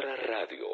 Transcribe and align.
otra 0.00 0.16
radio. 0.16 0.66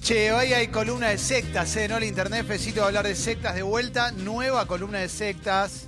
Che, 0.00 0.30
hoy 0.30 0.52
hay 0.52 0.68
columna 0.68 1.08
de 1.08 1.18
sectas, 1.18 1.74
¿eh? 1.76 1.88
¿No? 1.88 1.96
El 1.96 2.04
internet 2.04 2.46
necesito 2.46 2.84
hablar 2.84 3.06
de 3.06 3.16
sectas 3.16 3.56
de 3.56 3.62
vuelta. 3.62 4.12
Nueva 4.12 4.66
columna 4.66 4.98
de 4.98 5.08
sectas. 5.08 5.86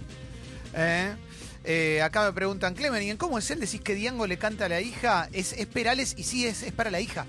¿eh? 0.75 1.15
Eh, 1.63 2.03
acá 2.03 2.25
me 2.25 2.33
preguntan, 2.33 2.75
Clemen, 2.75 3.03
¿y 3.05 3.11
en 3.11 3.17
cómo 3.17 3.39
es 3.39 3.49
él? 3.53 3.61
Decís 3.61 3.81
que 3.81 3.95
Diango 3.95 4.27
le 4.27 4.39
canta 4.39 4.65
a 4.65 4.69
la 4.69 4.81
hija. 4.81 5.29
Es, 5.33 5.53
es 5.53 5.67
Perales 5.67 6.15
y 6.17 6.25
sí, 6.25 6.47
es, 6.47 6.65
es 6.65 6.73
para 6.73 6.91
la 6.91 7.01
hija. 7.01 7.27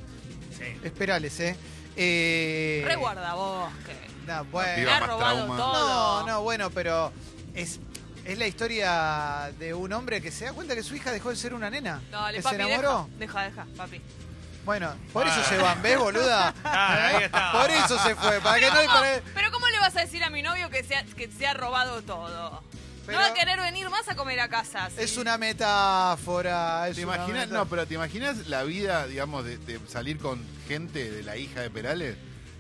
Sí. 0.58 0.66
Es 0.84 0.92
Perales, 0.92 1.40
¿eh? 1.40 1.56
eh 1.96 2.84
Re 2.88 2.96
guardabosque. 2.96 4.09
No, 4.38 4.46
bueno. 4.46 4.92
ha 4.92 5.00
robado 5.02 5.46
todo. 5.46 6.20
No, 6.22 6.28
no, 6.28 6.42
bueno, 6.42 6.70
pero 6.70 7.12
es, 7.54 7.80
es 8.26 8.38
la 8.38 8.48
historia 8.48 9.52
de 9.60 9.74
un 9.74 9.92
hombre 9.94 10.22
que 10.22 10.32
se 10.32 10.46
da 10.46 10.54
cuenta 10.54 10.76
que 10.76 10.84
su 10.84 10.96
hija 10.96 11.12
dejó 11.12 11.30
de 11.30 11.36
ser 11.36 11.54
una 11.54 11.70
nena. 11.70 12.02
Dale, 12.12 12.38
que 12.38 12.44
papi, 12.44 12.56
se 12.56 12.62
enamoró. 12.62 13.10
deja. 13.18 13.42
Deja, 13.44 13.64
deja, 13.64 13.68
papi. 13.78 14.02
Bueno, 14.66 14.94
por 15.14 15.26
eso 15.26 15.40
Ah. 15.40 15.46
se 15.50 15.58
van, 15.58 15.82
¿ves, 15.82 15.98
boluda? 15.98 16.54
Ah, 16.64 17.08
ahí 17.08 17.24
está. 17.24 17.52
Por 17.54 17.70
eso 17.72 17.98
se 18.00 18.14
fue, 18.16 18.40
para 18.42 18.60
que 18.60 18.68
no... 18.70 18.76
¿Cómo? 18.76 18.88
para- 18.94 19.22
Pero 19.34 19.52
¿cómo 19.52 19.68
le 19.68 19.80
vas 19.80 19.96
a 19.96 20.02
decir 20.02 20.24
a 20.24 20.30
mi 20.30 20.42
novio 20.44 20.70
que 20.70 20.84
se 20.84 20.96
ha, 20.96 21.04
que 21.06 21.32
se 21.32 21.48
ha 21.48 21.54
robado 21.54 22.02
todo? 22.04 22.62
Pero- 23.06 23.18
no 23.18 23.24
va 23.26 23.32
a 23.32 23.34
querer 23.34 23.60
venir 23.60 23.90
más 23.90 24.08
a 24.10 24.16
comer 24.16 24.40
a 24.40 24.48
casa. 24.50 24.88
¿sí? 24.90 24.96
Es 25.00 25.18
una 25.18 25.38
metáfora. 25.40 26.88
Es 26.90 26.98
¿Te 26.98 27.06
una 27.06 27.16
imaginas? 27.16 27.40
metáfora. 27.48 27.60
No, 27.64 27.66
pero 27.70 27.88
¿te 27.88 27.94
imaginas 27.96 28.48
la 28.48 28.64
vida, 28.64 29.08
digamos, 29.08 29.46
de, 29.46 29.58
de 29.58 29.80
salir 29.88 30.20
con 30.20 30.46
gente 30.68 31.10
de 31.10 31.24
la 31.24 31.36
hija 31.38 31.62
de 31.62 31.70
Perales? 31.72 32.18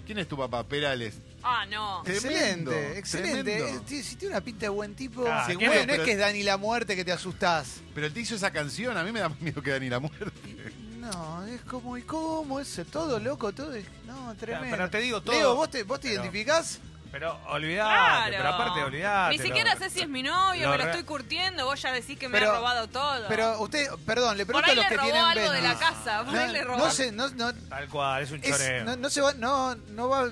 ¿Quién 0.07 0.17
es 0.17 0.27
tu 0.27 0.37
papá, 0.37 0.63
Perales? 0.63 1.15
Ah, 1.41 1.65
no. 1.65 2.01
Tremendo, 2.03 2.71
Excelente, 2.71 2.97
excelente. 2.99 3.43
tremendo. 3.55 3.81
Eh, 3.89 4.03
Si 4.03 4.15
tiene 4.17 4.35
una 4.35 4.43
pinta 4.43 4.61
de 4.65 4.69
buen 4.69 4.95
tipo, 4.95 5.25
Ah, 5.27 5.43
sí, 5.47 5.53
qué 5.57 5.67
bueno, 5.67 5.71
bien, 5.73 5.87
no 5.87 5.93
es 5.93 5.97
pero- 5.99 6.05
que 6.05 6.11
es 6.13 6.17
Dani 6.19 6.43
la 6.43 6.57
muerte 6.57 6.95
que 6.95 7.05
te 7.05 7.11
asustás. 7.11 7.81
Pero 7.95 8.07
él 8.07 8.13
te 8.13 8.19
hizo 8.19 8.35
esa 8.35 8.51
canción, 8.51 8.97
a 8.97 9.03
mí 9.03 9.11
me 9.11 9.19
da 9.21 9.29
más 9.29 9.39
miedo 9.39 9.61
que 9.61 9.71
Dani 9.71 9.89
la 9.89 9.99
muerte. 9.99 10.31
No, 10.99 11.45
es 11.45 11.61
como, 11.61 11.97
¿y 11.97 12.01
cómo? 12.03 12.59
Es 12.59 12.79
todo 12.91 13.19
loco, 13.19 13.53
todo. 13.53 13.73
es- 13.73 13.85
No, 14.05 14.35
tremendo. 14.35 14.69
pero 14.75 14.89
te 14.89 14.97
digo 14.99 15.21
todo, 15.21 15.33
Leo, 15.35 15.55
¿vos 15.55 15.69
te, 15.71 15.83
vos 15.83 15.99
te 15.99 16.09
pero- 16.09 16.21
identificás? 16.21 16.79
Pero 17.11 17.35
olvidate, 17.47 17.89
Claro. 17.89 18.35
pero 18.37 18.49
aparte 18.49 18.83
olvidate. 18.83 19.35
Ni 19.37 19.41
siquiera 19.43 19.73
lo- 19.73 19.79
sé 19.79 19.89
si 19.89 20.01
es 20.01 20.07
mi 20.09 20.21
novio, 20.21 20.65
lo 20.65 20.71
me 20.73 20.77
lo 20.77 20.83
re- 20.83 20.89
estoy 20.91 21.03
curtiendo, 21.05 21.65
vos 21.65 21.81
ya 21.81 21.91
decís 21.91 22.19
que 22.19 22.27
me 22.29 22.37
Pero- 22.37 22.51
ha 22.51 22.55
robado 22.57 22.87
todo. 22.87 23.25
Pero 23.27 23.59
usted, 23.61 23.87
perdón, 24.05 24.37
le 24.37 24.45
por 24.45 24.61
pregunto 24.61 24.69
ahí 24.69 24.71
a 24.73 24.75
los 24.75 24.83
le 24.83 24.89
que 24.89 24.95
robó 24.97 25.05
tienen 25.11 25.25
algo 25.25 25.51
de 25.53 25.61
la 25.63 25.79
casa, 25.79 26.23
por 26.23 26.35
ahí 26.37 26.51
le 26.51 26.61
No, 26.61 26.67
robó. 26.67 26.77
no 26.85 26.91
sé, 26.91 27.11
no, 27.11 27.27
no, 27.29 27.51
Tal 27.55 27.87
cual, 27.89 28.21
es 28.23 28.29
un 28.31 28.43
es- 28.43 28.49
choreo. 28.51 28.83
no, 28.85 28.95
no 28.97 29.09
se 29.09 29.21
va, 29.21 29.33
no, 29.33 29.73
no 29.73 30.07
va, 30.07 30.29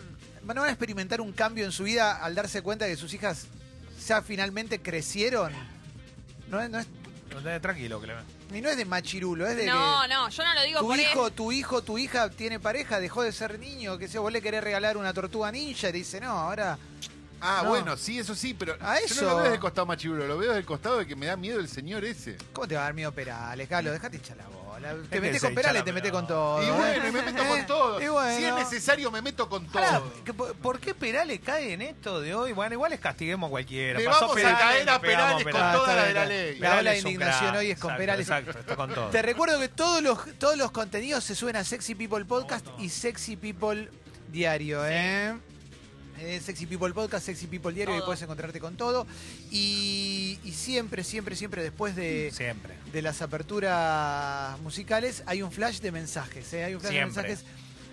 no 0.55 0.61
van 0.61 0.69
a 0.69 0.73
experimentar 0.73 1.21
un 1.21 1.31
cambio 1.33 1.65
en 1.65 1.71
su 1.71 1.83
vida 1.83 2.23
al 2.23 2.35
darse 2.35 2.61
cuenta 2.61 2.85
de 2.85 2.91
que 2.91 2.97
sus 2.97 3.13
hijas 3.13 3.47
ya 4.07 4.21
finalmente 4.21 4.79
crecieron. 4.81 5.51
No 6.49 6.61
es, 6.61 6.69
no 6.69 6.79
es, 6.79 6.87
Eh, 7.45 7.59
Tranquilo, 7.61 7.99
Clemen. 8.01 8.23
y 8.53 8.61
no 8.61 8.69
es 8.69 8.77
de 8.77 8.85
machirulo, 8.85 9.45
es 9.47 9.55
de 9.57 9.65
No, 9.67 10.01
que 10.03 10.07
no, 10.13 10.29
yo 10.29 10.43
no 10.43 10.53
lo 10.53 10.63
digo 10.63 10.79
tu 10.79 10.87
por 10.87 10.99
hijo, 10.99 11.31
tu 11.31 11.51
hijo, 11.51 11.81
tu 11.83 11.97
hija 11.97 12.29
tiene 12.29 12.59
pareja, 12.59 12.99
dejó 12.99 13.21
de 13.21 13.31
ser 13.31 13.59
niño, 13.59 13.97
que 13.97 14.07
sea, 14.07 14.21
vos 14.21 14.31
le 14.31 14.41
querés 14.41 14.63
regalar 14.63 14.97
una 14.97 15.13
tortuga 15.13 15.51
ninja 15.51 15.89
y 15.89 15.91
te 15.91 15.97
dice, 15.99 16.19
no, 16.21 16.29
ahora 16.31 16.77
Ah, 17.39 17.61
No. 17.63 17.69
bueno, 17.69 17.97
sí, 17.97 18.17
eso 18.19 18.33
sí, 18.35 18.53
pero 18.53 18.75
A 18.81 18.99
yo 18.99 19.05
eso. 19.05 19.21
no 19.21 19.29
lo 19.29 19.35
veo 19.35 19.43
desde 19.43 19.55
el 19.55 19.61
costado 19.61 19.85
machirulo, 19.85 20.27
lo 20.27 20.37
veo 20.37 20.49
desde 20.49 20.59
el 20.59 20.65
costado 20.65 20.97
de 20.97 21.05
que 21.07 21.15
me 21.15 21.27
da 21.27 21.35
miedo 21.37 21.59
el 21.59 21.69
señor 21.69 22.03
ese. 22.03 22.37
¿cómo 22.53 22.67
te 22.67 22.75
va 22.75 22.81
a 22.81 22.83
dar 22.85 22.93
miedo 22.93 23.11
Perales, 23.11 23.67
Carlos? 23.67 23.93
Dejate 23.93 24.17
hinchar 24.17 24.37
la 24.37 24.47
bola. 24.47 24.93
Te 25.09 25.33
se 25.33 25.39
con 25.39 25.55
Perales, 25.55 25.83
te 25.83 25.89
la 25.91 25.95
metés 25.95 26.11
con 26.11 26.27
todo. 26.27 26.63
y 26.63 26.69
bueno, 26.69 27.07
y 27.07 27.11
me 27.11 27.21
meto 27.23 27.47
con 27.47 27.65
todo. 27.67 28.01
Y 28.01 28.07
bueno. 28.07 28.37
Si 28.37 28.45
es 28.45 28.53
necesario, 28.55 29.11
me 29.11 29.21
meto 29.21 29.47
con 29.49 29.65
todo. 29.67 30.13
Que 30.23 30.33
por- 30.33 30.53
¿Por 30.55 30.79
qué 30.79 30.93
Perales 30.93 31.39
cae 31.43 31.73
en 31.73 31.81
esto 31.81 32.21
de 32.21 32.33
hoy? 32.35 32.53
Bueno, 32.53 32.73
igual 32.73 32.93
es 32.93 32.99
castiguemos 32.99 33.47
a 33.47 33.51
cualquiera. 33.51 33.99
Le 33.99 34.05
Pasó 34.05 34.27
vamos 34.27 34.37
a 34.43 34.57
caer 34.57 34.89
a 34.89 34.99
Perales 34.99 35.43
con 35.43 35.43
Perales. 35.51 35.69
Ah, 35.69 35.73
toda 35.73 35.95
la 35.95 36.01
de 36.01 36.13
bien, 36.13 36.15
la 36.15 36.25
ley. 36.25 36.59
La 36.59 36.77
ola 36.77 36.91
de 36.91 36.97
indignación 36.99 37.55
hoy 37.55 37.71
es 37.71 37.79
con 37.79 37.91
Exacto, 37.91 37.97
Perales. 37.99 38.27
Exacto, 38.27 38.59
está 38.59 38.75
con 38.75 38.93
todo. 38.93 39.09
Te 39.09 39.21
recuerdo 39.21 39.59
que 39.59 39.67
todos 39.69 40.01
los, 40.01 40.19
todos 40.39 40.57
los 40.57 40.71
contenidos 40.71 41.23
se 41.23 41.35
suben 41.35 41.55
a 41.55 41.63
Sexy 41.63 41.95
People 41.95 42.25
Podcast 42.25 42.65
y 42.79 42.89
Sexy 42.89 43.35
People 43.35 43.89
Diario, 44.31 44.81
¿eh? 44.85 45.35
Eh, 46.19 46.39
Sexy 46.43 46.65
People 46.65 46.93
Podcast, 46.93 47.25
Sexy 47.25 47.47
People 47.47 47.73
Diario, 47.73 47.97
y 47.97 48.01
puedes 48.01 48.21
encontrarte 48.21 48.59
con 48.59 48.75
todo. 48.75 49.05
Y, 49.51 50.39
y 50.43 50.51
siempre, 50.51 51.03
siempre, 51.03 51.35
siempre 51.35 51.63
después 51.63 51.95
de, 51.95 52.31
Siempre. 52.33 52.73
de 52.91 53.01
las 53.01 53.21
aperturas 53.21 54.59
musicales 54.61 55.23
hay 55.25 55.41
un 55.41 55.51
flash 55.51 55.79
de 55.79 55.91
mensajes. 55.91 56.51
¿eh? 56.53 56.63
Hay 56.63 56.75
un 56.75 56.81
flash 56.81 56.91
Siempre. 56.93 57.21
de 57.21 57.27
mensajes 57.29 57.45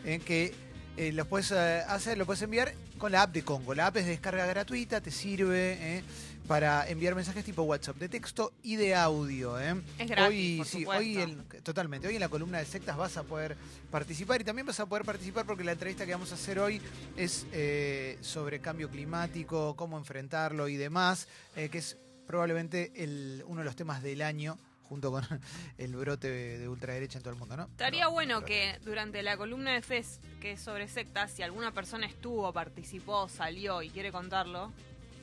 en 0.05 0.21
que 0.21 0.55
eh, 0.97 1.13
los 1.13 1.27
puedes 1.27 1.51
eh, 1.51 1.83
hacer, 1.89 2.17
lo 2.17 2.25
puedes 2.25 2.43
enviar 2.43 2.73
con 2.99 3.11
la 3.11 3.23
app 3.23 3.33
de 3.33 3.43
Congo. 3.43 3.75
La 3.75 3.89
app 3.89 3.97
es 3.97 4.05
de 4.05 4.13
descarga 4.13 4.47
gratuita, 4.47 5.01
te 5.01 5.11
sirve 5.11 5.77
¿eh? 5.81 6.05
Para 6.47 6.87
enviar 6.89 7.15
mensajes 7.15 7.45
tipo 7.45 7.63
WhatsApp, 7.63 7.97
de 7.97 8.09
texto 8.09 8.53
y 8.63 8.77
de 8.77 8.95
audio. 8.95 9.59
¿eh? 9.59 9.75
Es 9.99 10.09
gratis, 10.11 10.29
hoy, 10.31 10.57
por 10.59 10.67
sí, 10.67 10.85
hoy 10.87 11.19
en- 11.19 11.45
totalmente. 11.63 12.07
Hoy 12.09 12.15
en 12.15 12.21
la 12.21 12.29
columna 12.29 12.59
de 12.59 12.67
sectas 12.67 12.97
vas 12.97 13.17
a 13.17 13.23
poder 13.23 13.57
participar 13.91 14.41
y 14.41 14.45
también 14.45 14.67
vas 14.67 14.79
a 14.81 14.87
poder 14.87 15.05
participar 15.05 15.47
porque 15.47 15.65
la 15.65 15.73
entrevista 15.73 16.05
que 16.05 16.13
vamos 16.13 16.33
a 16.33 16.35
hacer 16.35 16.59
hoy 16.59 16.81
es 17.17 17.47
eh, 17.53 18.19
sobre 18.21 18.61
cambio 18.61 18.91
climático, 18.91 19.75
cómo 19.77 19.97
enfrentarlo 19.97 20.69
y 20.69 20.77
demás, 20.77 21.29
eh, 21.57 21.69
que 21.71 21.79
es 21.79 21.97
probablemente 22.27 22.93
el, 22.97 23.43
uno 23.47 23.61
de 23.61 23.65
los 23.65 23.77
temas 23.77 24.03
del 24.03 24.21
año 24.23 24.59
junto 24.89 25.11
con 25.11 25.25
el 25.79 25.97
brote 25.97 26.29
de, 26.29 26.59
de 26.59 26.69
ultraderecha 26.69 27.17
en 27.19 27.23
todo 27.23 27.33
el 27.33 27.39
mundo, 27.39 27.57
¿no? 27.57 27.65
Estaría 27.65 28.09
bueno 28.09 28.45
que 28.45 28.79
durante 28.85 29.23
la 29.23 29.39
columna 29.39 29.73
de 29.73 29.81
FES, 29.81 30.21
que 30.41 30.53
es 30.53 30.61
sobre 30.61 30.89
sectas, 30.89 31.31
si 31.33 31.43
alguna 31.43 31.73
persona 31.73 32.07
estuvo, 32.07 32.53
participó, 32.53 33.29
salió 33.31 33.81
y 33.83 33.89
quiere 33.89 34.13
contarlo, 34.13 34.73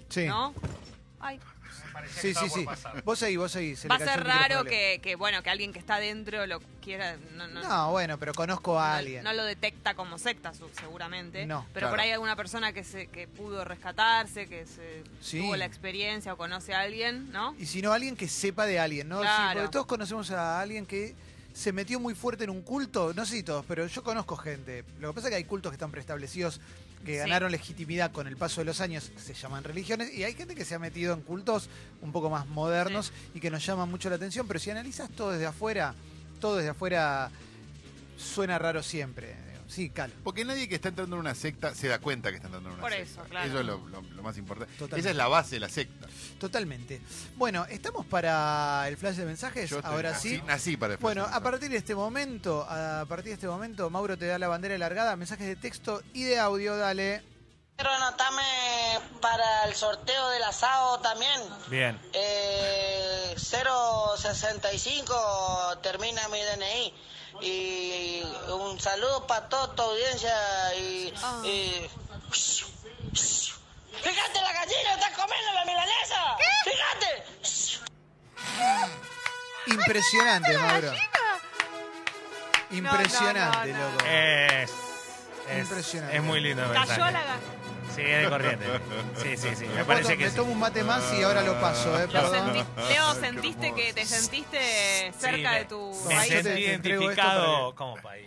Sí, 0.10 0.26
¿no? 0.26 0.54
Ay, 1.22 1.40
sí, 2.20 2.34
sí, 2.34 2.50
sí. 2.50 2.66
Vos 3.04 3.22
ahí, 3.24 3.38
vos 3.38 3.56
ahí. 3.56 3.76
se 3.76 3.88
va 3.88 3.96
a 3.96 4.00
ser 4.00 4.24
raro 4.24 4.64
que, 4.64 5.00
que, 5.04 5.16
bueno, 5.16 5.44
que 5.44 5.50
alguien 5.50 5.72
que 5.74 5.80
está 5.80 5.98
dentro 6.00 6.46
lo 6.48 6.60
quiera... 6.82 7.18
No, 7.36 7.48
no, 7.48 7.62
No, 7.62 7.92
bueno, 7.92 8.18
pero 8.18 8.34
conozco 8.34 8.80
a 8.80 8.90
no- 8.90 8.94
alguien. 8.98 9.24
no 9.24 9.34
lo 9.34 9.44
detecta 9.44 9.94
como 9.94 10.18
secta, 10.18 10.52
seguramente. 10.80 11.46
No, 11.46 11.66
pero 11.74 11.90
por 11.90 12.00
ahí 12.00 12.12
alguna 12.12 12.36
persona 12.36 12.74
que 12.74 12.84
se 12.84 13.08
que 13.08 13.28
pudo 13.28 13.64
rescatarse, 13.66 14.48
que 14.48 14.66
se 14.66 15.04
Sí. 15.22 15.40
tuvo 15.42 15.56
la 15.56 15.66
experiencia 15.66 16.34
o 16.34 16.38
conoce 16.38 16.74
a 16.74 16.82
alguien, 16.82 17.32
¿no? 17.32 17.56
Y 17.60 17.66
si 17.66 17.82
no, 17.82 17.94
alguien 17.94 18.16
que 18.16 18.28
sepa 18.28 18.66
de 18.66 18.80
alguien, 18.80 19.08
¿no? 19.10 19.18
Sí, 19.20 19.24
Claro. 19.26 19.60
porque 19.62 19.72
todos 19.74 19.86
conocemos 19.86 20.32
a 20.32 20.60
alguien 20.60 20.86
que 20.86 21.16
se 21.54 21.74
metió 21.74 22.00
muy 22.00 22.16
fuerte 22.16 22.46
en 22.46 22.50
un 22.50 22.62
culto. 22.62 23.14
No 23.14 23.26
sé 23.26 23.36
si 23.36 23.44
todos, 23.44 23.66
pero 23.68 23.86
yo 23.86 24.04
conozco 24.04 24.38
gente. 24.38 24.86
Lo 25.00 25.10
que 25.10 25.16
pasa 25.16 25.28
es 25.28 25.32
que 25.32 25.36
hay 25.36 25.44
cultos 25.44 25.72
que 25.72 25.76
están 25.76 25.92
preestablecidos, 25.92 26.62
que 27.06 27.14
Sí. 27.14 27.18
ganaron 27.20 27.52
legitimidad 27.52 28.12
con 28.12 28.28
el 28.28 28.38
paso 28.38 28.62
de 28.62 28.66
los 28.66 28.80
años, 28.82 29.12
se 29.18 29.34
llaman 29.34 29.64
religiones, 29.64 30.14
y 30.14 30.24
hay 30.24 30.34
gente 30.34 30.56
que 30.56 30.66
se 30.66 30.76
ha 30.76 30.80
metido 30.80 31.14
en 31.14 31.22
cultos 31.22 31.70
un 32.02 32.12
poco 32.12 32.30
más 32.30 32.48
modernos 32.48 33.12
y 33.34 33.40
que 33.40 33.50
nos 33.52 33.66
llaman 33.66 33.90
mucho 33.90 34.10
la 34.10 34.16
atención. 34.18 34.48
Pero 34.48 34.60
si 34.60 34.70
analizas 34.72 35.10
todo 35.10 35.32
desde 35.32 35.46
afuera, 35.48 35.96
todo 36.40 36.58
desde 36.58 36.70
afuera 36.70 37.30
suena 38.18 38.60
raro 38.60 38.84
siempre. 38.84 39.36
Sí, 39.72 39.90
Cal. 39.90 40.12
Porque 40.24 40.44
nadie 40.44 40.68
que 40.68 40.76
está 40.76 40.90
entrando 40.90 41.16
en 41.16 41.22
una 41.22 41.34
secta 41.34 41.74
se 41.74 41.88
da 41.88 42.00
cuenta 42.00 42.30
que 42.30 42.36
está 42.36 42.48
entrando 42.48 42.68
en 42.70 42.74
una 42.76 42.82
Por 42.82 42.92
secta. 42.92 43.10
eso, 43.12 43.24
claro. 43.30 43.48
Eso 43.50 43.60
es 43.62 43.66
lo, 43.66 43.78
lo- 43.88 44.02
lo 44.02 44.22
más 44.22 44.38
importante. 44.38 44.74
Totalmente. 44.74 45.00
Esa 45.00 45.10
es 45.12 45.16
la 45.16 45.28
base 45.30 45.56
de 45.56 45.60
la 45.62 45.70
secta. 45.70 46.08
Totalmente. 46.40 47.02
Bueno, 47.38 47.66
¿estamos 47.70 48.06
para 48.06 48.86
el 48.90 48.98
flash 48.98 49.16
de 49.16 49.26
mensajes? 49.26 49.70
Yo 49.70 49.80
Ahora 49.84 50.12
nací, 50.12 50.36
sí. 50.36 50.42
Nací 50.46 50.76
para 50.76 50.96
el 50.96 51.00
Bueno, 51.00 51.24
a 51.24 51.40
partir 51.40 51.70
de 51.70 51.78
este 51.78 51.96
momento, 51.96 52.66
a 52.70 53.06
partir 53.08 53.28
de 53.30 53.36
este 53.36 53.48
momento, 53.48 53.90
Mauro 53.90 54.18
te 54.18 54.26
da 54.28 54.38
la 54.38 54.50
bandera 54.50 54.78
largada, 54.78 55.16
mensajes 55.16 55.48
de 55.48 55.56
texto 55.56 56.04
y 56.14 56.24
de 56.24 56.38
audio, 56.38 56.76
dale. 56.76 57.24
Quiero 57.78 57.92
anotarme 57.96 58.44
para 59.22 59.64
el 59.66 59.74
sorteo 59.74 60.30
del 60.32 60.44
asado 60.44 61.00
también. 61.00 61.42
Bien. 61.70 61.98
Eh, 62.14 63.36
065 63.38 65.80
termina 65.82 66.28
mi 66.28 66.40
DNI. 66.40 66.94
Y 67.42 68.22
un 68.50 68.80
saludo 68.80 69.26
para 69.28 69.50
toda 69.50 69.76
tu 69.76 69.82
audiencia. 69.82 70.34
Y, 70.76 71.14
Ah. 71.24 71.42
y- 71.44 71.90
Fíjate, 74.04 74.42
la 74.42 74.52
gallina 74.54 74.94
está 74.96 75.12
comiendo 75.14 75.52
la 75.54 75.66
milanesa. 75.66 76.38
Fíjate. 76.64 77.24
Impresionante, 79.68 80.58
Mauro. 80.58 80.94
Impresionante, 82.72 83.74
no, 83.74 83.80
no, 83.80 83.86
no. 83.86 83.92
loco. 83.92 84.06
Es, 84.06 84.72
es, 85.50 85.60
Impresionante. 85.60 86.16
es 86.18 86.24
muy 86.24 86.40
lindo 86.40 86.64
Cayó 86.74 87.06
la 87.12 87.12
gallina. 87.12 87.40
Sí, 87.96 88.02
de 88.04 88.30
corriente. 88.30 88.66
Sí, 89.22 89.36
sí, 89.38 89.50
sí. 89.56 89.66
Me 89.76 89.84
parece 89.86 90.18
que 90.18 90.24
me 90.26 90.30
sí. 90.30 90.36
tomo 90.36 90.52
un 90.54 90.60
mate 90.60 90.84
más 90.84 91.04
y 91.14 91.24
ahora 91.24 91.42
lo 91.42 91.60
paso, 91.60 91.98
eh, 92.00 92.06
Lo 92.08 92.12
perdón. 92.12 92.54
sentí- 92.54 92.66
Leo, 92.90 93.14
¿sentiste 93.16 93.74
que 93.74 93.94
te 93.94 94.06
sentiste 94.06 95.12
cerca 95.20 95.54
Sí, 95.54 95.60
de 95.60 95.66
tu 95.66 96.06
Me 96.08 96.16
raíz? 96.16 96.30
te- 96.30 96.44
sentí 96.44 96.64
te 96.64 96.74
entrego 96.74 97.10
esto 97.10 97.22
identificado 97.22 97.64
para 97.64 97.76
como 97.76 98.02
país. 98.02 98.26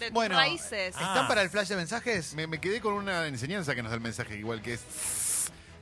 De 0.00 0.06
tus 0.06 0.14
Bueno, 0.14 0.34
raíces. 0.36 0.94
Ah. 0.98 1.08
¿Están 1.08 1.28
para 1.28 1.42
el 1.42 1.50
flash 1.50 1.68
de 1.68 1.76
mensajes? 1.76 2.34
Me, 2.34 2.46
me 2.46 2.58
quedé 2.60 2.80
con 2.80 2.94
una 2.94 3.26
enseñanza 3.26 3.74
que 3.74 3.82
nos 3.82 3.90
da 3.90 3.96
el 3.96 4.02
mensaje, 4.02 4.36
igual 4.36 4.62
que 4.62 4.74
es. 4.74 4.80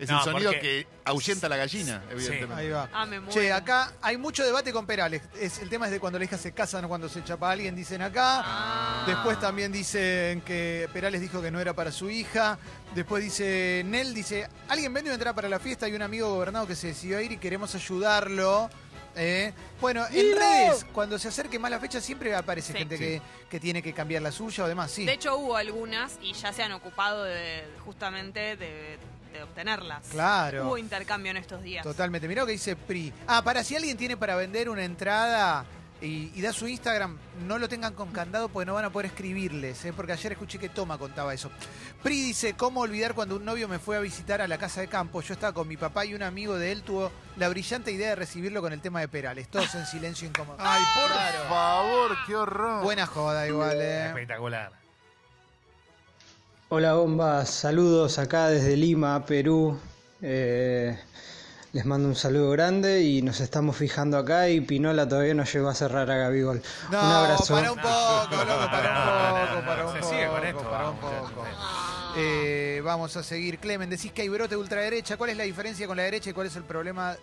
Es 0.00 0.08
No, 0.08 0.16
el 0.18 0.24
sonido 0.24 0.50
porque- 0.52 0.60
que 0.60 0.86
ahuyenta 1.04 1.46
a 1.46 1.50
la 1.50 1.56
gallina, 1.58 2.02
evidentemente. 2.10 2.54
Ahí 2.54 2.70
va. 2.70 2.88
Ah, 2.92 3.04
me 3.04 3.20
muero. 3.20 3.32
Che, 3.38 3.52
acá 3.52 3.92
hay 4.00 4.16
mucho 4.16 4.42
debate 4.44 4.72
con 4.72 4.86
Perales. 4.86 5.20
Es, 5.38 5.58
el 5.58 5.68
tema 5.68 5.86
es 5.86 5.92
de 5.92 6.00
cuando 6.00 6.18
la 6.18 6.24
hija 6.24 6.38
se 6.38 6.52
casa, 6.52 6.80
no 6.80 6.88
cuando 6.88 7.08
se 7.08 7.22
chapa 7.22 7.48
a 7.48 7.52
alguien, 7.52 7.76
dicen 7.76 8.00
acá. 8.00 8.40
Ah. 8.42 9.04
Después 9.06 9.38
también 9.38 9.70
dicen 9.70 10.40
que 10.40 10.88
Perales 10.92 11.20
dijo 11.20 11.42
que 11.42 11.50
no 11.50 11.60
era 11.60 11.74
para 11.74 11.92
su 11.92 12.08
hija. 12.08 12.58
Después 12.94 13.22
dice, 13.22 13.82
Nel 13.84 14.14
dice, 14.14 14.48
alguien 14.68 14.92
vende 14.94 15.10
una 15.10 15.14
entrada 15.16 15.34
para 15.34 15.48
la 15.50 15.58
fiesta 15.60 15.86
y 15.86 15.92
un 15.92 16.00
amigo 16.02 16.30
gobernado 16.34 16.66
que 16.66 16.74
se 16.74 16.86
decidió 16.88 17.18
a 17.18 17.22
ir 17.22 17.32
y 17.32 17.36
queremos 17.36 17.74
ayudarlo. 17.74 18.70
Eh, 19.16 19.52
bueno, 19.80 20.06
en 20.12 20.36
redes, 20.36 20.86
cuando 20.92 21.18
se 21.18 21.28
acerque 21.28 21.58
más 21.58 21.70
la 21.70 21.80
fecha, 21.80 22.00
siempre 22.00 22.34
aparece 22.34 22.72
Sí. 22.72 22.78
gente 22.78 22.96
Sí. 22.96 23.02
que, 23.04 23.22
que 23.50 23.60
tiene 23.60 23.82
que 23.82 23.92
cambiar 23.92 24.22
la 24.22 24.30
suya 24.32 24.64
o 24.64 24.68
demás. 24.68 24.92
Sí, 24.92 25.04
De 25.04 25.12
hecho, 25.12 25.36
hubo 25.36 25.56
algunas 25.56 26.12
y 26.22 26.32
ya 26.32 26.52
se 26.52 26.62
han 26.62 26.72
ocupado 26.72 27.24
de 27.24 27.64
justamente 27.84 28.56
de, 28.56 28.98
de 29.32 29.42
obtenerlas. 29.42 30.06
claro. 30.10 30.66
Hubo 30.66 30.78
intercambio 30.78 31.30
en 31.30 31.36
estos 31.38 31.62
días. 31.62 31.82
Totalmente. 31.82 32.26
Mirá 32.28 32.42
lo 32.42 32.46
que 32.46 32.52
dice 32.52 32.76
Pri. 32.76 33.12
Ah, 33.26 33.42
para 33.42 33.62
si 33.64 33.76
alguien 33.76 33.96
tiene 33.96 34.16
para 34.16 34.36
vender 34.36 34.68
una 34.68 34.84
entrada 34.84 35.64
y, 36.02 36.32
y 36.34 36.40
da 36.40 36.52
su 36.52 36.66
Instagram, 36.66 37.18
no 37.46 37.58
lo 37.58 37.68
tengan 37.68 37.92
con 37.92 38.10
candado 38.10 38.48
porque 38.48 38.64
no 38.66 38.72
van 38.74 38.86
a 38.86 38.90
poder 38.90 39.06
escribirles. 39.06 39.84
¿eh? 39.84 39.92
Porque 39.94 40.12
ayer 40.12 40.32
escuché 40.32 40.58
que 40.58 40.68
Toma 40.70 40.96
contaba 40.96 41.34
eso. 41.34 41.50
Pri 42.02 42.22
dice, 42.22 42.54
¿cómo 42.54 42.80
olvidar 42.80 43.14
cuando 43.14 43.36
un 43.36 43.44
novio 43.44 43.68
me 43.68 43.78
fue 43.78 43.96
a 43.96 44.00
visitar 44.00 44.40
a 44.40 44.48
la 44.48 44.56
casa 44.56 44.80
de 44.80 44.88
campo? 44.88 45.20
Yo 45.20 45.34
estaba 45.34 45.52
con 45.52 45.68
mi 45.68 45.76
papá 45.76 46.06
y 46.06 46.14
un 46.14 46.22
amigo 46.22 46.56
de 46.56 46.72
él 46.72 46.82
tuvo 46.82 47.12
la 47.36 47.48
brillante 47.50 47.92
idea 47.92 48.08
de 48.10 48.16
recibirlo 48.16 48.62
con 48.62 48.72
el 48.72 48.80
tema 48.80 49.00
de 49.00 49.08
Perales. 49.08 49.48
Todos 49.48 49.74
en 49.74 49.84
silencio 49.86 50.26
incómodo. 50.26 50.56
Ay, 50.58 50.82
por 50.94 51.48
favor, 51.48 52.16
qué 52.26 52.34
horror. 52.34 52.82
Buena 52.82 53.04
joda 53.06 53.46
igual, 53.46 53.78
¿eh? 53.80 54.06
Espectacular. 54.06 54.79
Hola 56.72 56.94
bombas, 56.94 57.50
saludos 57.50 58.20
acá 58.20 58.46
desde 58.46 58.76
Lima, 58.76 59.26
Perú. 59.26 59.76
Eh, 60.22 60.96
les 61.72 61.84
mando 61.84 62.06
un 62.08 62.14
saludo 62.14 62.50
grande 62.52 63.02
y 63.02 63.22
nos 63.22 63.40
estamos 63.40 63.76
fijando 63.76 64.16
acá 64.16 64.48
y 64.48 64.60
Pinola 64.60 65.08
todavía 65.08 65.34
no 65.34 65.42
llegó 65.44 65.68
a 65.68 65.74
cerrar 65.74 66.08
a 66.08 66.16
Gabigol. 66.16 66.62
No, 66.92 67.00
un 67.00 67.12
abrazo. 67.12 67.54
para 67.54 67.72
un 67.72 67.78
poco, 67.80 68.44
loco, 68.44 68.70
para 68.70 69.42
un 69.42 69.48
poco, 69.48 69.66
para 69.66 69.86
un 69.86 69.92
se 69.94 69.98
poco. 69.98 70.10
sigue 70.12 70.28
con 70.28 70.46
esto, 70.46 70.70
para 70.70 70.90
un 70.90 71.00
vamos, 71.00 71.30
poco. 71.32 71.44
Eh, 72.16 72.80
vamos 72.84 73.16
a 73.16 73.24
seguir. 73.24 73.58
Clemen, 73.58 73.90
decís 73.90 74.12
que 74.12 74.22
hay 74.22 74.28
brote 74.28 74.54
de 74.54 74.60
ultraderecha. 74.60 75.16
¿Cuál 75.16 75.30
es 75.30 75.36
la 75.36 75.44
diferencia 75.44 75.88
con 75.88 75.96
la 75.96 76.04
derecha 76.04 76.30
y 76.30 76.32
cuál 76.32 76.46
es 76.46 76.54
el 76.54 76.62
problema? 76.62 77.16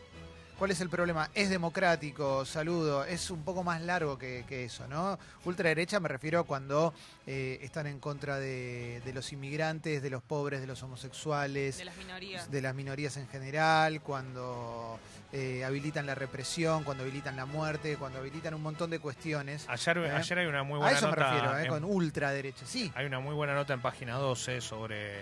¿Cuál 0.58 0.72
es 0.72 0.82
el 0.82 0.90
problema? 0.90 1.30
Es 1.36 1.52
democrático, 1.52 2.44
saludo. 2.44 3.06
Es 3.06 3.30
un 3.30 3.44
poco 3.44 3.64
más 3.64 3.80
largo 3.82 4.18
que, 4.18 4.44
que 4.50 4.66
eso, 4.66 4.88
¿no? 4.88 5.20
Ultraderecha 5.46 6.00
me 6.00 6.08
refiero 6.10 6.40
a 6.40 6.44
cuando 6.46 6.96
eh, 7.28 7.60
están 7.62 7.86
en 7.86 8.00
contra 8.00 8.40
de, 8.40 9.00
de 9.06 9.14
los 9.14 9.32
inmigrantes, 9.34 10.02
de 10.02 10.10
los 10.10 10.24
pobres, 10.24 10.60
de 10.60 10.66
los 10.66 10.82
homosexuales, 10.82 11.78
De 11.78 11.86
las 11.86 11.96
minorías. 11.98 12.50
de 12.50 12.62
las 12.64 12.74
minorías 12.74 13.18
en 13.18 13.28
general, 13.28 14.02
cuando 14.02 15.00
eh, 15.32 15.64
habilitan 15.64 16.08
la 16.08 16.16
represión, 16.16 16.84
cuando 16.84 17.04
habilitan 17.04 17.36
la 17.36 17.46
muerte, 17.46 17.96
cuando 17.96 18.18
habilitan 18.18 18.56
un 18.56 18.64
montón 18.64 18.90
de 18.90 18.98
cuestiones. 18.98 19.64
Ayer, 19.70 19.98
¿Eh? 20.00 20.12
ayer 20.12 20.40
hay 20.40 20.48
una 20.48 20.64
muy 20.64 20.78
A 20.78 20.80
buena 20.80 20.98
eso 20.98 21.06
me 21.12 21.16
nota. 21.18 21.32
refiero, 21.34 21.58
¿eh? 21.60 21.64
en- 21.66 21.68
con 21.70 21.84
ultraderecha. 21.84 22.66
Sí, 22.66 22.92
Hay 22.96 23.06
una 23.06 23.20
muy 23.20 23.36
buena 23.36 23.54
nota 23.54 23.76
en 23.76 23.82
página 23.84 24.16
12 24.16 24.60
sobre 24.62 25.22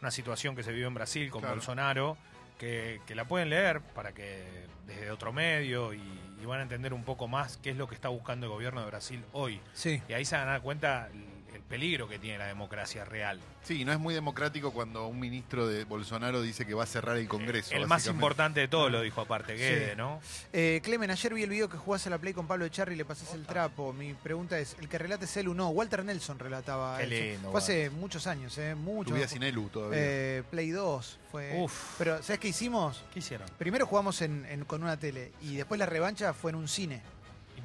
una 0.00 0.12
situación 0.12 0.54
que 0.54 0.62
se 0.62 0.70
vivió 0.70 0.86
en 0.86 0.94
Brasil 0.94 1.28
con 1.32 1.40
Claro. 1.40 1.56
Bolsonaro, 1.56 2.16
que, 2.58 3.00
que 3.06 3.14
la 3.14 3.26
pueden 3.26 3.50
leer 3.50 3.80
para 3.80 4.12
que 4.12 4.44
desde 4.86 5.10
otro 5.10 5.32
medio 5.32 5.94
y, 5.94 6.02
y 6.40 6.46
van 6.46 6.60
a 6.60 6.62
entender 6.62 6.92
un 6.92 7.04
poco 7.04 7.28
más 7.28 7.56
qué 7.58 7.70
es 7.70 7.76
lo 7.76 7.88
que 7.88 7.94
está 7.94 8.08
buscando 8.08 8.46
el 8.46 8.52
gobierno 8.52 8.80
de 8.80 8.86
Brasil 8.86 9.24
hoy. 9.32 9.60
sí. 9.72 10.02
Y 10.08 10.12
ahí 10.12 10.24
se 10.24 10.36
van 10.36 10.48
a 10.48 10.52
dar 10.52 10.62
cuenta 10.62 11.08
el, 11.48 11.56
el 11.56 11.62
peligro 11.62 12.08
que 12.08 12.18
tiene 12.18 12.38
la 12.38 12.46
democracia 12.46 13.04
real. 13.04 13.40
Sí, 13.62 13.84
no 13.84 13.92
es 13.92 13.98
muy 13.98 14.14
democrático 14.14 14.72
cuando 14.72 15.06
un 15.06 15.18
ministro 15.20 15.66
de 15.66 15.84
Bolsonaro 15.84 16.40
dice 16.40 16.64
que 16.64 16.74
va 16.74 16.84
a 16.84 16.86
cerrar 16.86 17.16
el 17.18 17.28
Congreso. 17.28 17.74
el 17.74 17.86
más 17.86 18.06
importante 18.06 18.60
de 18.60 18.68
todo 18.68 18.88
lo 18.88 19.00
dijo 19.02 19.20
aparte 19.20 19.54
Guede, 19.54 19.90
Sí. 19.90 19.96
¿no? 19.96 20.20
Eh, 20.52 20.80
Clemen, 20.82 21.10
ayer 21.10 21.34
vi 21.34 21.42
el 21.42 21.50
video 21.50 21.68
que 21.68 21.76
jugás 21.76 22.06
a 22.06 22.10
la 22.10 22.18
Play 22.18 22.32
con 22.32 22.46
Pablo 22.46 22.64
Echarri 22.64 22.94
y 22.94 22.96
le 22.96 23.04
pasás 23.04 23.34
el 23.34 23.44
trapo. 23.46 23.92
Mi 23.92 24.14
pregunta 24.14 24.58
es, 24.58 24.76
¿el 24.80 24.88
que 24.88 24.98
relate 24.98 25.24
es 25.26 25.36
o 25.36 25.54
no? 25.54 25.68
Walter 25.70 26.04
Nelson 26.04 26.38
relataba 26.38 26.98
Qué 26.98 27.06
lindo, 27.06 27.50
Fue 27.50 27.60
hace 27.60 27.90
muchos 27.90 28.26
años, 28.26 28.56
¿eh? 28.58 28.72
Tu 28.74 28.78
Muchos. 28.80 29.14
vida 29.14 29.28
sin 29.28 29.42
Elu 29.42 29.68
todavía. 29.68 29.98
Eh, 30.00 30.42
Play 30.50 30.70
2 30.70 31.18
fue... 31.30 31.60
Uf. 31.60 31.94
Pero, 31.98 32.22
¿sabes 32.22 32.38
qué 32.40 32.48
hicimos? 32.48 33.04
¿Qué 33.12 33.18
hicieron? 33.18 33.46
Primero 33.58 33.86
jugamos 33.86 34.22
en, 34.22 34.46
en- 34.46 34.64
con 34.64 34.82
una 34.82 34.96
tele 34.98 35.32
y 35.42 35.56
después 35.56 35.78
la 35.78 35.86
revancha 35.86 36.32
fue 36.32 36.50
en 36.52 36.56
un 36.56 36.68
cine. 36.68 37.02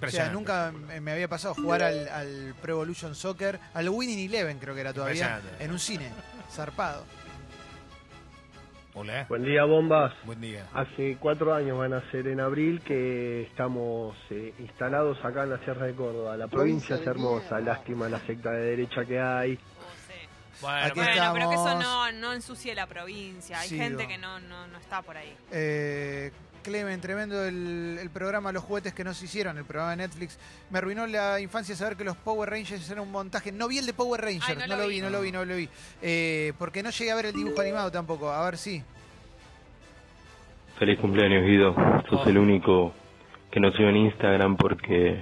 O 0.02 0.10
sea, 0.10 0.30
nunca 0.30 0.72
me 1.02 1.12
había 1.12 1.28
pasado 1.28 1.54
jugar 1.54 1.84
al, 1.84 2.08
al 2.10 2.56
Pro 2.62 2.74
Evolution 2.74 3.16
Soccer, 3.16 3.60
al 3.74 3.90
Winning 3.90 4.28
Eleven 4.30 4.60
creo 4.60 4.76
que 4.76 4.82
era 4.82 4.94
todavía, 4.94 5.42
en 5.60 5.72
un 5.72 5.80
cine, 5.80 6.10
zarpado. 6.52 7.06
Hola. 8.96 9.26
Buen 9.28 9.44
día, 9.44 9.64
bombas. 9.66 10.14
Buen 10.24 10.40
día. 10.40 10.68
Hace 10.74 11.18
cuatro 11.20 11.52
años 11.54 11.78
van 11.80 11.94
a 11.94 12.12
ser 12.12 12.28
en 12.28 12.40
abril 12.40 12.80
que 12.82 13.42
estamos 13.44 14.16
eh, 14.30 14.54
instalados 14.60 15.18
acá 15.26 15.44
en 15.44 15.50
la 15.50 15.58
Sierra 15.64 15.88
de 15.88 15.96
Córdoba. 15.96 16.38
La 16.38 16.48
provincia 16.48 16.96
es 16.98 17.08
hermosa, 17.08 17.60
lástima 17.60 18.08
la 18.08 18.20
secta 18.20 18.52
de 18.52 18.66
derecha 18.66 19.04
que 19.06 19.20
hay. 19.20 19.58
Bueno, 20.62 20.78
Aquí 20.86 21.00
pero- 21.00 21.12
Bueno, 21.12 21.34
pero 21.34 21.50
que 21.50 21.56
eso 21.56 21.80
no, 21.82 22.12
no 22.12 22.34
ensucie 22.34 22.76
la 22.76 22.86
provincia. 22.86 23.60
Hay 23.60 23.68
Sí, 23.70 23.78
gente 23.78 24.04
no. 24.04 24.10
que 24.10 24.18
no, 24.20 24.40
no, 24.42 24.68
no 24.68 24.78
está 24.78 25.02
por 25.02 25.18
ahí. 25.18 25.36
Eh, 25.52 26.32
Clemen, 26.64 27.00
tremendo 27.02 27.44
el, 27.46 27.98
el 28.02 28.10
programa 28.10 28.52
Los 28.52 28.64
juguetes 28.64 28.94
que 28.94 29.04
no 29.04 29.14
se 29.14 29.26
hicieron, 29.26 29.58
el 29.58 29.66
programa 29.66 29.92
de 29.92 29.98
Netflix. 29.98 30.40
Me 30.72 30.80
arruinó 30.80 31.06
la 31.06 31.40
infancia 31.40 31.76
saber 31.76 31.96
que 31.96 32.04
los 32.04 32.18
Power 32.18 32.50
Rangers 32.50 32.90
eran 32.90 33.04
un 33.04 33.12
montaje. 33.12 33.52
No 33.52 33.68
vi 33.68 33.78
el 33.78 33.86
de 33.86 33.94
Power 33.94 34.22
Rangers, 34.22 34.50
Ay, 34.50 34.68
no, 34.68 34.76
no 34.76 34.82
lo 34.82 34.88
vi, 34.88 34.96
vi. 34.96 35.02
no 35.02 35.10
lo 35.10 35.22
vi, 35.22 35.32
no 35.32 35.46
lo 35.46 35.56
vi. 35.56 35.70
Eh, 36.02 36.54
porque 36.58 36.82
no 36.82 36.90
llegué 36.90 37.12
a 37.12 37.16
ver 37.16 37.28
el 37.28 37.34
dibujo 37.34 37.62
animado 37.62 37.92
tampoco. 37.92 38.32
A 38.32 38.44
ver 38.46 38.58
si. 38.58 38.82
Feliz 40.80 41.00
cumpleaños, 41.00 41.44
Guido. 41.46 41.76
Sos 42.10 42.26
el 42.28 42.38
único 42.38 42.94
que 43.52 43.60
no 43.60 43.72
sigo 43.74 43.90
en 43.90 43.98
Instagram 43.98 44.58
porque 44.58 45.22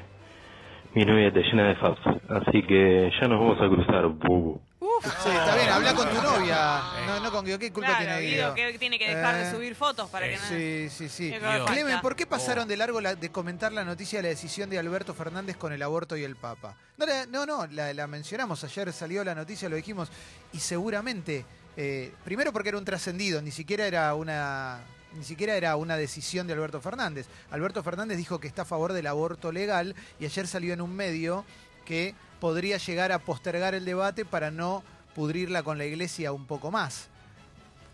mi 0.93 1.03
novia 1.03 1.31
te 1.33 1.41
llena 1.43 1.67
de 1.67 1.75
faps. 1.75 2.01
Así 2.29 2.63
que 2.63 3.11
ya 3.19 3.27
nos 3.27 3.39
vamos 3.39 3.61
a 3.61 3.67
cruzar, 3.67 4.07
bubu. 4.07 4.61
Sí, 5.03 5.29
está 5.29 5.55
bien, 5.55 5.69
habla 5.69 5.93
con 5.95 6.07
tu 6.09 6.21
novia. 6.21 6.81
No, 7.07 7.19
no 7.19 7.31
con 7.31 7.43
Guido. 7.45 7.57
¿Qué 7.59 7.71
culpa 7.71 7.89
claro, 7.97 8.05
tiene 8.05 8.21
Guido, 8.21 8.53
Guido? 8.53 8.71
que 8.71 8.79
tiene 8.79 8.99
que 8.99 9.07
dejar 9.15 9.35
Eh, 9.35 9.37
de 9.45 9.51
subir 9.51 9.75
fotos 9.75 10.09
para 10.09 10.27
que 10.27 10.37
no... 10.37 10.47
Sí, 10.47 10.89
sí, 10.89 11.09
sí. 11.09 11.33
Clemen, 11.67 12.01
¿por 12.01 12.15
qué 12.15 12.23
Oh. 12.25 12.29
pasaron 12.29 12.67
de 12.67 12.77
largo 12.77 13.01
la- 13.01 13.15
de 13.15 13.31
comentar 13.31 13.71
la 13.71 13.83
noticia 13.83 14.19
de 14.19 14.23
la 14.23 14.29
decisión 14.29 14.69
de 14.69 14.77
Alberto 14.79 15.13
Fernández 15.13 15.57
con 15.57 15.73
el 15.73 15.81
aborto 15.81 16.15
y 16.17 16.23
el 16.23 16.35
Papa? 16.35 16.75
No, 16.97 17.05
la- 17.05 17.25
no, 17.25 17.45
no 17.45 17.65
la, 17.67 17.93
la 17.93 18.07
mencionamos, 18.07 18.63
ayer 18.63 18.93
salió 18.93 19.23
la 19.23 19.33
noticia, 19.35 19.67
lo 19.69 19.75
dijimos, 19.75 20.09
y 20.53 20.59
seguramente, 20.59 21.45
eh, 21.77 22.13
primero 22.23 22.51
porque 22.53 22.69
era 22.69 22.77
un 22.77 22.85
trascendido, 22.85 23.41
ni 23.41 23.51
siquiera 23.51 23.85
era 23.87 24.13
una... 24.15 24.79
Ni 25.13 25.25
siquiera 25.25 25.55
era 25.55 25.75
una 25.75 25.97
decisión 25.97 26.47
de 26.47 26.53
Alberto 26.53 26.79
Fernández. 26.79 27.27
Alberto 27.49 27.83
Fernández 27.83 28.17
dijo 28.17 28.39
que 28.39 28.47
está 28.47 28.61
a 28.61 28.65
favor 28.65 28.93
del 28.93 29.07
aborto 29.07 29.51
legal 29.51 29.93
y 30.21 30.25
ayer 30.25 30.47
salió 30.47 30.73
en 30.73 30.79
un 30.79 30.95
medio 30.95 31.43
que 31.83 32.15
podría 32.41 32.77
llegar 32.77 33.11
a 33.11 33.19
postergar 33.19 33.75
el 33.75 33.85
debate 33.85 34.25
para 34.25 34.49
no 34.49 34.83
pudrirla 35.13 35.61
con 35.61 35.77
la 35.77 35.85
iglesia 35.85 36.33
un 36.33 36.45
poco 36.45 36.71
más. 36.71 37.07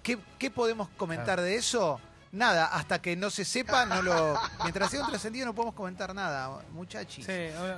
¿Qué, 0.02 0.18
qué 0.40 0.50
podemos 0.50 0.88
comentar 0.96 1.42
de 1.42 1.56
eso? 1.56 2.00
Nada, 2.32 2.68
hasta 2.68 3.02
que 3.02 3.16
no 3.18 3.30
se 3.30 3.44
sepa, 3.44 3.86
no 3.86 4.02
lo. 4.02 4.36
Mientras 4.64 4.90
sea 4.90 5.02
un 5.02 5.10
trascendido 5.10 5.46
no 5.46 5.54
podemos 5.54 5.76
comentar 5.76 6.16
nada, 6.16 6.62
muchachos. 6.72 7.26
Sí, 7.26 7.32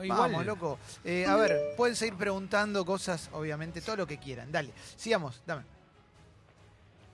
igual. 0.03 0.31
Vamos, 0.31 0.45
loco. 0.45 0.77
Eh, 1.03 1.25
a 1.25 1.35
ver, 1.35 1.59
pueden 1.75 1.95
seguir 1.95 2.15
preguntando 2.15 2.85
cosas, 2.85 3.29
obviamente, 3.33 3.81
todo 3.81 3.95
lo 3.97 4.07
que 4.07 4.19
quieran. 4.19 4.51
Dale, 4.51 4.71
sigamos, 4.95 5.41
dame. 5.47 5.63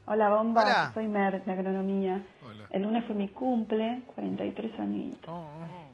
Hola 0.08 0.30
bomba, 0.30 0.64
Hola. 0.64 0.92
soy 0.94 1.08
Mer 1.08 1.44
de 1.46 1.52
Agronomía. 1.52 2.22
Hola. 2.46 2.66
El 2.72 2.84
lunes 2.84 3.06
fue 3.06 3.16
mi 3.16 3.30
cumple, 3.30 4.04
43 4.16 4.80
añitos. 4.80 5.30
Oh, 5.30 5.48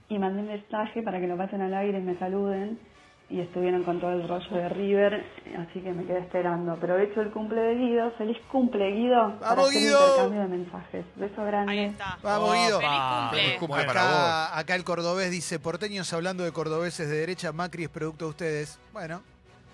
Y 0.10 0.18
mandé 0.18 0.41
un 0.41 0.48
mensaje 0.48 1.01
para 1.03 1.20
que 1.20 1.27
lo 1.27 1.38
pasen 1.38 1.62
al 1.62 1.74
aire 1.75 2.00
y 2.00 2.01
me 2.01 2.18
saluden. 2.18 2.91
Y 3.32 3.40
estuvieron 3.40 3.84
con 3.86 4.02
todo 4.02 4.12
el 4.12 4.28
rollo 4.28 4.56
de 4.58 4.68
River, 4.68 5.26
así 5.58 5.80
que 5.80 5.94
me 5.94 6.04
quedé 6.06 6.20
esperando. 6.20 6.74
Aprovecho 6.74 7.22
el 7.22 7.32
cumple 7.32 7.62
de 7.62 7.76
Guido. 7.76 8.12
¡Feliz 8.18 8.38
cumple, 8.52 8.92
Guido! 8.92 9.40
para 9.40 9.56
¡Vamos, 9.56 9.70
hacer 9.70 9.78
un 9.78 9.84
Guido! 9.84 10.00
intercambio 10.02 10.42
de 10.42 10.48
mensajes. 10.50 11.06
Beso 11.16 11.46
grande. 11.46 11.72
Ahí 11.72 11.80
está. 11.86 12.18
Vamos, 12.22 12.50
Opa. 12.50 12.58
Guido. 12.58 12.80
Feliz 12.80 12.92
cumple. 13.00 13.42
Feliz 13.42 13.60
cumple 13.60 13.76
Bueno, 13.78 13.94
para 13.94 14.04
vos. 14.04 14.12
Acá, 14.14 14.60
acá 14.60 14.76
el 14.76 14.84
cordobés 14.84 15.32
dice: 15.32 15.60
Porteños 15.60 16.12
hablando 16.12 16.44
de 16.44 16.52
cordobeses 16.52 17.10
de 17.10 17.16
derecha, 17.20 17.54
Macri 17.54 17.84
es 17.86 17.90
producto 17.90 18.26
de 18.26 18.30
ustedes. 18.32 18.80
Bueno, 18.92 19.22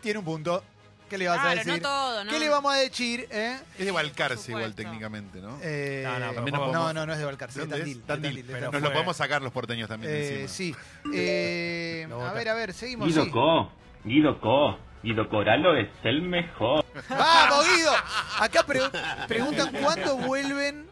tiene 0.01 0.19
un 0.19 0.25
punto. 0.25 0.61
¿Qué 1.09 1.17
le 1.17 1.27
vas 1.27 1.39
a 1.45 1.49
decir? 1.55 1.73
no 1.73 1.79
todo, 1.81 2.23
¿no? 2.23 2.31
¿Qué 2.31 2.39
le 2.39 2.49
vamos 2.49 2.73
a 2.73 2.77
decir? 2.77 3.27
Eh? 3.31 3.57
Es 3.79 3.85
de 3.85 3.91
Balcarce 3.91 4.51
igual 4.51 4.75
técnicamente, 4.75 5.39
¿no? 5.39 5.57
Eh, 5.61 6.03
No, 6.05 6.19
no, 6.19 6.33
También 6.33 6.43
nos 6.45 6.53
no, 6.53 6.59
podemos- 6.73 6.93
no, 6.93 7.05
no 7.05 7.13
es 7.13 7.19
de 7.19 7.25
Valcarce, 7.25 7.59
¿De 7.59 7.65
de 7.65 7.71
dónde 7.71 7.83
Tandil. 7.85 7.97
es? 7.97 8.01
de 8.01 8.07
Tandil. 8.13 8.31
Tandil, 8.45 8.45
Pero 8.59 8.71
Nos 8.71 8.81
lo 8.81 8.91
podemos 8.91 9.17
sacar 9.17 9.41
los 9.41 9.51
porteños 9.53 9.87
también 9.87 10.13
Eh, 10.13 10.41
encima. 10.43 10.47
sí. 10.49 10.75
Eh, 11.13 12.07
a 12.11 12.33
ver, 12.33 12.49
a 12.49 12.53
ver, 12.53 12.73
seguimos. 12.73 13.07
Guido 13.07 13.23
sí. 13.25 13.31
Co, 13.31 13.71
Guido 14.03 14.39
Co, 14.41 14.77
Guido 15.03 15.29
Coralo 15.29 15.75
es 15.77 15.87
el 16.03 16.21
mejor. 16.23 16.83
¡Vamos, 17.09 17.65
Guido! 17.75 17.91
Acá 18.39 18.63
pre- 18.63 18.81
preguntan 19.27 19.71
cuándo 19.81 20.17
vuelven 20.17 20.87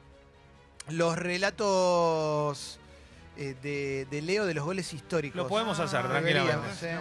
los 0.90 1.18
relatos 1.18 2.80
eh, 3.38 3.56
de, 3.62 4.06
de 4.10 4.22
Leo 4.22 4.46
de 4.46 4.54
los 4.54 4.64
goles 4.64 4.94
históricos. 4.94 5.36
Lo 5.38 5.48
podemos 5.48 5.80
hacer, 5.80 6.02
Ah, 6.06 6.10
tranquilamente. 6.10 7.00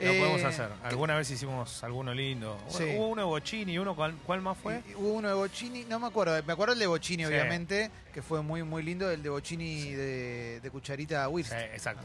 Eh. 0.00 0.06
Lo 0.06 0.12
Eh, 0.12 0.18
podemos 0.18 0.44
hacer. 0.44 0.68
Alguna 0.82 1.16
vez 1.16 1.30
hicimos 1.30 1.84
alguno 1.84 2.12
lindo. 2.14 2.58
Sí. 2.68 2.84
Hubo 2.96 3.08
uno 3.08 3.22
de 3.22 3.26
Bochini, 3.26 3.78
uno, 3.78 3.94
¿cuál, 3.94 4.14
cuál 4.26 4.40
más 4.40 4.56
fue? 4.58 4.82
Y- 4.90 4.94
Hubo 4.94 5.12
uno 5.14 5.28
de 5.28 5.34
Bocini, 5.34 5.84
no 5.84 5.98
me 6.00 6.06
acuerdo, 6.06 6.42
me 6.46 6.52
acuerdo 6.52 6.72
el 6.74 6.78
de 6.78 6.86
Bocini, 6.86 7.24
Sí. 7.24 7.28
obviamente, 7.28 7.90
que 8.14 8.22
fue 8.22 8.42
muy 8.42 8.62
muy 8.62 8.82
lindo, 8.82 9.10
el 9.10 9.22
de 9.22 9.28
Bocini 9.28 9.92
de, 9.92 10.60
de 10.60 10.70
Cucharita 10.70 11.28
Wills. 11.28 11.48
Sí, 11.50 11.54
exacto. 11.56 12.02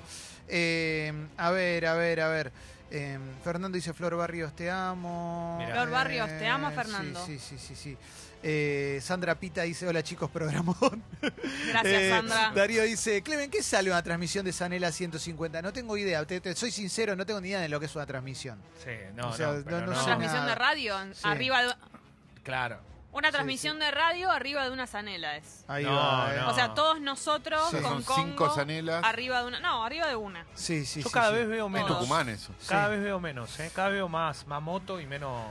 Eh, 0.48 1.12
a 1.38 1.52
ver, 1.52 1.86
a 1.86 1.94
ver, 1.96 2.22
a 2.22 2.28
ver. 2.28 2.52
Eh, 2.92 3.18
Fernando 3.44 3.75
dice 3.75 3.94
Flor 3.94 4.16
Barrios, 4.16 4.56
te 4.56 4.70
amo. 4.70 5.58
Mirá. 5.60 5.72
Flor 5.74 5.90
Barrios, 5.90 6.28
te 6.28 6.48
ama, 6.48 6.70
sí, 6.70 6.75
Fernando. 6.75 7.25
Sí, 7.25 7.40
sí, 7.40 7.58
sí, 7.58 7.75
sí. 7.75 7.98
Eh, 8.44 9.00
Sandra 9.01 9.36
Pita 9.36 9.63
dice, 9.63 9.88
hola 9.88 10.04
chicos, 10.04 10.30
programón. 10.30 11.04
Gracias, 11.22 11.86
Eh, 11.86 12.10
Sandra. 12.12 12.51
Darío 12.54 12.84
dice, 12.84 13.24
Clemen, 13.24 13.50
¿qué 13.50 13.63
sale 13.63 13.89
una 13.89 14.04
transmisión 14.04 14.46
de 14.46 14.54
Sanela 14.54 14.92
150? 14.92 15.62
No 15.63 15.74
tengo 15.74 15.98
idea, 15.98 16.24
te, 16.25 16.39
te- 16.42 16.56
soy 16.56 16.70
sincero, 16.72 17.15
no 17.15 17.25
tengo 17.25 17.42
ni 17.42 17.50
idea 17.50 17.60
de 17.62 17.70
lo 17.70 17.80
que 17.80 17.88
es 17.88 17.96
una 17.96 18.06
transmisión. 18.06 18.60
Sí, 18.84 18.92
no, 19.15 19.30
O 19.30 19.34
sea, 19.34 19.48
no, 19.54 19.63
pero 19.63 19.80
no- 19.82 19.86
no 19.88 19.92
no. 19.94 19.98
sé 20.00 20.06
Transmisión 20.06 20.38
nada. 20.42 20.50
de 20.50 20.56
radio, 20.56 20.96
Sí. 21.13 21.22
arriba 21.24 21.63
de... 21.63 21.74
Claro. 22.44 22.80
Una 23.12 23.32
transmisión 23.32 23.80
de 23.80 23.89
radio 23.92 24.30
arriba 24.30 24.65
de 24.65 24.72
una 24.72 24.88
zanela 24.88 25.38
es. 25.38 25.63
Ahí 25.70 25.86
No, 25.86 25.96
va, 25.96 26.36
eh. 26.36 26.38
no. 26.42 26.50
O 26.50 26.54
sea, 26.54 26.74
todos 26.74 27.00
nosotros 27.00 27.70
Sí. 27.72 27.77
con 27.77 28.04
Son 28.04 28.15
cinco 28.25 28.44
Congo 28.44 28.56
zanelas. 28.56 29.04
arriba 29.06 29.42
de 29.42 29.48
una... 29.48 29.60
No, 29.62 29.86
arriba 29.86 30.08
de 30.08 30.18
una. 30.18 30.46
Sí, 30.54 30.86
sí, 30.86 31.01
Yo 31.01 31.08
sí, 31.08 31.13
cada 31.13 31.30
sí. 31.30 31.36
vez 31.38 31.48
veo 31.48 31.68
En 31.68 31.72
menos. 31.72 31.88
Tucumán 31.98 32.27
eso. 32.30 32.54
Cada 32.68 32.88
Sí. 32.88 32.92
vez 32.92 33.04
veo 33.04 33.20
menos, 33.22 33.58
¿eh? 33.62 33.72
Cada 33.74 33.88
vez 33.88 33.96
veo 33.96 34.10
más, 34.10 34.46
más 34.46 34.62
moto 34.62 35.00
y 35.00 35.08
menos. 35.08 35.48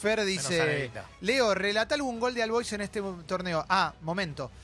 Fer 0.00 0.24
dice. 0.24 0.90
Leo, 1.20 1.54
relata 1.54 1.94
algún 1.94 2.18
gol 2.20 2.34
de 2.34 2.42
Albois 2.42 2.72
en 2.72 2.80
este 2.82 3.02
torneo. 3.26 3.64
Ah, 3.68 3.92
momento. 4.02 4.50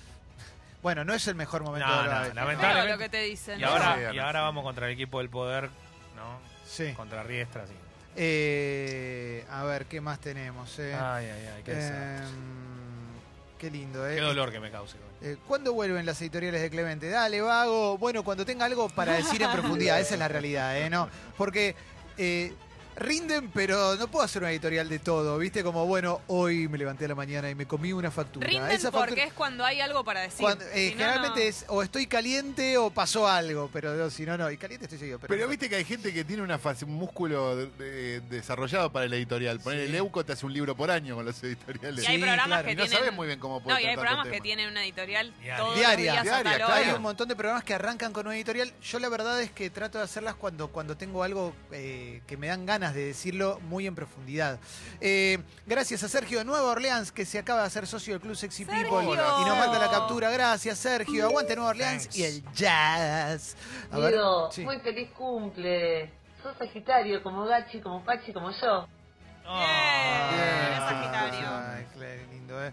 Bueno, 0.85 1.03
no 1.03 1.15
es 1.15 1.27
el 1.29 1.35
mejor 1.35 1.63
momento 1.63 1.89
No, 1.89 2.03
de 2.03 2.09
la 2.09 2.15
no, 2.15 2.21
vez. 2.21 2.27
Feo 2.27 2.35
Lamentablemente. 2.35 2.93
lo 2.93 2.99
que 2.99 3.09
te 3.09 3.23
dicen. 3.23 3.59
Y 3.59 3.63
¿no? 3.63 3.69
ahora, 3.71 4.11
Sí, 4.11 4.17
y 4.17 4.19
ahora 4.19 4.41
vamos 4.43 4.65
contra 4.65 4.87
el 4.87 4.93
equipo 4.93 5.17
del 5.19 5.31
poder, 5.31 5.71
¿no? 6.15 6.39
Sí. 6.69 6.93
Contra 6.93 7.23
Riestra, 7.23 7.67
sí. 7.67 7.73
Eh, 8.17 9.47
a 9.51 9.65
ver, 9.65 9.87
¿qué 9.87 10.03
más 10.03 10.19
tenemos? 10.21 10.79
eh? 10.79 10.95
Ay, 10.95 11.25
ay, 11.27 11.49
ay, 11.57 11.63
qué. 11.65 11.73
Em, 11.73 12.25
qué 13.59 13.71
lindo, 13.71 14.07
¿eh? 14.07 14.17
Qué 14.17 14.21
dolor 14.21 14.53
que 14.53 14.61
me 14.61 14.71
causa. 14.71 14.97
Eh, 15.23 15.39
¿Cuándo 15.49 15.73
vuelven 15.73 16.05
las 16.05 16.21
editoriales 16.21 16.61
de 16.61 16.69
Clemente? 16.69 17.09
Dale, 17.09 17.41
vago. 17.41 17.97
Bueno, 17.97 18.23
cuando 18.23 18.45
tenga 18.45 18.67
algo 18.67 18.91
para 18.91 19.15
decir 19.15 19.41
en 19.43 19.51
profundidad, 19.53 19.99
esa 20.01 20.15
es 20.15 20.21
la 20.21 20.29
realidad, 20.29 20.77
¿eh? 20.79 20.91
¿No? 20.91 21.09
Porque 21.39 21.75
eh, 22.19 22.53
rinden, 22.97 23.51
pero 23.51 23.97
no 23.97 24.09
puedo 24.09 24.25
hacer 24.25 24.43
una 24.43 24.51
editorial 24.51 24.89
de 24.89 24.99
todo, 24.99 25.39
¿viste? 25.39 25.63
Como, 25.63 25.87
bueno, 25.87 26.21
hoy 26.29 26.69
me 26.69 26.79
levanté 26.79 27.05
a 27.07 27.09
la 27.09 27.15
mañana 27.15 27.51
y 27.51 27.55
me 27.55 27.67
comí 27.67 27.93
una 27.93 28.11
factura. 28.11 28.47
Rinden 28.47 28.71
Esa 28.71 28.91
porque 28.91 29.07
factura- 29.11 29.27
es 29.27 29.33
cuando 29.33 29.65
hay 29.65 29.81
algo 29.81 30.05
para 30.05 30.21
decir. 30.21 30.41
cuando- 30.41 30.65
eh, 30.67 30.89
Si 30.89 30.91
generalmente 30.93 31.41
no. 31.41 31.47
es 31.47 31.65
o 31.69 31.83
estoy 31.83 32.07
caliente 32.07 32.79
o 32.79 32.91
pasó 32.91 33.29
algo, 33.29 33.69
pero 33.73 33.95
no, 33.95 34.11
si 34.11 34.25
no, 34.25 34.37
no. 34.39 34.51
Y 34.51 34.57
caliente 34.57 34.87
estoy 34.87 34.99
seguido. 34.99 35.19
Pero, 35.19 35.35
Pero 35.35 35.49
viste 35.49 35.69
que 35.69 35.77
hay 35.77 35.85
gente 35.85 36.13
que 36.13 36.25
tiene 36.25 36.43
una 36.43 36.59
fase- 36.59 36.85
un 36.85 36.95
músculo 36.95 37.57
de- 37.57 37.67
de- 37.71 38.21
desarrollado 38.23 38.93
para 38.93 39.07
el 39.07 39.13
editorial. 39.15 39.61
Poner 39.61 39.81
Sí. 39.81 39.87
el 39.91 39.95
Euco 39.97 40.25
te 40.25 40.33
hace 40.33 40.47
un 40.47 40.53
libro 40.53 40.77
por 40.77 40.91
año 40.91 41.15
con 41.17 41.25
los 41.25 41.43
editoriales. 41.43 42.05
Y 42.05 42.07
hay 42.07 42.17
Sí, 42.17 42.23
programas 42.23 42.47
claro. 42.47 42.65
que 42.67 42.73
Y 42.73 42.77
no 42.77 42.83
tienen... 42.83 42.99
sabes 42.99 43.13
muy 43.15 43.27
bien 43.27 43.39
cómo 43.39 43.63
puede 43.63 43.75
No, 43.75 43.81
y 43.81 43.87
hay 43.87 43.97
programas 43.97 44.29
que 44.29 44.41
tienen 44.41 44.69
una 44.71 44.85
editorial 44.85 45.33
Diaria. 45.41 45.57
todos 45.57 45.77
Diaria. 45.77 46.15
los 46.15 46.23
días 46.25 46.25
Diaria, 46.43 46.57
claro. 46.67 46.73
Hay 46.75 46.95
un 46.95 47.03
montón 47.03 47.29
de 47.29 47.37
programas 47.37 47.65
que 47.65 47.75
arrancan 47.75 48.13
con 48.13 48.27
una 48.27 48.37
editorial. 48.37 48.73
Yo 48.83 48.99
la 48.99 49.09
verdad 49.09 49.41
es 49.41 49.51
que 49.51 49.71
trato 49.71 49.99
de 49.99 50.05
hacerlas 50.05 50.35
cuando, 50.35 50.69
cuando 50.69 50.97
tengo 50.97 51.23
algo 51.23 51.55
eh, 51.73 52.21
que 52.27 52.37
me 52.37 52.49
dan 52.49 52.67
ganas 52.67 52.84
de 52.93 53.07
decirlo 53.07 53.61
muy 53.69 53.87
en 53.87 53.95
profundidad. 53.95 54.59
Eh, 55.01 55.39
gracias 55.67 56.03
a 56.03 56.09
Sergio 56.09 56.39
de 56.41 56.45
Nueva 56.45 56.65
Orleans, 56.73 57.13
que 57.13 57.25
se 57.25 57.39
acaba 57.39 57.61
de 57.61 57.67
hacer 57.69 57.87
socio 57.87 58.13
del 58.15 58.21
Club 58.21 58.35
Sexy 58.37 58.65
¡Sergio! 58.65 58.83
People. 58.91 59.15
Y 59.15 59.45
nos 59.49 59.57
manda 59.57 59.79
la 59.79 59.91
captura. 59.91 60.29
Gracias, 60.31 60.77
Sergio. 60.79 61.25
Aguante 61.27 61.55
Nueva 61.55 61.71
Orleans 61.71 62.03
Thanks. 62.03 62.17
y 62.19 62.25
el 62.25 62.45
jazz. 62.53 63.57
A 63.93 63.99
ver, 63.99 64.13
Diego, 64.13 64.51
sí. 64.53 64.63
muy 64.65 64.79
feliz 64.81 65.09
cumple. 65.17 66.11
Sos 66.43 66.59
Sagitario, 66.59 67.23
como 67.23 67.45
Gachi, 67.47 67.81
como 67.81 68.05
Pachi, 68.05 68.33
como 68.33 68.51
yo. 68.51 68.87
Bien, 69.45 70.31
Bien, 70.31 70.81
Sagitario. 70.81 71.49
Ay, 71.49 71.87
claro, 71.95 72.21
qué 72.21 72.27
lindo, 72.35 72.65
eh. 72.67 72.73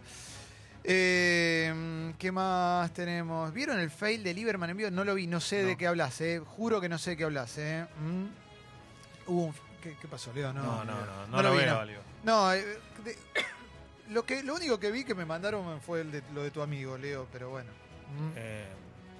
Eh, 0.84 2.14
¿Qué 2.18 2.32
más 2.32 2.92
tenemos? 2.92 3.54
¿Vieron 3.54 3.80
el 3.80 3.92
fail 3.92 4.24
de 4.24 4.34
Lieberman 4.34 4.72
en 4.72 4.78
vivo? 4.78 4.90
No 4.92 5.04
lo 5.04 5.14
vi, 5.16 5.28
no 5.28 5.40
sé 5.40 5.64
de 5.64 5.78
qué 5.78 5.88
hablas, 5.88 6.20
eh. 6.22 6.42
Juro 6.46 6.82
que 6.82 6.90
no 6.90 6.98
sé 6.98 7.12
de 7.12 7.18
qué 7.18 7.24
hablas, 7.26 7.58
eh. 7.60 7.86
Mm. 8.00 8.26
Hubo 9.28 9.44
un- 9.46 9.56
¿Qué, 9.82 9.96
qué 10.00 10.08
pasó, 10.08 10.32
Leo? 10.34 10.54
No, 10.54 10.62
No, 10.64 10.86
no, 10.86 10.94
no, 11.06 11.06
no, 11.06 11.28
No 11.28 11.42
lo 11.44 11.56
veo, 11.56 11.76
no. 11.76 11.86
Leo. 11.86 12.02
No, 12.24 12.54
eh, 12.54 12.80
de- 13.04 13.18
lo, 14.10 14.24
que, 14.26 14.44
lo 14.44 14.56
único 14.56 14.80
que 14.80 14.92
vi 14.92 15.04
que 15.04 15.16
me 15.16 15.26
mandaron 15.26 15.82
fue 15.82 16.02
el 16.02 16.12
de, 16.12 16.24
lo 16.34 16.44
de 16.44 16.52
tu 16.52 16.62
amigo, 16.62 16.98
Leo, 16.98 17.28
pero 17.32 17.50
bueno. 17.50 17.72
Mm. 18.18 18.32
Eh, 18.36 18.68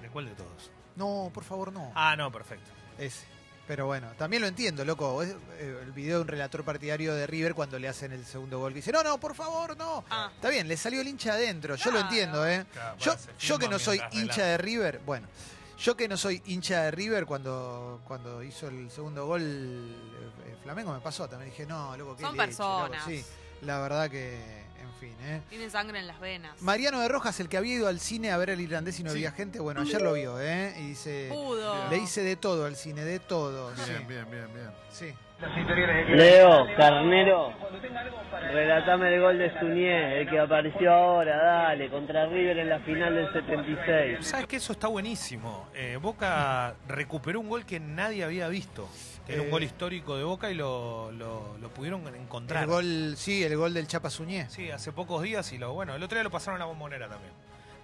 ¿De 0.02 0.08
cuál 0.08 0.26
de 0.26 0.34
todos? 0.34 0.70
No, 0.96 1.30
por 1.32 1.44
favor, 1.44 1.72
no. 1.72 1.90
Ah, 1.94 2.14
no, 2.16 2.30
perfecto. 2.30 2.70
Ese. 2.98 3.24
Pero 3.66 3.86
bueno, 3.86 4.08
también 4.18 4.42
lo 4.42 4.48
entiendo, 4.48 4.84
loco. 4.84 5.22
Es, 5.22 5.30
eh, 5.58 5.78
el 5.82 5.92
video 5.92 6.16
de 6.16 6.22
un 6.22 6.28
relator 6.28 6.64
partidario 6.64 7.14
de 7.14 7.26
River 7.28 7.54
cuando 7.54 7.78
le 7.78 7.88
hacen 7.88 8.12
el 8.12 8.26
segundo 8.26 8.58
gol. 8.58 8.72
Que 8.72 8.76
dice, 8.80 8.90
no, 8.92 9.02
no, 9.04 9.18
por 9.18 9.34
favor, 9.34 9.76
no. 9.76 10.04
Ah. 10.10 10.30
Está 10.34 10.48
bien, 10.50 10.66
le 10.68 10.76
salió 10.76 11.00
el 11.00 11.06
hincha 11.08 11.34
adentro. 11.34 11.76
Yo 11.76 11.86
lo 11.86 11.90
Claro. 11.92 12.06
entiendo, 12.08 12.46
¿eh? 12.46 12.66
Claro, 12.72 12.98
Yo, 12.98 13.12
se 13.16 13.28
yo 13.38 13.58
que 13.58 13.66
filma 13.66 13.70
no 13.70 13.78
soy 13.78 13.98
mientras 13.98 14.14
hincha 14.20 14.34
relata. 14.34 14.50
de 14.50 14.58
River, 14.58 15.00
bueno, 15.06 15.28
yo 15.82 15.96
que 15.96 16.08
no 16.08 16.16
soy 16.16 16.42
hincha 16.46 16.82
de 16.82 16.90
River, 16.92 17.26
cuando, 17.26 18.00
cuando 18.06 18.42
hizo 18.42 18.68
el 18.68 18.90
segundo 18.90 19.26
gol 19.26 19.42
eh, 19.42 20.50
eh, 20.50 20.56
Flamengo 20.62 20.92
me 20.92 21.00
pasó. 21.00 21.28
También 21.28 21.50
dije, 21.50 21.66
no, 21.66 21.96
loco, 21.96 22.16
qué 22.16 22.22
Son 22.22 22.36
leche, 22.36 22.46
personas. 22.46 23.06
loco". 23.06 23.10
Sí, 23.10 23.24
la 23.62 23.80
verdad 23.80 24.10
que, 24.10 24.34
en 24.80 24.92
fin, 25.00 25.14
¿eh? 25.22 25.42
Tienen 25.48 25.70
sangre 25.70 25.98
en 25.98 26.06
las 26.06 26.20
venas. 26.20 26.60
Mariano 26.62 27.00
de 27.00 27.08
Rojas, 27.08 27.38
el 27.40 27.48
que 27.48 27.56
había 27.56 27.74
ido 27.74 27.88
al 27.88 28.00
cine 28.00 28.30
a 28.30 28.36
ver 28.36 28.50
el 28.50 28.60
irlandés 28.60 28.98
y 29.00 29.02
no 29.02 29.10
Sí. 29.10 29.16
había 29.16 29.32
gente, 29.32 29.58
bueno, 29.60 29.80
ayer 29.80 30.00
lo 30.00 30.12
vio, 30.12 30.40
¿eh? 30.40 30.74
Y 30.78 30.88
dice, 30.88 31.28
Pudo. 31.32 31.88
le 31.90 31.98
hice 31.98 32.22
de 32.22 32.36
todo 32.36 32.64
al 32.66 32.76
cine, 32.76 33.04
de 33.04 33.18
todo. 33.18 33.72
Bien, 33.74 33.86
sí. 33.86 33.92
bien, 34.06 34.30
bien, 34.30 34.54
bien. 34.54 34.70
Sí. 34.92 35.12
Leo, 36.08 36.66
Carnero, 36.76 37.52
relatame 38.52 39.14
el 39.14 39.20
gol 39.20 39.38
de 39.38 39.58
Suñé, 39.58 40.20
el 40.20 40.28
que 40.30 40.38
apareció 40.38 40.92
ahora, 40.92 41.36
dale, 41.36 41.90
contra 41.90 42.26
River 42.26 42.58
en 42.58 42.68
la 42.68 42.78
final 42.80 43.14
del 43.14 43.32
76. 43.32 44.18
¿Sabes 44.26 44.46
que 44.46 44.56
Eso 44.56 44.72
está 44.72 44.86
buenísimo. 44.88 45.68
Eh, 45.74 45.98
Boca 46.00 46.74
recuperó 46.86 47.40
un 47.40 47.48
gol 47.48 47.64
que 47.66 47.80
nadie 47.80 48.22
había 48.24 48.48
visto. 48.48 48.88
Que 49.26 49.34
era 49.34 49.42
un 49.42 49.48
Eh, 49.48 49.50
gol 49.52 49.62
histórico 49.62 50.16
de 50.16 50.24
Boca 50.24 50.50
y 50.50 50.54
lo, 50.54 51.12
lo- 51.12 51.56
lo 51.58 51.68
pudieron 51.70 52.02
encontrar. 52.14 52.64
El 52.64 52.68
gol, 52.68 53.14
sí, 53.16 53.42
el 53.44 53.56
gol 53.56 53.72
del 53.72 53.86
Chapa 53.86 54.10
Suñé. 54.10 54.48
Sí, 54.50 54.70
hace 54.70 54.92
pocos 54.92 55.22
días 55.22 55.52
y 55.52 55.58
lo 55.58 55.72
bueno, 55.72 55.94
el 55.94 56.02
otro 56.02 56.16
día 56.16 56.24
lo 56.24 56.30
pasaron 56.30 56.56
a 56.56 56.64
la 56.64 56.66
bombonera 56.66 57.08
también. 57.08 57.32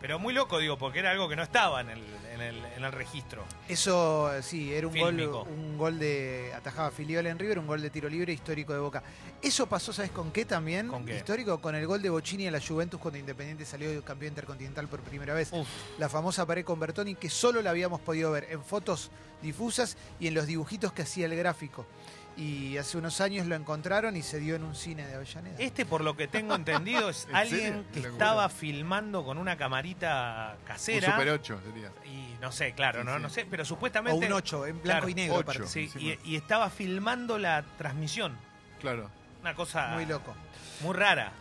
Pero 0.00 0.19
muy 0.21 0.33
loco, 0.33 0.59
digo, 0.59 0.78
porque 0.78 1.00
era 1.00 1.11
algo 1.11 1.28
que 1.28 1.35
no 1.35 1.43
estaba 1.43 1.81
en 1.81 1.90
el, 1.90 2.02
en 2.33 2.40
el, 2.40 2.64
en 2.76 2.85
el 2.85 2.93
registro. 2.93 3.45
Eso, 3.69 4.33
eh, 4.33 4.45
sí, 4.45 4.73
era 4.73 4.87
un 4.87 4.93
Fílmico. 4.93 5.45
gol, 5.45 5.49
un 5.49 5.76
gol 5.76 5.99
de 5.99 6.52
atajaba 6.57 6.93
Filiol 6.93 7.26
en 7.26 7.37
River, 7.37 7.59
un 7.59 7.67
gol 7.67 7.83
de 7.83 7.90
tiro 7.90 8.09
libre 8.09 8.33
histórico 8.33 8.73
de 8.73 8.78
Boca. 8.78 9.02
Eso 9.43 9.67
pasó, 9.67 9.93
¿sabes 9.93 10.12
con 10.12 10.31
qué 10.31 10.45
también? 10.45 10.87
¿Con 10.87 11.05
qué? 11.05 11.17
Histórico, 11.17 11.61
con 11.61 11.75
el 11.75 11.85
gol 11.85 12.00
de 12.00 12.11
Bocini 12.11 12.47
a 12.47 12.52
la 12.52 12.61
Juventus 12.61 13.00
cuando 13.00 13.19
Independiente 13.19 13.64
salió 13.64 14.05
campeón 14.05 14.31
intercontinental 14.33 14.87
por 14.87 15.00
primera 15.00 15.35
vez. 15.35 15.52
Uf, 15.52 15.67
La 15.99 16.09
famosa 16.09 16.47
pared 16.47 16.64
con 16.64 16.78
Bertoni 16.78 17.17
que 17.17 17.28
solo 17.28 17.61
la 17.61 17.71
habíamos 17.71 18.00
podido 18.00 18.31
ver 18.31 18.47
en 18.50 18.62
fotos 18.62 19.11
difusas 19.43 19.97
y 20.21 20.28
en 20.28 20.35
los 20.35 20.47
dibujitos 20.47 20.93
que 20.93 21.02
hacía 21.02 21.26
el 21.26 21.35
gráfico. 21.37 21.87
Y 22.38 22.78
hace 22.78 22.97
unos 22.99 23.21
años 23.21 23.47
lo 23.49 23.57
encontraron 23.57 24.16
y 24.16 24.23
se 24.23 24.38
dio 24.38 24.54
en 24.54 24.62
un 24.62 24.76
cine 24.76 25.04
de 25.07 25.16
Avellaneda. 25.16 25.57
este, 25.59 25.85
por 25.85 26.02
lo 26.02 26.16
que 26.16 26.28
tengo 26.28 26.54
entendido, 26.54 27.09
es 27.11 27.26
¿En 27.28 27.35
alguien 27.37 27.61
serio? 27.61 27.85
que 27.92 28.00
estaba 28.09 28.49
filmando 28.49 29.25
con 29.25 29.38
una 29.38 29.57
camarita 29.57 30.54
Un 30.61 30.64
casera. 30.64 31.11
Super 31.12 31.30
8 31.30 31.61
sería. 31.66 31.90
Y 32.07 32.37
no 32.40 32.52
sé, 32.52 32.75
claro, 32.75 33.00
Sí, 33.00 33.07
no, 33.07 33.16
sí. 33.16 33.23
no 33.23 33.28
sé, 33.30 33.47
pero 33.50 33.64
o 33.64 33.66
supuestamente. 33.66 34.25
un 34.26 34.33
8, 34.33 34.66
en 34.66 34.73
blanco 34.83 34.83
Claro, 34.85 35.09
y 35.09 35.14
negro. 35.14 35.35
ocho. 35.35 35.50
aparte. 35.50 35.66
Sí, 35.66 35.80
y, 35.80 36.11
encima. 36.11 36.23
y 36.25 36.37
estaba 36.37 36.71
filmando 36.71 37.38
la 37.38 37.64
transmisión. 37.76 38.37
Claro. 38.80 39.11
Una 39.40 39.54
cosa 39.54 39.88
Muy 39.95 40.07
loco. 40.07 40.33
muy 40.83 40.95
rara. 40.95 41.33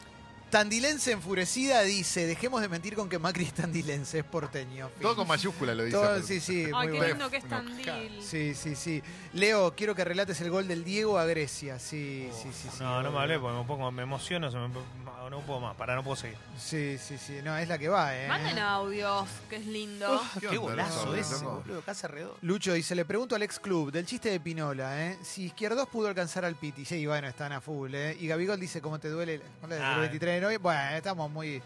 Tandilense 0.49 1.11
enfurecida 1.11 1.81
dice, 1.81 2.25
dejemos 2.25 2.61
de 2.61 2.69
mentir 2.69 2.95
con 2.95 3.09
que 3.09 3.19
Macri 3.19 3.43
es 3.45 3.53
tandilense, 3.53 4.19
es 4.19 4.23
porteño. 4.25 4.87
Fin. 4.89 5.01
Todo 5.01 5.15
con 5.17 5.27
mayúscula 5.27 5.75
lo 5.75 5.83
dice. 5.83 5.97
Todo- 5.97 6.21
sí, 6.23 6.39
sí, 6.39 6.63
Ay, 6.65 6.71
muy 6.71 6.85
qué 6.87 6.91
bueno. 6.91 7.07
lindo 7.07 7.29
que 7.29 7.37
es 7.37 7.43
Tandil. 7.47 8.21
Sí, 8.21 8.55
sí, 8.55 8.75
sí. 8.75 9.03
Leo, 9.33 9.73
quiero 9.75 9.93
que 9.93 10.05
relates 10.05 10.39
el 10.41 10.49
gol 10.49 10.67
del 10.67 10.83
Diego 10.85 11.17
a 11.19 11.25
Grecia. 11.25 11.79
Sí, 11.79 12.29
sí, 12.33 12.49
sí. 12.53 12.69
sí 12.71 12.77
no, 12.83 13.03
no 13.03 13.11
me 13.11 13.19
hablé 13.19 13.39
porque 13.39 13.57
me 13.57 13.63
pongo, 13.65 13.91
me 13.91 14.03
emociono, 14.03 14.49
se 14.49 14.57
me- 14.57 14.69
no 15.29 15.41
puedo 15.41 15.59
más, 15.59 15.75
para 15.75 15.93
no 15.93 16.03
puedo 16.05 16.15
seguir. 16.15 16.37
Sí, 16.57 16.97
sí, 16.97 17.17
sí. 17.17 17.39
No, 17.43 17.57
es 17.57 17.67
la 17.67 17.77
que 17.77 17.89
va, 17.89 18.15
¿eh? 18.17 18.29
Manden 18.29 18.59
audios, 18.59 19.27
que 19.49 19.57
es 19.57 19.65
lindo. 19.65 20.21
¿Qué 20.39 20.47
Qué, 20.47 20.57
golazo 20.57 21.13
ese, 21.15 21.43
boludo, 21.43 21.81
casi 21.81 22.05
alrededor. 22.05 22.37
Lucho 22.41 22.71
dice, 22.71 22.95
le 22.95 23.03
pregunto 23.03 23.35
al 23.35 23.43
ex 23.43 23.59
club 23.59 23.91
del 23.91 24.05
chiste 24.05 24.29
de 24.29 24.39
Pinola, 24.39 25.05
¿eh? 25.05 25.17
Si 25.23 25.43
Izquierdos 25.47 25.89
pudo 25.89 26.07
alcanzar 26.07 26.45
al 26.45 26.55
Piti. 26.55 26.85
Sí, 26.85 27.05
bueno, 27.05 27.27
están 27.27 27.51
a 27.51 27.59
full, 27.59 27.93
¿eh? 27.93 28.15
Y 28.21 28.27
Gabigol 28.27 28.57
dice, 28.57 28.79
¿cómo 28.79 28.99
te 28.99 29.09
duele 29.09 29.33
el 29.35 29.41
Ah, 29.81 29.97
23 29.99 30.36
noviembre? 30.41 30.63
Bueno, 30.63 30.95
estamos 30.97 31.29
muy, 31.31 31.61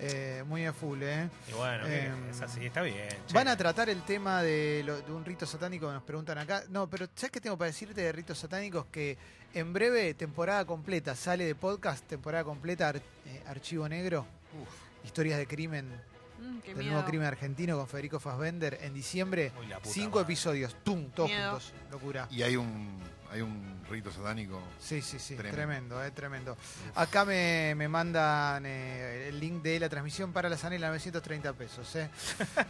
eh, 0.00 0.42
muy 0.46 0.64
a 0.66 0.72
full, 0.72 1.02
¿eh? 1.02 1.28
Y 1.48 1.52
bueno, 1.52 1.86
Eh, 1.86 2.10
es 2.30 2.40
así, 2.40 2.66
está 2.66 2.82
bien. 2.82 3.08
che. 3.26 3.34
Van 3.34 3.48
a 3.48 3.56
tratar 3.56 3.88
el 3.90 4.02
tema 4.02 4.42
de, 4.42 4.82
lo- 4.84 5.00
de 5.00 5.12
un 5.12 5.24
rito 5.24 5.46
satánico 5.46 5.86
que 5.88 5.94
nos 5.94 6.02
preguntan 6.02 6.38
acá. 6.38 6.62
No, 6.70 6.88
pero 6.88 7.06
¿sabes 7.14 7.30
qué 7.32 7.40
tengo 7.40 7.56
para 7.58 7.66
decirte 7.70 8.00
de 8.00 8.12
ritos 8.12 8.38
satánicos? 8.38 8.86
Que 8.92 9.18
en 9.54 9.72
breve, 9.72 10.14
temporada 10.14 10.64
completa, 10.64 11.14
sale 11.16 11.44
de 11.44 11.54
podcast, 11.54 12.06
temporada 12.06 12.44
completa, 12.44 12.88
ar- 12.88 12.96
eh, 13.26 13.42
Archivo 13.48 13.88
Negro, 13.88 14.24
historias 15.04 15.38
de 15.38 15.46
crimen, 15.46 15.86
Mm, 16.40 16.60
del 16.74 16.86
nuevo 16.88 17.04
crimen 17.04 17.26
argentino 17.26 17.76
con 17.76 17.86
Federico 17.86 18.18
Fassbender 18.18 18.78
en 18.80 18.94
diciembre. 18.94 19.52
Uy, 19.60 19.66
Cinco 19.82 20.20
madre. 20.20 20.22
episodios, 20.32 20.74
tum, 20.82 21.10
todos 21.10 21.28
Miedo. 21.28 21.50
juntos. 21.50 21.72
Locura. 21.90 22.26
Y 22.30 22.42
hay 22.42 22.56
un 22.56 22.98
hay 23.30 23.40
un 23.40 23.80
rito 23.88 24.10
satánico. 24.10 24.60
Sí, 24.78 25.00
sí, 25.02 25.18
sí, 25.18 25.36
Tremendo. 25.36 25.56
tremendo, 25.56 26.04
eh, 26.04 26.10
tremendo. 26.10 26.56
Acá 26.94 27.24
me, 27.24 27.74
me 27.76 27.88
mandan 27.88 28.64
eh, 28.66 29.28
el 29.28 29.38
link 29.38 29.62
de 29.62 29.78
la 29.80 29.88
transmisión 29.88 30.32
para 30.32 30.48
la 30.48 30.56
Sanela, 30.56 30.88
930 30.88 31.52
pesos. 31.52 31.96
Eh. 31.96 32.10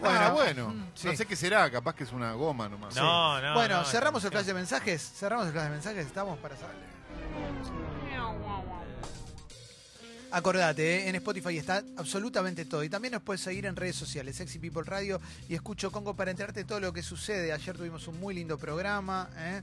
Ah, 0.02 0.30
bueno. 0.32 0.74
sí. 0.94 1.06
No 1.08 1.16
sé 1.16 1.26
qué 1.26 1.36
será, 1.36 1.70
capaz 1.70 1.94
que 1.94 2.04
es 2.04 2.12
una 2.12 2.32
goma 2.32 2.68
nomás. 2.68 2.94
No, 2.94 3.40
no. 3.40 3.54
bueno, 3.54 3.78
no, 3.78 3.84
cerramos 3.84 4.22
el 4.24 4.30
flash 4.30 4.46
de 4.46 4.54
mensajes. 4.54 5.12
Cerramos 5.16 5.46
el 5.46 5.52
flash 5.52 5.64
de 5.64 5.70
mensajes. 5.70 6.06
Estamos 6.06 6.38
para 6.38 6.56
saber. 6.56 6.76
Acordate, 10.32 10.98
eh, 11.04 11.08
en 11.08 11.16
Spotify 11.16 11.58
está 11.58 11.82
absolutamente 11.96 12.64
todo. 12.64 12.84
Y 12.84 12.88
también 12.88 13.12
nos 13.12 13.22
puedes 13.22 13.40
seguir 13.40 13.66
en 13.66 13.76
redes 13.76 13.96
sociales, 13.96 14.36
Sexy 14.36 14.58
People 14.58 14.82
Radio 14.84 15.20
y 15.48 15.54
Escucho 15.54 15.90
Congo 15.90 16.14
para 16.14 16.30
enterarte 16.30 16.60
de 16.60 16.64
todo 16.64 16.80
lo 16.80 16.92
que 16.92 17.02
sucede. 17.02 17.52
Ayer 17.52 17.76
tuvimos 17.76 18.06
un 18.08 18.20
muy 18.20 18.34
lindo 18.34 18.56
programa. 18.58 19.28
eh, 19.36 19.60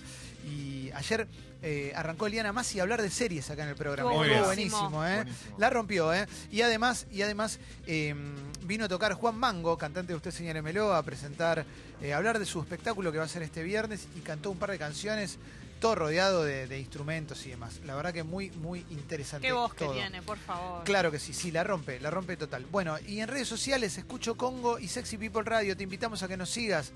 y 0.47 0.91
ayer 0.91 1.27
eh, 1.61 1.91
arrancó 1.95 2.27
Eliana 2.27 2.53
Massi 2.53 2.79
a 2.79 2.83
hablar 2.83 3.01
de 3.01 3.09
series 3.09 3.49
acá 3.49 3.63
en 3.63 3.69
el 3.69 3.75
programa. 3.75 4.11
Estuvo 4.11 4.23
Estuvo 4.25 4.45
buenísimo. 4.45 4.89
buenísimo, 4.89 5.05
eh. 5.05 5.15
Buenísimo. 5.15 5.55
La 5.59 5.69
rompió, 5.69 6.13
¿eh? 6.13 6.27
Y 6.51 6.61
además, 6.61 7.07
y 7.11 7.21
además 7.21 7.59
eh, 7.85 8.15
vino 8.63 8.85
a 8.85 8.87
tocar 8.87 9.13
Juan 9.13 9.35
Mango, 9.35 9.77
cantante 9.77 10.13
de 10.13 10.17
Usted 10.17 10.31
Señálemelo, 10.31 10.93
a 10.93 11.01
presentar, 11.03 11.65
a 11.65 12.15
hablar 12.15 12.39
de 12.39 12.45
su 12.45 12.59
espectáculo 12.61 13.11
que 13.11 13.17
va 13.17 13.23
a 13.25 13.29
ser 13.29 13.41
este 13.43 13.63
viernes 13.63 14.07
y 14.15 14.19
cantó 14.21 14.51
un 14.51 14.57
par 14.57 14.71
de 14.71 14.77
canciones, 14.77 15.37
todo 15.79 15.95
rodeado 15.95 16.43
de, 16.43 16.67
de 16.67 16.79
instrumentos 16.79 17.45
y 17.45 17.49
demás. 17.51 17.79
La 17.85 17.95
verdad 17.95 18.13
que 18.13 18.23
muy, 18.23 18.49
muy 18.51 18.85
interesante. 18.89 19.47
Qué 19.47 19.53
voz 19.53 19.73
que 19.73 19.85
tiene, 19.87 20.21
por 20.21 20.37
favor. 20.37 20.83
Claro 20.83 21.11
que 21.11 21.19
sí, 21.19 21.33
sí, 21.33 21.51
la 21.51 21.63
rompe, 21.63 21.99
la 21.99 22.09
rompe 22.11 22.35
total. 22.37 22.65
Bueno, 22.71 22.97
y 23.07 23.19
en 23.19 23.27
redes 23.27 23.47
sociales, 23.47 23.97
Escucho 23.97 24.35
Congo 24.35 24.79
y 24.79 24.87
Sexy 24.87 25.17
People 25.17 25.43
Radio, 25.43 25.75
te 25.77 25.83
invitamos 25.83 26.23
a 26.23 26.27
que 26.27 26.37
nos 26.37 26.49
sigas. 26.49 26.91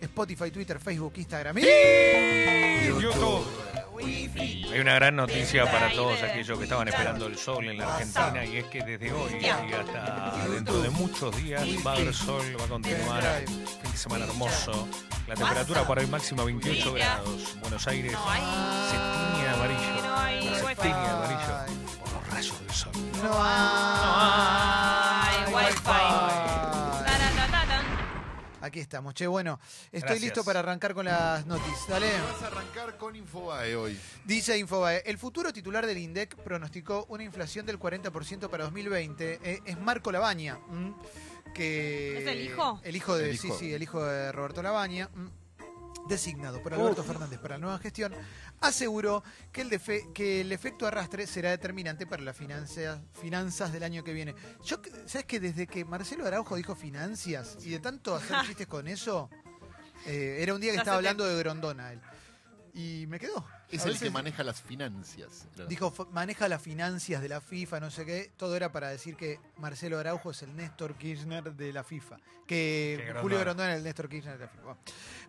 Spotify, 0.00 0.50
Twitter, 0.50 0.78
Facebook, 0.80 1.12
Instagram. 1.16 1.56
y- 1.58 1.62
YouTube. 3.00 3.44
Hay 4.04 4.80
una 4.80 4.94
gran 4.94 5.16
noticia 5.16 5.70
para 5.70 5.92
todos 5.92 6.22
aquellos 6.22 6.58
que 6.58 6.64
estaban 6.64 6.88
esperando 6.88 7.26
el 7.26 7.36
sol 7.36 7.68
en 7.68 7.78
la 7.78 7.94
Argentina 7.94 8.44
y 8.44 8.56
es 8.58 8.64
que 8.66 8.82
desde 8.82 9.12
hoy 9.12 9.32
y 9.40 9.46
hasta 9.46 10.46
dentro 10.48 10.80
de 10.80 10.90
muchos 10.90 11.36
días 11.36 11.66
va 11.86 11.92
a 11.92 11.94
haber 11.96 12.14
sol, 12.14 12.42
va 12.58 12.64
a 12.64 12.68
continuar 12.68 13.22
fin 13.46 13.92
de 13.92 13.96
semana 13.96 14.24
hermoso. 14.24 14.88
La 15.28 15.34
temperatura 15.34 15.86
para 15.86 16.00
hoy 16.00 16.06
máxima 16.08 16.44
28 16.44 16.94
grados. 16.94 17.56
Buenos 17.60 17.86
Aires 17.86 18.12
se 18.12 18.96
tiñe 18.96 19.48
amarillo. 19.48 20.66
Se 20.68 20.74
tiñe 20.76 20.94
amarillo 20.94 21.54
por 22.00 22.12
los 22.12 22.28
rayos 22.28 22.60
del 22.60 22.70
sol. 22.74 22.92
Aquí 28.72 28.80
estamos, 28.80 29.12
che, 29.12 29.26
bueno, 29.26 29.60
estoy 29.84 30.00
Gracias. 30.00 30.20
listo 30.22 30.44
para 30.44 30.60
arrancar 30.60 30.94
con 30.94 31.04
las 31.04 31.44
noticias. 31.44 31.88
Dale. 31.88 32.06
Vas 32.22 32.42
a 32.42 32.46
arrancar 32.46 32.96
con 32.96 33.14
Infobae 33.14 33.76
hoy. 33.76 34.00
Dice 34.24 34.56
Infobae, 34.56 35.02
el 35.04 35.18
futuro 35.18 35.52
titular 35.52 35.84
del 35.84 35.98
INDEC 35.98 36.36
pronosticó 36.36 37.04
una 37.10 37.22
inflación 37.22 37.66
del 37.66 37.78
40% 37.78 38.48
para 38.48 38.64
2020. 38.64 39.40
Eh, 39.42 39.60
es 39.66 39.78
Marco 39.78 40.10
Labaña, 40.10 40.58
¿m? 40.70 40.94
que 41.52 42.22
¿Es 42.22 42.26
el 42.26 42.40
hijo? 42.40 42.80
El 42.82 42.96
hijo 42.96 43.14
de, 43.14 43.28
El 43.32 43.38
sí, 43.38 43.48
hijo. 43.48 43.58
sí, 43.58 43.74
el 43.74 43.82
hijo 43.82 44.02
de 44.02 44.32
Roberto 44.32 44.62
Labaña. 44.62 45.10
Designado 46.08 46.62
por 46.62 46.74
Alberto 46.74 47.02
Fernández 47.04 47.38
para 47.38 47.54
la 47.56 47.60
nueva 47.60 47.78
gestión, 47.78 48.12
aseguró 48.60 49.22
que 49.52 49.60
el, 49.62 49.70
defe- 49.70 50.12
que 50.12 50.40
el 50.40 50.52
efecto 50.52 50.86
arrastre 50.86 51.26
será 51.26 51.50
determinante 51.50 52.06
para 52.06 52.22
las 52.22 52.36
finanzas, 52.36 53.00
finanzas 53.20 53.72
del 53.72 53.82
año 53.82 54.02
que 54.04 54.12
viene. 54.12 54.34
Yo, 54.64 54.78
¿sabes 55.06 55.26
que 55.26 55.40
desde 55.40 55.66
que 55.66 55.84
Marcelo 55.84 56.26
Araujo 56.26 56.56
dijo 56.56 56.74
finanzas 56.74 57.56
y 57.64 57.70
de 57.70 57.78
tanto 57.80 58.14
hacer 58.14 58.36
chistes 58.46 58.66
con 58.66 58.88
eso, 58.88 59.30
eh, 60.06 60.38
era 60.40 60.54
un 60.54 60.60
día 60.60 60.72
que 60.72 60.78
estaba 60.78 60.96
hablando 60.96 61.24
de 61.24 61.36
Grondona 61.38 61.92
él. 61.92 62.00
Y 62.74 63.06
me 63.06 63.18
quedó. 63.20 63.46
Es 63.72 63.80
A 63.80 63.84
el 63.84 63.92
veces- 63.94 64.02
que 64.02 64.10
maneja 64.10 64.44
las 64.44 64.60
finanzas. 64.62 65.48
Dijo, 65.68 65.88
"F- 65.88 66.04
maneja 66.12 66.46
las 66.48 66.60
finanzas 66.62 67.20
de 67.22 67.28
la 67.28 67.40
FIFA, 67.40 67.80
no 67.80 67.90
sé 67.90 68.04
qué. 68.04 68.30
Todo 68.36 68.54
era 68.54 68.70
para 68.70 68.90
decir 68.90 69.16
que 69.16 69.40
Marcelo 69.56 69.98
Araujo 69.98 70.30
es 70.30 70.42
el 70.42 70.54
Néstor 70.54 70.94
Kirchner 70.96 71.52
de 71.54 71.72
la 71.72 71.82
FIFA. 71.82 72.18
Que. 72.46 73.14
Julio 73.22 73.38
Grondona 73.38 73.72
es 73.72 73.78
el 73.78 73.84
Néstor 73.84 74.08
Kirchner 74.10 74.36
de 74.36 74.44
la 74.44 74.48
FIFA. 74.50 74.62
Bueno. 74.64 74.80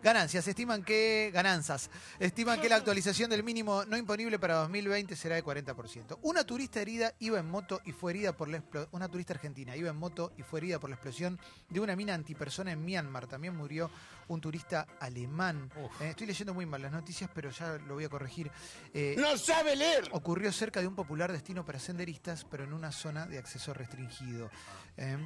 Ganancias. 0.02 0.46
Estiman 0.46 0.82
que. 0.84 1.30
Ganancias. 1.32 1.88
Estiman 2.18 2.60
que 2.60 2.68
la 2.68 2.76
actualización 2.76 3.30
del 3.30 3.42
mínimo 3.42 3.84
no 3.86 3.96
imponible 3.96 4.38
para 4.38 4.56
2020 4.56 5.16
será 5.16 5.36
de 5.36 5.42
40%. 5.42 6.18
Una 6.22 6.44
turista 6.44 6.80
herida 6.82 7.14
iba 7.20 7.38
en 7.38 7.48
moto 7.48 7.80
y 7.86 7.92
fue 7.92 8.12
herida 8.12 8.36
por 8.36 8.48
la 8.48 8.62
Una 8.90 9.08
turista 9.08 9.32
argentina 9.32 9.74
iba 9.76 9.88
en 9.88 9.96
moto 9.96 10.32
y 10.36 10.42
fue 10.42 10.60
herida 10.60 10.78
por 10.78 10.90
la 10.90 10.96
explosión 10.96 11.38
de 11.70 11.80
una 11.80 11.96
mina 11.96 12.12
antipersona 12.14 12.72
en 12.72 12.84
Myanmar. 12.84 13.26
También 13.26 13.56
murió 13.56 13.90
un 14.28 14.40
turista 14.40 14.86
alemán. 15.00 15.70
Eh, 16.00 16.10
estoy 16.10 16.26
leyendo 16.26 16.54
muy 16.54 16.66
mal 16.66 16.82
las 16.82 16.92
noticias, 16.92 17.30
pero 17.34 17.50
ya 17.50 17.78
lo 17.86 17.94
voy 17.94 18.04
a 18.04 18.08
corregir. 18.08 18.50
Eh, 18.92 19.14
¡No 19.18 19.36
sabe 19.36 19.76
leer! 19.76 20.08
ocurrió 20.12 20.52
cerca 20.52 20.80
de 20.80 20.86
un 20.86 20.94
popular 20.94 21.32
destino 21.32 21.64
para 21.64 21.78
senderistas, 21.78 22.44
pero 22.44 22.64
en 22.64 22.72
una 22.72 22.92
zona 22.92 23.26
de 23.26 23.38
acceso 23.38 23.72
restringido. 23.74 24.50
Eh, 24.96 25.16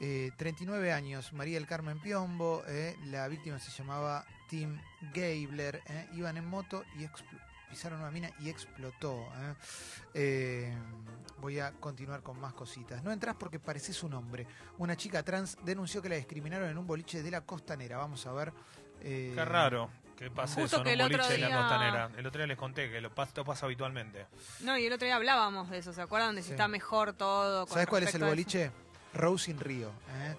eh, 0.00 0.30
39 0.36 0.92
años, 0.92 1.32
María 1.32 1.54
del 1.58 1.66
Carmen 1.66 2.00
Piombo, 2.00 2.62
eh, 2.66 2.96
la 3.04 3.28
víctima 3.28 3.58
se 3.58 3.70
llamaba 3.70 4.24
Tim 4.48 4.80
Gabler, 5.14 5.80
eh, 5.86 6.08
iban 6.14 6.36
en 6.36 6.46
moto 6.46 6.84
y 6.98 7.04
expl- 7.04 7.40
pisaron 7.72 8.00
una 8.00 8.10
mina 8.10 8.30
y 8.38 8.50
explotó. 8.50 9.14
eh. 9.34 9.54
Eh, 10.14 10.76
voy 11.38 11.58
a 11.58 11.72
continuar 11.72 12.22
con 12.22 12.38
más 12.38 12.52
cositas. 12.52 13.02
No 13.02 13.10
entras 13.10 13.34
porque 13.36 13.58
pareces 13.58 14.02
un 14.02 14.12
hombre. 14.12 14.46
Una 14.76 14.94
chica 14.94 15.22
trans 15.22 15.56
denunció 15.64 16.02
que 16.02 16.10
la 16.10 16.16
discriminaron 16.16 16.68
en 16.68 16.76
un 16.76 16.86
boliche 16.86 17.22
de 17.22 17.30
la 17.30 17.40
costanera. 17.40 17.96
Vamos 17.96 18.26
a 18.26 18.32
ver. 18.32 18.52
eh, 19.00 19.32
Qué 19.34 19.44
raro 19.44 19.88
que 20.16 20.30
pase 20.30 20.60
Justo 20.60 20.76
eso 20.76 20.76
en 20.76 20.82
un 20.82 20.88
el 20.92 21.00
otro 21.00 21.16
boliche 21.16 21.34
en 21.36 21.40
la 21.40 21.46
día- 21.48 21.56
costanera. 21.56 22.10
El 22.18 22.26
otro 22.26 22.38
día 22.40 22.46
les 22.46 22.58
conté 22.58 22.90
que 22.90 23.00
lo 23.00 23.12
pasa, 23.14 23.28
esto 23.30 23.44
pasa 23.44 23.64
habitualmente. 23.66 24.26
No, 24.60 24.76
y 24.76 24.84
el 24.84 24.92
otro 24.92 25.06
día 25.06 25.16
hablábamos 25.16 25.70
de 25.70 25.78
eso, 25.78 25.94
¿se 25.94 26.02
acuerdan? 26.02 26.34
De 26.36 26.42
si 26.42 26.48
Sí. 26.48 26.52
está 26.52 26.68
mejor 26.68 27.14
todo. 27.14 27.66
¿Sabes 27.68 27.86
cuál 27.86 28.02
es 28.02 28.14
el 28.14 28.22
boliche? 28.24 28.70
Rose 29.14 29.50
in 29.50 29.58
Río. 29.58 29.88
¿eh? 29.88 30.36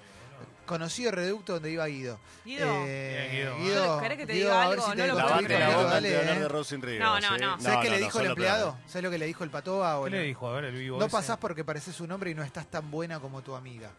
Conocido 0.66 1.12
reducto 1.12 1.54
donde 1.54 1.72
iba 1.72 1.86
Guido. 1.88 2.20
Guido. 2.46 2.68
Eh, 2.88 3.30
Bien, 3.32 3.58
Guido. 3.58 3.58
Guido, 3.58 4.02
¿Querés 4.02 4.18
que 4.18 4.26
te 4.28 4.34
Guido, 4.34 4.46
diga 4.50 4.64
a 4.64 4.70
ver 4.70 4.80
algo? 4.80 4.86
si 4.92 4.92
te 4.92 4.98
No 4.98 5.08
lo 5.08 5.14
puedo 5.14 5.28
Lavate 5.28 5.60
la 5.60 5.84
dale, 5.84 6.10
de 6.10 6.16
¿eh? 6.16 7.00
No, 7.00 7.20
no, 7.20 7.28
¿sí? 7.36 7.42
no. 7.42 7.60
¿Sabes 7.62 7.80
qué 7.80 7.90
le 7.90 8.00
no, 8.00 8.06
dijo 8.06 8.20
el 8.20 8.24
solo 8.24 8.30
empleado? 8.30 8.78
¿Sabes 8.88 9.04
lo 9.04 9.12
que 9.12 9.18
le 9.18 9.26
dijo 9.26 9.44
el 9.44 9.50
patoa? 9.50 10.04
¿Qué 10.06 10.10
le 10.10 10.22
dijo? 10.24 10.48
A 10.50 10.54
ver, 10.56 10.66
el 10.66 10.76
vivo 10.76 11.00
No 11.00 11.06
ese. 11.06 11.12
pasás 11.12 11.38
porque 11.38 11.64
pareces 11.64 12.00
un 12.00 12.12
hombre 12.12 12.32
y 12.32 12.36
no 12.36 12.44
estás 12.44 12.68
tan 12.68 12.90
buena 12.90 13.20
como 13.20 13.42
tu 13.42 13.56
amiga. 13.56 13.92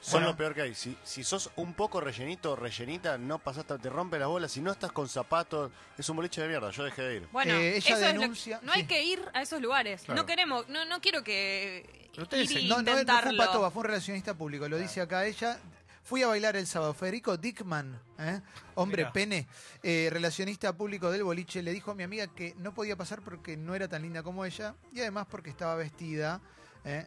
Son 0.00 0.12
Bueno. 0.22 0.28
lo 0.28 0.36
peor 0.38 0.54
que 0.54 0.62
hay. 0.62 0.74
Si, 0.74 0.96
si 1.04 1.22
sos 1.22 1.50
un 1.56 1.74
poco 1.74 2.00
rellenito 2.00 2.52
o 2.52 2.56
rellenita, 2.56 3.18
no 3.18 3.38
pasaste, 3.38 3.78
te 3.78 3.90
rompe 3.90 4.18
las 4.18 4.28
bolas. 4.28 4.50
Si 4.50 4.62
no 4.62 4.72
estás 4.72 4.92
con 4.92 5.06
zapatos, 5.10 5.70
es 5.98 6.08
un 6.08 6.16
boliche 6.16 6.40
de 6.40 6.48
mierda. 6.48 6.70
Yo 6.70 6.84
dejé 6.84 7.02
de 7.02 7.16
ir. 7.16 7.28
Bueno, 7.30 7.52
Eh, 7.52 7.76
ella 7.76 7.96
eso 7.96 8.06
es 8.06 8.14
lo- 8.14 8.20
denuncia- 8.22 8.60
no 8.62 8.72
hay 8.72 8.80
sí. 8.80 8.86
que 8.86 9.04
ir 9.04 9.22
a 9.34 9.42
esos 9.42 9.60
lugares. 9.60 10.00
Claro. 10.00 10.22
No 10.22 10.26
queremos, 10.26 10.66
no, 10.70 10.86
no 10.86 11.02
quiero 11.02 11.22
que 11.22 12.08
Pero 12.12 12.22
ustedes 12.22 12.50
ir 12.50 12.56
se- 12.56 12.62
y 12.62 12.68
no, 12.70 12.76
no, 12.76 12.80
no 12.80 12.84
fue 12.84 12.94
un 12.94 13.00
intentarlo. 13.00 13.36
patoa, 13.44 13.70
fue 13.70 13.80
un 13.80 13.86
relacionista 13.88 14.32
público. 14.32 14.66
Lo 14.70 14.78
dice 14.78 15.02
acá 15.02 15.26
ella. 15.26 15.58
Fui 16.02 16.22
a 16.22 16.26
bailar 16.26 16.56
el 16.56 16.66
sábado. 16.66 16.94
Federico 16.94 17.36
Dickman, 17.36 18.00
¿eh? 18.18 18.40
hombre 18.74 19.02
Mirá. 19.02 19.12
pene, 19.12 19.46
eh, 19.82 20.08
relacionista 20.10 20.72
público 20.76 21.10
del 21.10 21.22
boliche, 21.22 21.62
le 21.62 21.72
dijo 21.72 21.92
a 21.92 21.94
mi 21.94 22.02
amiga 22.02 22.26
que 22.28 22.54
no 22.58 22.74
podía 22.74 22.96
pasar 22.96 23.22
porque 23.22 23.56
no 23.56 23.74
era 23.74 23.86
tan 23.88 24.02
linda 24.02 24.22
como 24.22 24.44
ella 24.44 24.74
y 24.92 25.00
además 25.00 25.26
porque 25.30 25.50
estaba 25.50 25.76
vestida, 25.76 26.40
¿eh? 26.84 27.06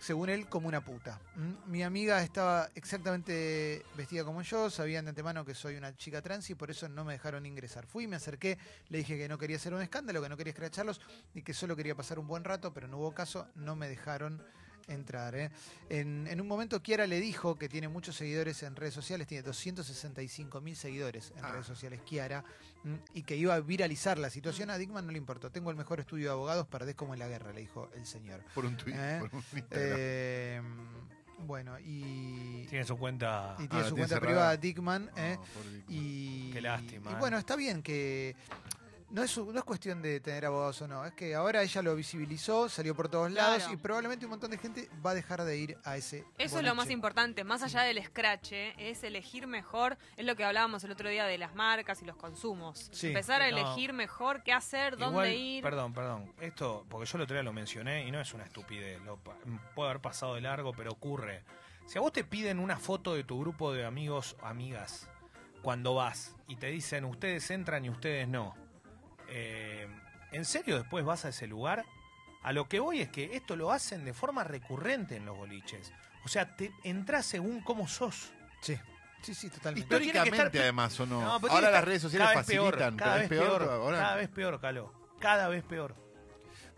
según 0.00 0.30
él, 0.30 0.48
como 0.48 0.66
una 0.66 0.82
puta. 0.82 1.20
¿m? 1.36 1.54
Mi 1.66 1.82
amiga 1.82 2.22
estaba 2.22 2.70
exactamente 2.74 3.84
vestida 3.96 4.24
como 4.24 4.42
yo, 4.42 4.70
sabían 4.70 5.04
de 5.04 5.10
antemano 5.10 5.44
que 5.44 5.54
soy 5.54 5.76
una 5.76 5.94
chica 5.94 6.22
trans 6.22 6.48
y 6.50 6.54
por 6.54 6.70
eso 6.70 6.88
no 6.88 7.04
me 7.04 7.12
dejaron 7.12 7.44
ingresar. 7.46 7.86
Fui, 7.86 8.06
me 8.06 8.16
acerqué, 8.16 8.58
le 8.88 8.98
dije 8.98 9.18
que 9.18 9.28
no 9.28 9.38
quería 9.38 9.56
hacer 9.56 9.74
un 9.74 9.82
escándalo, 9.82 10.22
que 10.22 10.28
no 10.28 10.36
quería 10.36 10.52
escracharlos 10.52 11.00
y 11.34 11.42
que 11.42 11.52
solo 11.52 11.76
quería 11.76 11.94
pasar 11.94 12.18
un 12.18 12.26
buen 12.26 12.42
rato, 12.42 12.72
pero 12.72 12.88
no 12.88 12.96
hubo 12.96 13.12
caso, 13.12 13.46
no 13.54 13.76
me 13.76 13.88
dejaron 13.88 14.42
entrar. 14.88 15.34
¿eh? 15.34 15.50
En, 15.88 16.26
en 16.26 16.40
un 16.40 16.48
momento 16.48 16.82
Kiara 16.82 17.06
le 17.06 17.20
dijo 17.20 17.56
que 17.58 17.68
tiene 17.68 17.88
muchos 17.88 18.16
seguidores 18.16 18.62
en 18.62 18.76
redes 18.76 18.94
sociales, 18.94 19.26
tiene 19.26 19.42
265 19.42 20.60
mil 20.60 20.76
seguidores 20.76 21.32
en 21.36 21.44
Ah. 21.44 21.52
redes 21.52 21.66
sociales, 21.66 22.00
Kiara, 22.04 22.44
¿m? 22.84 22.98
y 23.14 23.22
que 23.22 23.36
iba 23.36 23.54
a 23.54 23.60
viralizar 23.60 24.18
la 24.18 24.30
situación. 24.30 24.70
A 24.70 24.78
Dickman 24.78 25.06
no 25.06 25.12
le 25.12 25.18
importó. 25.18 25.50
Tengo 25.50 25.70
el 25.70 25.76
mejor 25.76 26.00
estudio 26.00 26.26
de 26.26 26.32
abogados, 26.32 26.66
perdés 26.66 26.94
como 26.94 27.12
en 27.14 27.20
la 27.20 27.28
guerra, 27.28 27.52
le 27.52 27.60
dijo 27.60 27.90
el 27.94 28.06
señor. 28.06 28.42
Por 28.54 28.64
un 28.66 28.76
tweet, 28.76 28.94
¿Eh? 28.96 29.18
por 29.20 29.34
un. 29.34 29.44
Eh, 29.70 30.60
bueno, 31.46 31.78
y, 31.80 32.66
Tiene 32.68 32.84
su 32.84 32.98
cuenta. 32.98 33.54
y 33.58 33.66
tiene 33.66 33.84
Ah, 33.84 33.88
su 33.88 33.94
tiene 33.94 34.08
cuenta 34.08 34.14
cerrada. 34.16 34.26
privada 34.26 34.56
Dickman. 34.58 35.10
¿eh? 35.16 35.38
pobre 35.54 35.70
Dick. 35.72 35.84
Y, 35.88 36.50
Qué 36.52 36.60
lástima, 36.60 37.10
Y 37.10 37.14
¿eh? 37.14 37.16
bueno, 37.18 37.38
está 37.38 37.56
bien 37.56 37.82
que. 37.82 38.36
No 39.10 39.24
es, 39.24 39.36
no 39.36 39.58
es 39.58 39.64
cuestión 39.64 40.00
de 40.02 40.20
tener 40.20 40.46
abogados 40.46 40.80
o 40.82 40.86
no, 40.88 41.04
es 41.04 41.12
que 41.14 41.34
ahora 41.34 41.62
ella 41.62 41.82
lo 41.82 41.96
visibilizó, 41.96 42.68
salió 42.68 42.94
por 42.94 43.08
todos 43.08 43.30
Claro. 43.32 43.58
lados 43.58 43.72
y 43.72 43.76
probablemente 43.76 44.24
un 44.24 44.30
montón 44.30 44.52
de 44.52 44.58
gente 44.58 44.88
va 45.04 45.10
a 45.10 45.14
dejar 45.14 45.42
de 45.42 45.56
ir 45.56 45.76
a 45.84 45.96
ese. 45.96 46.24
Eso 46.38 46.58
es 46.58 46.64
lo 46.64 46.76
más 46.76 46.90
importante, 46.90 47.42
más 47.42 47.64
allá 47.64 47.82
del 47.82 48.00
scratch, 48.04 48.52
¿eh? 48.52 48.74
es 48.78 49.02
elegir 49.02 49.48
mejor, 49.48 49.98
es 50.16 50.24
lo 50.24 50.36
que 50.36 50.44
hablábamos 50.44 50.84
el 50.84 50.92
otro 50.92 51.08
día 51.08 51.24
de 51.24 51.38
las 51.38 51.56
marcas 51.56 52.00
y 52.02 52.04
los 52.04 52.14
consumos. 52.16 52.88
Sí. 52.92 53.08
Empezar 53.08 53.42
a 53.42 53.50
No. 53.50 53.56
elegir 53.58 53.92
mejor 53.92 54.44
qué 54.44 54.52
hacer, 54.52 54.92
dónde 54.96 55.10
Igual, 55.10 55.32
ir. 55.34 55.62
Perdón, 55.64 55.92
perdón. 55.92 56.32
Esto, 56.40 56.86
porque 56.88 57.06
yo 57.06 57.18
el 57.18 57.22
otro 57.22 57.34
día 57.34 57.42
lo 57.42 57.52
mencioné 57.52 58.06
y 58.06 58.12
no 58.12 58.20
es 58.20 58.32
una 58.32 58.44
estupidez. 58.44 59.00
Lo, 59.02 59.16
puede 59.74 59.90
haber 59.90 60.00
pasado 60.00 60.36
de 60.36 60.40
largo, 60.42 60.72
pero 60.72 60.92
ocurre. 60.92 61.42
Si 61.86 61.98
a 61.98 62.00
vos 62.00 62.12
te 62.12 62.22
piden 62.22 62.60
una 62.60 62.76
foto 62.78 63.14
de 63.16 63.24
tu 63.24 63.40
grupo 63.40 63.72
de 63.72 63.84
amigos 63.84 64.36
o 64.40 64.46
amigas 64.46 65.08
cuando 65.62 65.94
vas 65.96 66.36
y 66.46 66.54
te 66.56 66.68
dicen 66.68 67.04
ustedes 67.04 67.50
entran 67.50 67.84
y 67.84 67.90
ustedes 67.90 68.28
no, 68.28 68.54
Eh, 69.30 69.88
¿En 70.32 70.44
serio 70.44 70.76
después 70.78 71.04
vas 71.04 71.24
a 71.24 71.30
ese 71.30 71.46
lugar? 71.46 71.84
A 72.42 72.52
lo 72.52 72.68
que 72.68 72.80
voy 72.80 73.00
es 73.00 73.08
que 73.10 73.36
esto 73.36 73.56
lo 73.56 73.70
hacen 73.72 74.04
de 74.04 74.12
forma 74.14 74.44
recurrente 74.44 75.16
en 75.16 75.26
los 75.26 75.36
boliches. 75.36 75.92
O 76.24 76.28
sea, 76.28 76.56
te 76.56 76.72
entras 76.84 77.26
según 77.26 77.60
cómo 77.62 77.88
sos. 77.88 78.32
Sí. 78.60 78.78
Sí, 79.22 79.34
sí, 79.34 79.50
totalmente. 79.50 79.80
Históricamente, 79.94 80.36
estar- 80.46 80.62
además, 80.62 80.98
¿o 81.00 81.06
no? 81.06 81.22
Ahora 81.50 81.70
las 81.70 81.84
redes 81.84 82.00
sociales 82.02 82.28
cada 82.28 82.38
vez 82.38 82.46
peor, 82.46 82.72
facilitan. 82.72 82.96
cada 82.96 83.16
vez 83.16 83.28
peor, 83.28 83.62
ahora. 83.62 83.98
cada 83.98 84.16
vez 84.16 84.28
peor, 84.30 84.60
Caló. 84.60 84.94
Cada 85.20 85.48
vez 85.48 85.62
peor. 85.62 85.94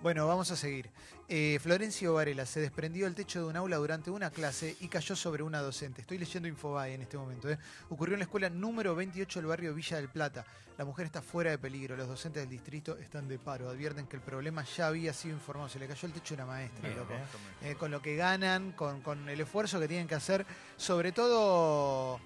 Bueno, 0.00 0.26
vamos 0.26 0.50
a 0.50 0.56
seguir. 0.56 0.90
Eh, 1.35 1.59
Florencio 1.61 2.12
Varela 2.12 2.45
se 2.45 2.61
desprendió 2.61 3.07
del 3.07 3.14
techo 3.14 3.38
de 3.40 3.47
un 3.47 3.57
aula 3.57 3.79
durante 3.79 4.11
una 4.11 4.31
clase 4.31 4.77
y 4.81 4.88
cayó 4.88 5.16
sobre 5.16 5.42
una 5.42 5.62
docente. 5.62 6.03
Estoy 6.03 6.18
leyendo 6.18 6.47
Infobae 6.47 6.92
en 6.92 7.01
este 7.01 7.16
momento. 7.16 7.49
¿eh? 7.49 7.59
Ocurrió 7.88 8.16
en 8.16 8.18
la 8.18 8.25
escuela 8.25 8.51
número 8.51 8.95
28 8.95 9.38
del 9.38 9.47
barrio 9.47 9.73
Villa 9.73 9.97
del 9.97 10.11
Plata. 10.11 10.45
La 10.77 10.85
mujer 10.85 11.07
está 11.07 11.23
fuera 11.23 11.51
de 11.51 11.57
peligro. 11.57 11.97
Los 11.97 12.07
docentes 12.07 12.42
del 12.42 12.51
distrito 12.51 12.99
están 12.99 13.29
de 13.29 13.38
paro. 13.38 13.71
Advierten 13.71 14.07
que 14.09 14.16
el 14.16 14.21
problema 14.21 14.62
ya 14.77 14.88
había 14.88 15.14
sido 15.14 15.35
informado. 15.35 15.71
Se 15.71 15.79
le 15.79 15.88
cayó 15.88 16.07
el 16.07 16.12
techo 16.12 16.35
a 16.35 16.37
una 16.37 16.45
maestra, 16.45 16.83
Bien, 16.83 16.99
loco. 16.99 17.14
¿eh? 17.14 17.71
Eh, 17.71 17.77
con 17.77 17.90
lo 17.90 18.03
que 18.03 18.14
ganan, 18.14 18.73
con, 18.73 19.01
con 19.01 19.27
el 19.27 19.40
esfuerzo 19.40 19.81
que 19.81 19.88
tienen 19.88 20.07
que 20.07 20.16
hacer, 20.16 20.45
sobre 20.77 21.12
todo 21.12 22.21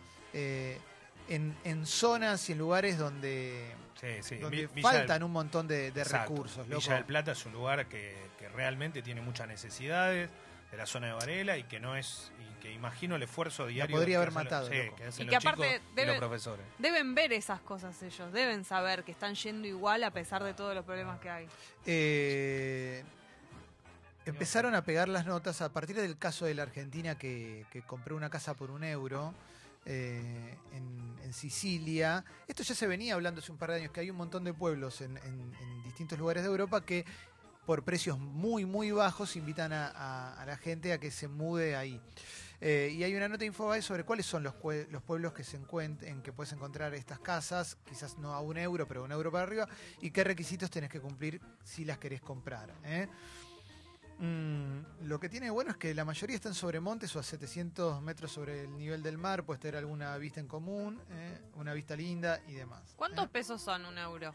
en, 1.29 1.57
en 1.65 1.87
zonas 1.87 2.49
y 2.49 2.53
en 2.53 2.59
lugares 2.59 2.99
donde, 2.99 3.75
Sí, 4.01 4.07
sí. 4.23 4.37
donde 4.37 4.57
Vi- 4.57 4.67
Villa 4.75 4.91
del- 4.91 4.99
faltan 5.01 5.23
un 5.23 5.33
montón 5.33 5.67
de, 5.69 5.91
recursos. 6.05 6.67
loco. 6.69 6.81
Villa 6.81 6.95
del 6.95 7.05
Plata 7.05 7.33
es 7.33 7.47
un 7.47 7.53
lugar 7.53 7.87
que, 7.87 8.15
que 8.39 8.49
realmente 8.49 9.03
tiene 9.03 9.21
muchas 9.21 9.49
necesidades 9.49 10.31
de 10.71 10.77
la 10.77 10.87
zona 10.87 11.07
de 11.09 11.13
Varela 11.15 11.57
y 11.57 11.65
que 11.65 11.79
no 11.81 11.97
es 11.97 12.33
y 12.41 12.61
que 12.61 12.73
imagino 12.73 13.15
el 13.17 13.23
esfuerzo 13.23 13.67
diario 13.67 13.97
podría 13.97 14.15
que 14.15 14.17
haber 14.17 14.29
los- 14.29 14.35
matado, 14.35 14.67
sí, 14.69 14.73
que 14.97 15.05
hacen 15.05 15.23
Y 15.29 15.31
los 15.31 15.43
que 15.43 15.49
aparte 15.49 15.81
y 15.97 16.05
los 16.07 16.17
profesores. 16.19 16.67
Deben 16.79 17.15
ver 17.15 17.33
esas 17.33 17.61
cosas 17.61 18.03
ellos, 18.03 18.33
deben 18.33 18.65
saber 18.65 19.05
que 19.05 19.13
están 19.13 19.35
yendo 19.35 19.69
igual 19.69 20.03
a 20.05 20.11
pesar 20.11 20.43
de 20.43 20.55
todos 20.55 20.75
los 20.75 20.85
problemas 20.85 21.19
que 21.21 21.31
hay. 21.31 21.47
Eh, 21.87 23.05
empezaron 24.25 24.75
a 24.75 24.83
pegar 24.85 25.09
las 25.09 25.25
notas 25.27 25.63
a 25.63 25.73
partir 25.73 25.97
del 25.97 26.19
caso 26.19 26.47
de 26.47 26.55
la 26.55 26.65
Argentina 26.65 27.17
que, 27.17 27.65
que 27.71 27.83
compró 27.83 28.17
una 28.17 28.29
casa 28.31 28.55
por 28.55 28.71
un 28.71 28.83
euro 28.85 29.33
eh, 29.87 30.59
en, 30.73 31.07
Sicilia. 31.33 32.25
Esto 32.47 32.63
ya 32.63 32.75
se 32.75 32.87
venía 32.87 33.15
hablando 33.15 33.41
hace 33.41 33.51
un 33.53 33.59
par 33.59 33.71
de 33.71 33.77
años, 33.77 33.91
que 33.91 34.01
hay 34.01 34.11
un 34.11 34.17
montón 34.17 34.45
de 34.45 34.55
pueblos 34.55 35.01
en, 35.01 35.17
en- 35.19 35.53
en 35.61 35.83
distintos 35.83 36.19
lugares 36.19 36.45
de 36.45 36.49
Europa 36.49 36.85
que 36.87 37.05
por 37.67 37.83
precios 37.83 38.17
muy, 38.19 38.65
muy 38.65 38.93
bajos 38.93 39.35
invitan 39.37 39.73
a, 39.73 40.45
la 40.47 40.57
gente 40.57 40.93
a 40.93 40.99
que 40.99 41.11
se 41.11 41.27
mude 41.27 41.75
ahí. 41.75 42.01
Eh, 42.61 42.95
y 42.95 43.03
hay 43.03 43.15
una 43.15 43.29
nota 43.29 43.41
de 43.41 43.47
Infobae 43.47 43.83
sobre 43.83 44.05
cuáles 44.05 44.25
son 44.25 44.45
los, 44.45 44.55
los 44.89 45.03
pueblos 45.03 45.33
que 45.33 45.43
se 45.45 45.59
en 46.03 46.23
que 46.23 46.33
puedes 46.33 46.53
encontrar 46.53 46.95
estas 46.95 47.19
casas, 47.19 47.77
quizás 47.85 48.17
no 48.19 48.33
a 48.33 48.41
un 48.41 48.57
euro, 48.57 48.87
pero 48.87 49.03
un 49.05 49.13
euro 49.13 49.31
para 49.33 49.45
arriba, 49.45 49.69
y 50.01 50.11
qué 50.13 50.23
requisitos 50.25 50.71
tenés 50.71 50.89
que 50.89 51.01
cumplir 51.01 51.41
si 51.65 51.85
las 51.85 51.99
querés 51.99 52.23
comprar. 52.23 52.73
¿eh? 52.85 53.09
Mm, 54.19 54.81
lo 55.03 55.21
que 55.21 55.29
tiene 55.29 55.51
bueno 55.51 55.73
es 55.73 55.77
que 55.77 55.95
la 55.95 56.05
mayoría 56.05 56.37
están 56.37 56.55
sobre 56.55 56.81
montes 56.81 57.15
o 57.17 57.19
a 57.19 57.23
700 57.23 58.01
metros 58.03 58.33
sobre 58.33 58.63
el 58.63 58.77
nivel 58.77 59.03
del 59.03 59.19
mar, 59.19 59.45
puedes 59.45 59.61
tener 59.61 59.77
alguna 59.77 60.17
vista 60.17 60.41
en 60.41 60.49
común, 60.49 61.01
¿eh? 61.11 61.39
una 61.55 61.75
vista 61.75 61.97
linda 61.97 62.41
y 62.49 62.55
demás. 62.55 62.95
¿Cuántos 62.97 63.29
pesos 63.29 63.61
son 63.61 63.85
un 63.85 63.99
euro? 63.99 64.33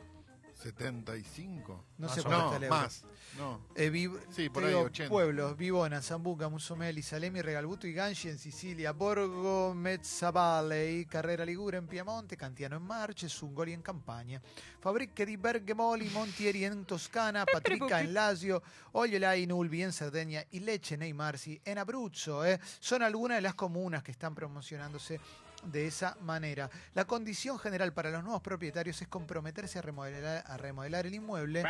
75. 0.61 1.85
No 1.97 2.07
Más 2.07 2.15
sé 2.15 2.21
o 2.21 2.23
cuánto 2.23 2.51
menos. 2.51 2.53
está 2.53 2.57
el 2.57 2.63
euro. 2.63 2.75
más. 2.75 3.03
No. 3.37 3.61
Eh, 3.75 3.89
vi- 3.89 4.09
Sí, 4.31 4.49
por 4.49 4.63
ahí, 4.63 4.69
digo, 4.69 4.81
80. 4.81 5.09
Pueblos, 5.09 5.57
Vivona, 5.57 6.01
Zambuca, 6.01 6.49
Musumeli, 6.49 7.01
Salemi, 7.01 7.41
Regalbuto 7.41 7.87
y 7.87 7.93
Gangi 7.93 8.27
en 8.29 8.37
Sicilia, 8.37 8.91
Borgo, 8.91 9.73
Mezzavalle, 9.73 11.05
Carrera 11.07 11.45
Ligure 11.45 11.77
en 11.77 11.87
Piemonte, 11.87 12.35
Cantiano 12.37 12.75
en 12.77 12.83
Marche, 12.83 13.29
Sungoli 13.29 13.73
en 13.73 13.81
Campania, 13.81 14.41
Fabriche 14.79 15.25
di 15.25 15.37
Bergemoli, 15.37 16.09
Montieri 16.09 16.65
en 16.65 16.85
Toscana, 16.85 17.45
Patrica 17.51 18.01
en 18.01 18.13
Lazio, 18.13 18.61
Oglielai 18.93 19.43
in 19.43 19.51
Ulvi 19.51 19.83
en 19.83 19.93
Cerdeña 19.93 20.43
y 20.51 20.59
Leche 20.59 20.97
nei 20.97 21.13
Marsi 21.13 21.59
en 21.63 21.77
Abruzzo. 21.77 22.45
eh. 22.45 22.59
Son 22.79 23.01
algunas 23.01 23.37
de 23.37 23.41
las 23.41 23.55
comunas 23.55 24.03
que 24.03 24.11
están 24.11 24.35
promocionándose 24.35 25.19
de 25.63 25.87
esa 25.87 26.17
manera. 26.21 26.69
La 26.93 27.05
condición 27.05 27.59
general 27.59 27.93
para 27.93 28.11
los 28.11 28.23
nuevos 28.23 28.41
propietarios 28.41 29.01
es 29.01 29.07
comprometerse 29.07 29.79
a 29.79 29.81
remodelar, 29.81 30.43
a 30.45 30.57
remodelar 30.57 31.05
el 31.05 31.13
inmueble 31.13 31.63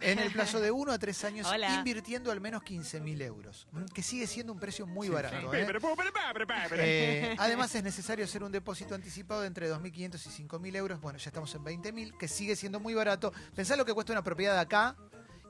en 0.00 0.18
el 0.18 0.32
plazo 0.32 0.60
de 0.60 0.70
uno 0.70 0.92
a 0.92 0.98
tres 0.98 1.24
años, 1.24 1.46
Hola. 1.46 1.74
invirtiendo 1.74 2.30
al 2.30 2.40
menos 2.40 2.62
15 2.62 3.00
mil 3.00 3.20
euros, 3.22 3.66
mm, 3.72 3.84
que 3.86 4.02
sigue 4.02 4.26
siendo 4.26 4.52
un 4.52 4.60
precio 4.60 4.86
muy 4.86 5.08
barato. 5.08 5.36
sí. 5.50 5.56
¿eh? 5.56 7.32
Eh, 7.32 7.36
además 7.38 7.74
es 7.74 7.82
necesario 7.82 8.24
hacer 8.24 8.42
un 8.42 8.52
depósito 8.52 8.94
anticipado 8.94 9.40
de 9.42 9.48
entre 9.48 9.70
2.500 9.70 10.26
y 10.26 10.30
5.000 10.30 10.76
euros. 10.76 11.00
Bueno, 11.00 11.18
ya 11.18 11.28
estamos 11.30 11.54
en 11.54 11.64
20.000, 11.64 12.16
que 12.16 12.28
sigue 12.28 12.56
siendo 12.56 12.80
muy 12.80 12.94
barato. 12.94 13.32
Pensá 13.54 13.76
lo 13.76 13.84
que 13.84 13.94
cuesta 13.94 14.12
una 14.12 14.22
propiedad 14.22 14.58
acá 14.58 14.96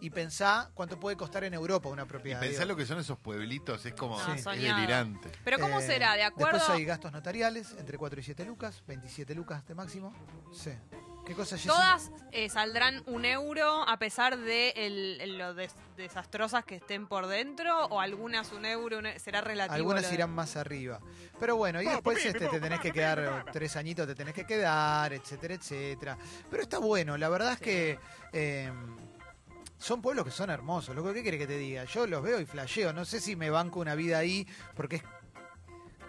y 0.00 0.10
pensá 0.10 0.70
cuánto 0.74 1.00
puede 1.00 1.16
costar 1.16 1.44
en 1.44 1.54
Europa 1.54 1.88
una 1.88 2.02
Y 2.02 2.06
propiedad. 2.06 2.40
pensá 2.40 2.60
digo. 2.64 2.72
lo 2.72 2.76
que 2.76 2.86
son 2.86 2.98
esos 2.98 3.18
pueblitos, 3.18 3.84
es 3.86 3.94
como 3.94 4.20
No, 4.22 4.34
es 4.34 4.42
soñado. 4.42 4.76
delirante. 4.76 5.30
Pero 5.44 5.58
¿cómo 5.58 5.80
Eh, 5.80 5.86
será? 5.86 6.14
¿De 6.14 6.22
acuerdo? 6.24 6.58
Después 6.58 6.76
hay 6.78 6.84
gastos 6.84 7.12
notariales, 7.12 7.74
entre 7.78 7.96
4 7.98 8.20
y 8.20 8.22
7 8.22 8.44
lucas, 8.44 8.82
27 8.86 9.34
lucas 9.34 9.66
de 9.66 9.74
máximo. 9.74 10.12
Sí. 10.52 10.70
¿Qué 11.24 11.34
cosa? 11.34 11.56
Todas 11.66 12.12
eh, 12.30 12.48
saldrán 12.48 13.02
un 13.06 13.24
euro 13.24 13.82
a 13.88 13.98
pesar 13.98 14.38
de 14.38 14.70
el- 14.76 15.20
el- 15.20 15.38
lo 15.38 15.54
des- 15.54 15.74
desastrosas 15.96 16.64
que 16.64 16.76
estén 16.76 17.08
por 17.08 17.26
dentro 17.26 17.86
o 17.86 18.00
algunas 18.00 18.52
un 18.52 18.64
euro 18.64 18.98
un 18.98 19.06
e- 19.06 19.18
será 19.18 19.40
relativo. 19.40 19.74
Algunas 19.74 20.08
de- 20.08 20.14
irán 20.14 20.30
más 20.30 20.54
arriba. 20.54 21.00
Pero 21.40 21.56
bueno, 21.56 21.82
y 21.82 21.86
después 21.86 22.24
este, 22.24 22.46
te 22.48 22.60
tenés 22.60 22.78
que 22.78 22.92
quedar, 22.92 23.44
tres 23.52 23.74
añitos 23.74 24.06
te 24.06 24.14
tenés 24.14 24.34
que 24.34 24.46
quedar, 24.46 25.12
etcétera, 25.14 25.54
etcétera. 25.54 26.16
Pero 26.48 26.62
está 26.62 26.78
bueno, 26.78 27.16
la 27.16 27.28
verdad 27.28 27.54
es 27.54 27.60
que 27.60 27.98
eh, 28.32 28.70
son 29.78 30.02
pueblos 30.02 30.24
que 30.24 30.30
son 30.30 30.50
hermosos. 30.50 30.94
Lo 30.94 31.04
que 31.04 31.14
¿qué 31.14 31.22
quiere 31.22 31.38
que 31.38 31.46
te 31.46 31.58
diga? 31.58 31.84
Yo 31.84 32.06
los 32.06 32.22
veo 32.22 32.40
y 32.40 32.46
flasheo. 32.46 32.92
No 32.92 33.04
sé 33.04 33.20
si 33.20 33.36
me 33.36 33.50
banco 33.50 33.80
una 33.80 33.94
vida 33.94 34.18
ahí, 34.18 34.46
porque 34.74 34.96
es 34.96 35.02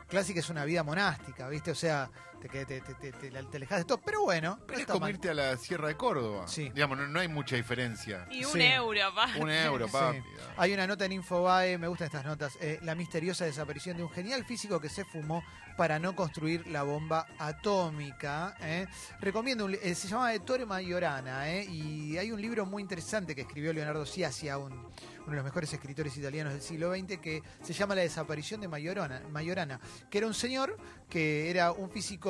clásica 0.07 0.39
es 0.39 0.49
una 0.49 0.65
vida 0.65 0.83
monástica, 0.83 1.49
¿viste? 1.49 1.71
O 1.71 1.75
sea, 1.75 2.09
te, 2.41 2.49
que- 2.49 2.65
te, 2.65 2.81
te, 2.81 2.93
te, 2.95 3.11
te, 3.11 3.29
te 3.31 3.57
alejas 3.57 3.79
de 3.79 3.85
todo. 3.85 3.99
Pero 3.99 4.23
bueno, 4.23 4.57
no 4.59 4.65
Pero 4.65 4.73
es 4.75 4.81
está 4.81 4.93
como 4.93 5.05
mal. 5.05 5.11
irte 5.11 5.29
a 5.29 5.33
la 5.33 5.57
Sierra 5.57 5.87
de 5.87 5.95
Córdoba. 5.97 6.47
Sí. 6.47 6.69
Digamos, 6.69 6.97
no, 6.97 7.07
no 7.07 7.19
hay 7.19 7.27
mucha 7.27 7.55
diferencia. 7.55 8.27
Y 8.31 8.45
un 8.45 8.51
Sí. 8.53 8.61
euro, 8.61 9.01
pa. 9.15 9.27
Un 9.39 9.49
euro, 9.51 9.87
papi. 9.87 10.17
Sí. 10.19 10.23
Hay 10.57 10.73
una 10.73 10.85
nota 10.87 11.05
en 11.05 11.11
Infobae, 11.13 11.77
me 11.77 11.87
gustan 11.87 12.05
estas 12.07 12.25
notas. 12.25 12.57
eh, 12.61 12.79
la 12.83 12.95
misteriosa 12.95 13.45
desaparición 13.45 13.97
de 13.97 14.03
un 14.03 14.09
genial 14.09 14.45
físico 14.45 14.79
que 14.79 14.89
se 14.89 15.03
fumó 15.05 15.43
para 15.77 15.99
no 15.99 16.15
construir 16.15 16.65
la 16.67 16.81
bomba 16.83 17.27
atómica. 17.37 18.55
eh. 18.61 18.87
Recomiendo, 19.19 19.65
un 19.65 19.71
li- 19.73 19.79
eh, 19.81 19.93
se 19.95 20.07
llama 20.07 20.33
Ettore 20.33 20.65
Majorana, 20.65 21.49
eh, 21.51 21.65
y 21.65 22.17
hay 22.17 22.31
un 22.31 22.41
libro 22.41 22.65
muy 22.65 22.81
interesante 22.81 23.35
que 23.35 23.41
escribió 23.41 23.73
Leonardo 23.73 24.05
Sciascia, 24.05 24.57
un- 24.57 24.73
uno 24.73 25.31
de 25.31 25.35
los 25.35 25.43
mejores 25.45 25.71
escritores 25.73 26.15
italianos 26.17 26.53
del 26.53 26.61
siglo 26.61 26.89
XX, 26.95 27.17
que 27.19 27.43
se 27.61 27.73
llama 27.73 27.93
La 27.95 28.01
desaparición 28.01 28.61
de 28.61 28.67
Majorana, 28.69 29.21
Majorana 29.29 29.79
que 30.09 30.17
era 30.19 30.27
un 30.27 30.33
señor 30.33 30.77
que 31.09 31.49
era 31.49 31.71
un 31.73 31.89
físico 31.91 32.26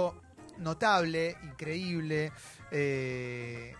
notable, 0.58 1.36
increíble, 1.44 2.32
eh, 2.72 3.76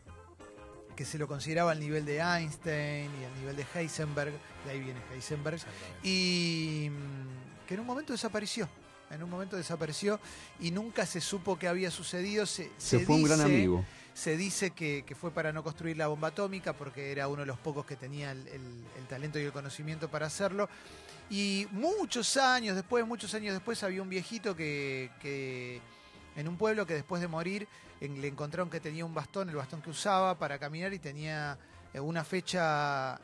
que 0.96 1.06
se 1.06 1.18
lo 1.18 1.28
consideraba 1.28 1.72
al 1.72 1.80
nivel 1.80 2.06
de 2.06 2.20
Einstein 2.20 3.10
y 3.22 3.24
al 3.26 3.34
nivel 3.40 3.56
de 3.56 3.66
Heisenberg, 3.76 4.34
de 4.66 4.72
ahí 4.72 4.80
viene 4.80 5.00
Heisenberg, 5.14 5.60
y 6.04 6.90
mm, 6.92 7.66
que 7.68 7.74
en 7.76 7.80
un 7.82 7.86
momento 7.86 8.14
desapareció. 8.14 8.68
En 9.10 9.24
un 9.24 9.30
momento 9.30 9.56
desapareció 9.56 10.20
y 10.60 10.72
nunca 10.72 11.06
se 11.06 11.22
supo 11.22 11.58
qué 11.58 11.70
había 11.70 11.90
sucedido. 11.92 12.46
Se, 12.46 12.70
Se 12.78 13.00
fue 13.00 13.16
un 13.16 13.24
gran 13.24 13.40
amigo. 13.42 13.86
Se 14.14 14.36
dice 14.36 14.72
que, 14.72 15.04
que 15.08 15.16
fue 15.16 15.32
para 15.32 15.54
no 15.54 15.64
construir 15.64 15.96
la 15.96 16.08
bomba 16.08 16.28
atómica 16.30 16.74
porque 16.74 17.12
era 17.14 17.30
uno 17.30 17.42
de 17.42 17.46
los 17.46 17.58
pocos 17.58 17.86
que 17.86 17.96
tenía 17.96 18.32
el, 18.34 18.46
el- 18.50 18.84
el 18.98 19.08
talento 19.08 19.40
y 19.40 19.44
el 19.44 19.54
conocimiento 19.54 20.10
para 20.12 20.26
hacerlo. 20.26 20.68
Y 21.30 21.68
muchos 21.72 22.36
años 22.36 22.76
después, 22.76 23.06
muchos 23.08 23.34
años 23.34 23.54
después, 23.54 23.82
había 23.84 24.02
un 24.02 24.10
viejito 24.10 24.56
que, 24.58 25.10
que 25.22 25.80
en 26.38 26.48
un 26.48 26.56
pueblo 26.58 26.86
que 26.86 26.94
después 26.94 27.22
de 27.22 27.28
morir 27.28 27.68
en- 28.00 28.22
le 28.22 28.28
encontraron 28.30 28.70
que 28.70 28.80
tenía 28.80 29.04
un 29.04 29.14
bastón, 29.14 29.50
el 29.50 29.56
bastón 29.58 29.82
que 29.82 29.90
usaba 29.90 30.38
para 30.40 30.58
caminar 30.58 30.94
y 30.94 31.00
tenía 31.00 31.58
eh, 31.94 32.00
una 32.00 32.24
fecha 32.24 33.20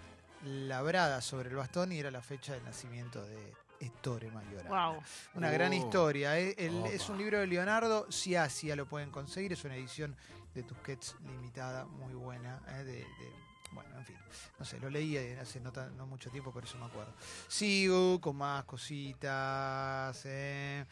labrada 0.45 1.21
sobre 1.21 1.49
el 1.49 1.55
bastón 1.55 1.91
y 1.93 1.99
era 1.99 2.11
la 2.11 2.21
fecha 2.21 2.53
del 2.53 2.63
nacimiento 2.65 3.23
de 3.23 3.53
Ettore 3.79 4.29
Majorana. 4.31 4.69
Wow. 4.93 5.03
Una 5.35 5.49
Oh. 5.49 5.53
gran 5.53 5.73
historia. 5.73 6.37
¿eh? 6.39 6.55
El- 6.57 6.85
es 6.87 7.07
un 7.09 7.17
libro 7.17 7.39
de 7.39 7.47
Leonardo 7.47 8.07
Sciascia, 8.11 8.75
lo 8.75 8.85
pueden 8.85 9.09
conseguir. 9.11 9.53
Es 9.53 9.63
una 9.63 9.75
edición 9.75 10.15
de 10.55 10.63
Tusquets 10.63 11.15
limitada, 11.25 11.85
muy 11.85 12.13
buena. 12.13 12.61
¿eh? 12.69 12.83
De, 12.83 12.93
de- 12.93 13.43
bueno, 13.73 13.97
en 13.97 14.05
fin. 14.05 14.15
No 14.59 14.65
sé, 14.65 14.79
lo 14.79 14.89
leí 14.89 15.17
hace 15.17 15.59
no, 15.59 15.71
tan- 15.71 15.95
no 15.97 16.05
mucho 16.07 16.29
tiempo, 16.29 16.51
por 16.51 16.63
eso 16.63 16.77
me 16.77 16.85
acuerdo. 16.85 17.11
Sigo 17.47 18.21
con 18.21 18.35
más 18.37 18.63
cositas. 18.65 20.21
¿eh? 20.25 20.85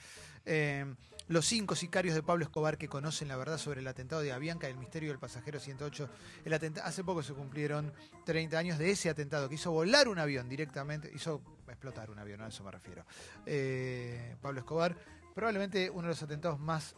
Eh, 0.46 0.86
los 1.28 1.46
cinco 1.46 1.76
sicarios 1.76 2.14
de 2.16 2.24
Pablo 2.24 2.44
Escobar 2.44 2.78
que 2.78 2.90
conocen 2.90 3.28
la 3.30 3.38
verdad 3.38 3.58
sobre 3.58 3.80
el 3.80 3.88
atentado 3.88 4.22
de 4.22 4.34
Avianca 4.34 4.68
y 4.68 4.72
el 4.72 4.78
misterio 4.78 5.10
del 5.10 5.20
pasajero 5.20 5.60
108. 5.60 6.10
El 6.44 6.52
atenta- 6.54 6.82
hace 6.84 7.04
poco 7.06 7.24
se 7.24 7.34
cumplieron 7.34 7.94
30 8.26 8.58
años 8.58 8.78
de 8.78 8.92
ese 8.92 9.10
atentado 9.10 9.48
que 9.48 9.56
hizo 9.56 9.72
volar 9.72 10.10
un 10.10 10.20
avión 10.20 10.50
directamente, 10.50 11.10
hizo 11.14 11.42
explotar 11.70 12.10
un 12.10 12.20
avión, 12.20 12.42
a 12.42 12.48
eso 12.48 12.64
me 12.66 12.72
refiero. 12.72 13.06
Eh, 13.46 14.36
Pablo 14.42 14.60
Escobar, 14.60 14.96
probablemente 15.34 15.90
uno 15.90 16.02
de 16.04 16.08
los 16.10 16.24
atentados 16.24 16.60
más 16.60 16.96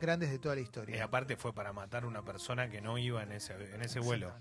grandes 0.00 0.30
de 0.30 0.38
toda 0.38 0.54
la 0.54 0.60
Y 0.62 0.64
historia. 0.64 1.04
aparte 1.04 1.36
fue 1.36 1.52
para 1.52 1.72
matar 1.74 2.06
una 2.06 2.22
persona 2.24 2.70
que 2.70 2.80
no 2.80 2.96
iba 2.96 3.22
en 3.22 3.32
ese, 3.32 3.52
en 3.74 3.82
ese 3.82 4.00
vuelo. 4.00 4.32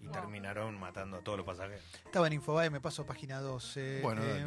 Y 0.00 0.06
terminaron 0.10 0.78
matando 0.78 1.16
a 1.16 1.20
todos 1.20 1.36
los 1.38 1.44
pasajeros. 1.46 1.82
Estaba 2.04 2.28
en 2.28 2.34
Infobae, 2.34 2.70
me 2.70 2.80
paso 2.80 3.02
a 3.02 3.06
página 3.06 3.40
12. 3.40 4.00
Bueno, 4.00 4.24
dale. 4.24 4.46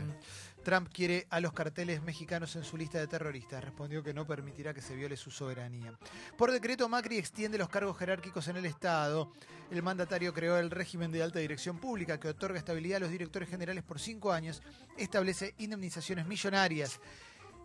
Trump 0.63 0.89
quiere 0.93 1.27
a 1.29 1.39
los 1.39 1.53
carteles 1.53 2.01
mexicanos 2.03 2.55
en 2.55 2.63
su 2.63 2.77
lista 2.77 2.99
de 2.99 3.07
terroristas. 3.07 3.63
Respondió 3.63 4.03
que 4.03 4.13
no 4.13 4.25
permitirá 4.27 4.73
que 4.73 4.81
se 4.81 4.95
viole 4.95 5.17
su 5.17 5.31
soberanía. 5.31 5.93
Por 6.37 6.51
decreto, 6.51 6.87
Macri 6.89 7.17
extiende 7.17 7.57
los 7.57 7.69
cargos 7.69 7.97
jerárquicos 7.97 8.47
en 8.47 8.57
el 8.57 8.65
Estado. 8.65 9.31
El 9.71 9.81
mandatario 9.83 10.33
creó 10.33 10.57
el 10.57 10.69
régimen 10.69 11.11
de 11.11 11.23
alta 11.23 11.39
dirección 11.39 11.77
pública 11.79 12.19
que 12.19 12.27
otorga 12.29 12.59
estabilidad 12.59 12.97
a 12.97 12.99
los 13.01 13.09
directores 13.11 13.49
generales 13.49 13.83
por 13.83 13.99
cinco 13.99 14.31
años. 14.31 14.61
Establece 14.97 15.55
indemnizaciones 15.57 16.25
millonarias 16.27 16.99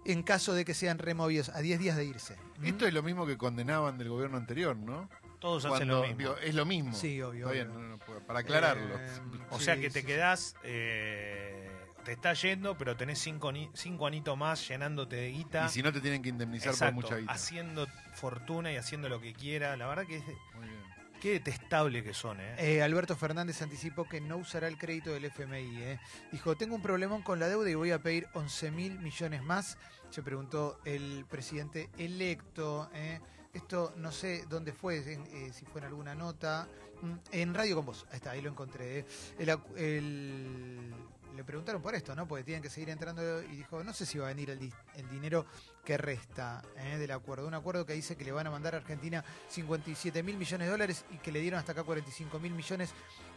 en 0.04 0.22
caso 0.22 0.54
de 0.54 0.64
que 0.64 0.72
sean 0.72 0.98
removidos 0.98 1.48
a 1.48 1.58
10 1.60 1.78
días 1.80 1.96
de 1.96 2.04
irse. 2.04 2.36
Esto 2.62 2.86
es 2.86 2.94
lo 2.94 3.02
mismo 3.02 3.26
que 3.26 3.36
condenaban 3.36 3.98
del 3.98 4.08
gobierno 4.08 4.36
anterior, 4.36 4.76
¿no? 4.76 5.08
Todos 5.40 5.64
hacen 5.66 5.88
lo 5.88 6.02
mismo. 6.02 6.16
digo, 6.16 6.36
es 6.38 6.54
lo 6.54 6.64
mismo. 6.64 6.92
Sí, 6.94 7.20
obvio, 7.20 7.40
Está 7.50 7.52
bien, 7.52 7.70
obvio. 7.70 7.80
no, 7.80 7.88
no, 7.98 8.26
para 8.26 8.38
aclararlo. 8.38 8.96
Eh, 8.98 9.08
O 9.50 9.58
sí, 9.58 9.64
sea 9.64 9.76
que 9.76 9.90
te 9.90 10.00
sí, 10.00 10.06
quedás, 10.06 10.54
eh, 10.62 11.68
te 12.06 12.12
está 12.12 12.32
yendo, 12.34 12.78
pero 12.78 12.96
tenés 12.96 13.18
cinco, 13.18 13.52
cinco 13.74 14.06
anitos 14.06 14.38
más 14.38 14.66
llenándote 14.68 15.16
de 15.16 15.28
guita. 15.32 15.66
y 15.66 15.68
si 15.68 15.82
no 15.82 15.92
te 15.92 16.00
tienen 16.00 16.22
que 16.22 16.28
indemnizar 16.30 16.70
Exacto, 16.72 16.94
por 16.94 17.04
mucha 17.04 17.16
guita. 17.18 17.32
haciendo 17.32 17.86
fortuna 18.14 18.72
y 18.72 18.76
haciendo 18.76 19.08
lo 19.08 19.20
que 19.20 19.34
quiera. 19.34 19.76
La 19.76 19.86
verdad 19.88 20.06
que 20.06 20.16
es... 20.18 20.24
Qué 21.20 21.30
detestable 21.32 22.04
que 22.04 22.12
son, 22.14 22.38
¿eh? 22.40 22.54
Eh, 22.58 22.82
Alberto 22.82 23.16
Fernández 23.16 23.60
anticipó 23.62 24.04
que 24.06 24.20
no 24.20 24.36
usará 24.36 24.68
el 24.68 24.76
crédito 24.78 25.12
del 25.12 25.24
FMI. 25.24 25.82
eh. 25.82 25.98
Dijo, 26.30 26.56
tengo 26.56 26.74
un 26.76 26.82
problemón 26.82 27.22
con 27.22 27.40
la 27.40 27.48
deuda 27.48 27.68
y 27.70 27.74
voy 27.74 27.90
a 27.90 27.98
pedir 27.98 28.28
11 28.34 28.70
mil 28.70 28.98
millones 29.00 29.42
más. 29.42 29.78
Se 30.10 30.22
preguntó 30.22 30.78
el 30.84 31.24
presidente 31.28 31.88
electo. 31.98 32.90
eh. 32.94 33.18
Esto 33.54 33.94
no 33.96 34.12
sé 34.12 34.44
dónde 34.50 34.72
fue, 34.74 34.98
en- 35.10 35.26
eh, 35.32 35.52
si 35.54 35.64
fue 35.64 35.80
en 35.80 35.86
alguna 35.86 36.14
nota. 36.14 36.68
Mm, 37.00 37.14
En 37.32 37.54
Radio 37.54 37.76
con 37.76 37.86
Vos, 37.86 38.06
ahí 38.10 38.16
está, 38.16 38.32
ahí 38.32 38.42
lo 38.42 38.50
encontré. 38.50 38.98
eh. 39.00 39.06
El 39.38 39.48
el- 39.78 40.94
le 41.36 41.44
preguntaron 41.44 41.80
por 41.82 41.94
esto, 41.94 42.14
¿no? 42.16 42.26
Porque 42.26 42.42
tienen 42.44 42.62
que 42.62 42.70
seguir 42.70 42.90
entrando 42.90 43.42
y 43.42 43.56
dijo, 43.56 43.84
no 43.84 43.92
sé 43.92 44.06
si 44.06 44.18
va 44.18 44.26
a 44.26 44.28
venir 44.28 44.50
el, 44.50 44.58
di- 44.58 44.72
el 44.94 45.08
dinero 45.08 45.46
que 45.84 45.96
resta 45.96 46.62
eh, 46.76 46.96
del 46.98 47.10
acuerdo. 47.12 47.46
Un 47.46 47.54
acuerdo 47.54 47.86
que 47.86 47.92
dice 47.92 48.16
que 48.16 48.24
le 48.24 48.32
van 48.32 48.46
a 48.46 48.50
mandar 48.50 48.74
a 48.74 48.78
Argentina 48.78 49.24
57 49.48 50.22
mil 50.22 50.36
millones 50.36 50.66
de 50.66 50.70
dólares 50.72 51.04
y 51.10 51.18
que 51.18 51.30
le 51.30 51.40
dieron 51.40 51.58
hasta 51.60 51.72
acá 51.72 51.84
45 51.84 52.38
mil 52.40 52.52
millones. 52.52 52.90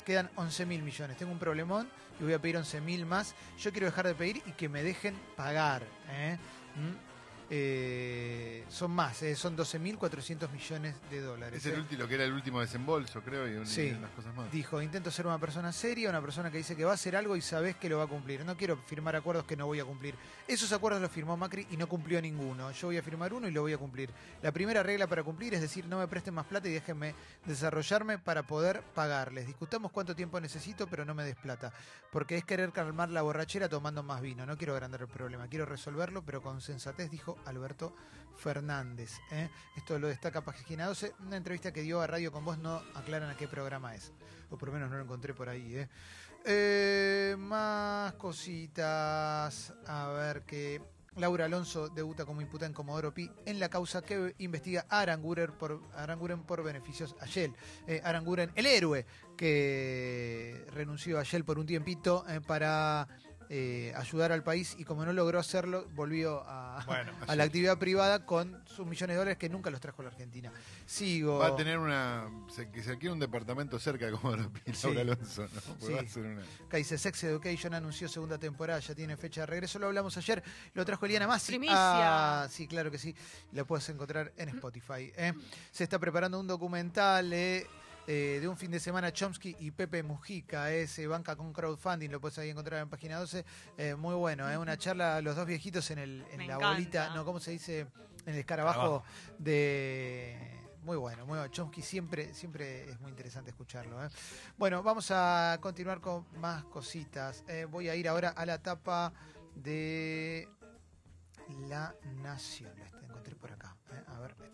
Quedan 0.05 0.29
11 0.35 0.65
mil 0.65 0.81
millones. 0.81 1.17
Tengo 1.17 1.31
un 1.31 1.39
problemón 1.39 1.89
y 2.19 2.23
voy 2.23 2.33
a 2.33 2.39
pedir 2.39 2.57
11 2.57 2.81
mil 2.81 3.05
más. 3.05 3.35
Yo 3.59 3.71
quiero 3.71 3.85
dejar 3.87 4.07
de 4.07 4.15
pedir 4.15 4.41
y 4.45 4.51
que 4.53 4.69
me 4.69 4.81
dejen 4.83 5.15
pagar. 5.35 5.83
¿eh? 6.09 6.37
¿Mm? 6.75 7.08
Eh, 7.51 8.63
son 8.69 8.91
más, 8.91 9.21
eh, 9.23 9.35
son 9.35 9.55
12.400 9.57 10.51
millones 10.51 10.95
de 11.09 11.21
dólares. 11.21 11.59
Es 11.59 11.65
el 11.71 11.79
eh. 11.79 11.81
último, 11.81 12.07
que 12.07 12.15
era 12.15 12.23
el 12.23 12.31
último 12.33 12.61
desembolso, 12.61 13.21
creo, 13.21 13.47
y, 13.47 13.55
un- 13.55 13.63
y 13.63 13.67
Sí. 13.67 13.89
unas 13.97 14.11
cosas 14.11 14.35
más. 14.35 14.51
Dijo, 14.51 14.81
intento 14.81 15.09
ser 15.09 15.25
una 15.25 15.39
persona 15.39 15.71
seria, 15.71 16.09
una 16.09 16.21
persona 16.21 16.51
que 16.51 16.57
dice 16.57 16.75
que 16.75 16.85
va 16.85 16.91
a 16.91 16.93
hacer 16.93 17.15
algo 17.15 17.35
y 17.35 17.41
sabes 17.41 17.75
que 17.77 17.89
lo 17.89 17.97
va 17.97 18.03
a 18.03 18.07
cumplir. 18.07 18.45
No 18.45 18.55
quiero 18.55 18.77
firmar 18.77 19.15
acuerdos 19.15 19.45
que 19.45 19.55
no 19.57 19.65
voy 19.65 19.79
a 19.79 19.85
cumplir. 19.85 20.15
Esos 20.47 20.71
acuerdos 20.71 21.01
los 21.01 21.11
firmó 21.11 21.35
Macri 21.37 21.67
y 21.71 21.77
no 21.77 21.87
cumplió 21.87 22.21
ninguno. 22.21 22.71
Yo 22.71 22.87
voy 22.87 22.97
a 22.97 23.03
firmar 23.03 23.33
uno 23.33 23.47
y 23.47 23.51
lo 23.51 23.61
voy 23.61 23.73
a 23.73 23.77
cumplir. 23.77 24.11
La 24.43 24.51
primera 24.51 24.83
regla 24.83 25.07
para 25.07 25.23
cumplir 25.23 25.53
es 25.55 25.61
decir, 25.61 25.85
no 25.87 25.97
me 25.97 26.07
presten 26.07 26.33
más 26.35 26.45
plata 26.45 26.67
y 26.67 26.71
déjenme 26.73 27.15
desarrollarme 27.45 28.19
para 28.19 28.43
poder 28.43 28.81
pagarles. 28.93 29.47
Discutamos 29.47 29.91
cuánto 29.91 30.15
tiempo 30.15 30.39
necesito, 30.39 30.85
pero 30.87 31.03
no 31.03 31.15
me 31.15 31.23
des 31.23 31.35
plata. 31.35 31.73
Porque 32.11 32.37
es 32.37 32.43
querer 32.45 32.71
calmar 32.71 33.09
la 33.09 33.21
borrachera 33.23 33.67
tomando 33.67 34.03
más 34.03 34.21
vino. 34.21 34.45
No 34.45 34.57
quiero 34.57 34.73
agrandar 34.73 35.01
el 35.01 35.07
problema, 35.07 35.47
quiero 35.47 35.65
resolverlo, 35.65 36.21
pero 36.23 36.41
con 36.41 36.61
sensatez, 36.61 37.09
dijo 37.09 37.37
Alberto 37.45 37.93
Fernández. 38.39 39.19
¿eh? 39.31 39.49
Esto 39.75 39.99
lo 39.99 40.07
destaca 40.07 40.41
Página 40.41 40.87
12. 40.87 41.13
Una 41.27 41.37
entrevista 41.37 41.71
que 41.71 41.81
dio 41.81 42.01
a 42.01 42.07
Radio 42.07 42.31
con 42.31 42.45
Vos 42.45 42.57
no 42.57 42.81
aclaran 42.95 43.29
a 43.29 43.37
qué 43.37 43.47
programa 43.47 43.93
es. 43.93 44.11
O 44.49 44.57
por 44.57 44.69
lo 44.69 44.73
menos 44.73 44.89
no 44.89 44.97
lo 44.97 45.03
encontré 45.03 45.33
por 45.33 45.49
ahí. 45.49 45.75
¿eh? 45.75 45.89
Eh, 46.45 47.35
más 47.37 48.13
cositas. 48.13 49.73
A 49.85 50.07
ver 50.07 50.43
que 50.43 50.81
Laura 51.17 51.45
Alonso 51.45 51.89
debuta 51.89 52.25
como 52.25 52.41
imputada 52.41 52.67
en 52.67 52.73
Comodoro 52.73 53.13
Pi 53.13 53.29
en 53.45 53.59
la 53.59 53.69
causa 53.69 54.01
que 54.01 54.33
investiga 54.37 54.85
a 54.89 55.01
Aranguren 55.01 55.51
por, 55.51 55.81
Aranguren 55.93 56.43
por 56.43 56.63
beneficios 56.63 57.15
a 57.19 57.25
Shell. 57.25 57.53
Aranguren, 58.03 58.51
el 58.55 58.65
héroe 58.65 59.05
que 59.35 60.65
renunció 60.71 61.19
a 61.19 61.23
Shell 61.23 61.43
por 61.43 61.59
un 61.59 61.65
tiempito 61.65 62.25
para 62.47 63.07
eh, 63.51 63.91
ayudar 63.95 64.31
al 64.31 64.43
país 64.43 64.75
y 64.77 64.85
como 64.85 65.03
no 65.03 65.11
logró 65.11 65.39
hacerlo, 65.39 65.87
volvió 65.95 66.43
a, 66.45 66.83
Bueno, 66.85 67.11
a 67.27 67.35
la 67.35 67.43
actividad 67.43 67.79
privada 67.79 68.23
con 68.25 68.61
sus 68.65 68.85
millones 68.85 69.15
de 69.15 69.17
dólares 69.17 69.37
que 69.39 69.49
nunca 69.49 69.71
los 69.71 69.81
trajo 69.81 70.01
a 70.01 70.05
la 70.05 70.11
Argentina. 70.11 70.51
Sigo. 70.85 71.39
Va 71.39 71.47
a 71.47 71.55
tener 71.55 71.79
una. 71.79 72.29
Se, 72.49 72.69
que 72.69 72.83
se 72.83 72.91
adquiere 72.91 73.11
un 73.11 73.19
departamento 73.19 73.79
cerca 73.79 74.05
de 74.05 74.11
como 74.11 74.35
lo 74.35 74.51
pide 74.51 74.75
Sí. 74.75 74.95
Alonso, 74.95 75.47
¿no? 75.53 75.61
Sí. 75.79 75.93
va 75.93 76.01
a 76.01 76.07
ser 76.07 76.25
una. 76.25 76.43
Acá 76.67 76.77
dice 76.77 76.97
Sex 76.97 77.23
Education 77.23 77.73
anunció 77.73 78.07
segunda 78.07 78.37
temporada, 78.37 78.79
ya 78.79 78.93
tiene 78.93 79.17
fecha 79.17 79.41
de 79.41 79.47
regreso, 79.47 79.79
lo 79.79 79.87
hablamos 79.87 80.15
ayer, 80.17 80.43
lo 80.73 80.85
trajo 80.85 81.05
Eliana 81.07 81.27
Massi. 81.27 81.53
Primicia. 81.53 82.43
Ah, 82.43 82.47
sí, 82.49 82.67
claro 82.67 82.91
que 82.91 82.99
sí, 82.99 83.15
la 83.53 83.65
puedes 83.65 83.89
encontrar 83.89 84.31
en 84.37 84.49
Spotify. 84.49 85.11
¿eh? 85.17 85.33
Se 85.71 85.83
está 85.83 85.97
preparando 85.97 86.39
un 86.39 86.45
documental 86.47 87.33
eh, 87.33 87.65
eh, 88.11 88.39
de 88.41 88.47
un 88.47 88.57
fin 88.57 88.71
de 88.71 88.79
semana 88.79 89.13
Chomsky 89.13 89.55
y 89.59 89.69
Pepe 89.69 90.01
Mujica, 90.01 90.71
eh, 90.73 90.87
se 90.87 91.05
banca 91.05 91.35
con 91.35 91.53
crowdfunding, 91.53 92.09
lo 92.09 92.19
puedes 92.19 92.39
ahí 92.39 92.49
encontrar 92.49 92.81
en 92.81 92.89
página 92.89 93.19
12, 93.19 93.45
eh, 93.77 93.93
muy 93.93 94.15
bueno, 94.15 94.49
¿eh? 94.49 94.57
una 94.57 94.77
charla, 94.79 95.21
los 95.21 95.35
dos 95.35 95.45
viejitos 95.45 95.91
en, 95.91 95.99
el, 95.99 96.25
en 96.31 96.39
Me 96.39 96.47
la 96.47 96.55
encanta. 96.55 96.73
bolita, 96.73 97.09
no, 97.13 97.23
¿cómo 97.23 97.39
se 97.39 97.51
dice? 97.51 97.81
En 98.25 98.33
el 98.33 98.39
escarabajo 98.39 99.03
de... 99.37 100.57
Muy 100.81 100.97
bueno, 100.97 101.23
muy 101.27 101.37
bueno. 101.37 101.51
Chomsky 101.51 101.83
siempre, 101.83 102.33
siempre 102.33 102.89
es 102.89 102.99
muy 102.99 103.11
interesante 103.11 103.51
escucharlo. 103.51 104.03
¿eh? 104.03 104.09
Bueno, 104.57 104.81
vamos 104.81 105.11
a 105.11 105.59
continuar 105.61 106.01
con 106.01 106.25
más 106.39 106.63
cositas. 106.63 107.43
Eh, 107.47 107.67
voy 107.69 107.89
a 107.89 107.95
ir 107.95 108.07
ahora 108.07 108.29
a 108.29 108.43
la 108.45 108.57
tapa 108.57 109.13
de 109.53 110.47
La 111.67 111.93
Nación. 112.23 112.71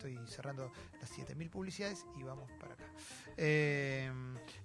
Estoy 0.07 0.27
cerrando 0.27 0.71
las 1.01 1.11
7.000 1.11 1.49
publicidades 1.49 2.05
y 2.17 2.23
vamos 2.23 2.49
para 2.59 2.73
acá. 2.73 2.83
Eh, 3.37 4.11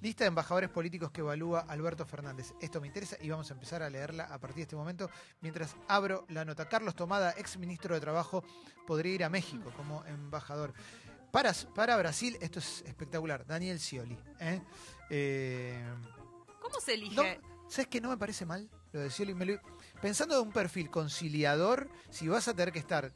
lista 0.00 0.24
de 0.24 0.28
embajadores 0.28 0.68
políticos 0.70 1.10
que 1.10 1.20
evalúa 1.20 1.60
Alberto 1.60 2.04
Fernández. 2.04 2.52
Esto 2.60 2.80
me 2.80 2.86
interesa 2.86 3.16
y 3.20 3.30
vamos 3.30 3.50
a 3.50 3.54
empezar 3.54 3.82
a 3.82 3.90
leerla 3.90 4.24
a 4.24 4.38
partir 4.38 4.56
de 4.56 4.62
este 4.62 4.76
momento 4.76 5.10
mientras 5.40 5.76
abro 5.88 6.26
la 6.28 6.44
nota. 6.44 6.68
Carlos 6.68 6.94
Tomada, 6.94 7.34
ex 7.36 7.56
ministro 7.58 7.94
de 7.94 8.00
Trabajo, 8.00 8.44
podría 8.86 9.14
ir 9.14 9.24
a 9.24 9.28
México 9.30 9.72
como 9.76 10.04
embajador. 10.06 10.72
Para, 11.32 11.52
para 11.74 11.96
Brasil, 11.96 12.36
esto 12.40 12.58
es 12.58 12.82
espectacular. 12.86 13.46
Daniel 13.46 13.78
Scioli. 13.78 14.18
¿eh? 14.40 14.60
Eh, 15.10 15.84
¿Cómo 16.60 16.80
se 16.80 16.94
elige? 16.94 17.14
no, 17.14 17.50
¿Sabes 17.68 17.86
que 17.86 18.00
no 18.00 18.08
me 18.10 18.16
parece 18.16 18.44
mal 18.44 18.68
lo 18.92 19.00
de 19.00 19.10
Scioli? 19.10 19.34
Me 19.34 19.46
lo- 19.46 19.60
Pensando 20.02 20.34
de 20.34 20.40
un 20.40 20.50
perfil 20.50 20.90
conciliador, 20.90 21.88
si 22.10 22.26
vas 22.26 22.48
a 22.48 22.54
tener 22.54 22.72
que 22.72 22.78
estar 22.80 23.12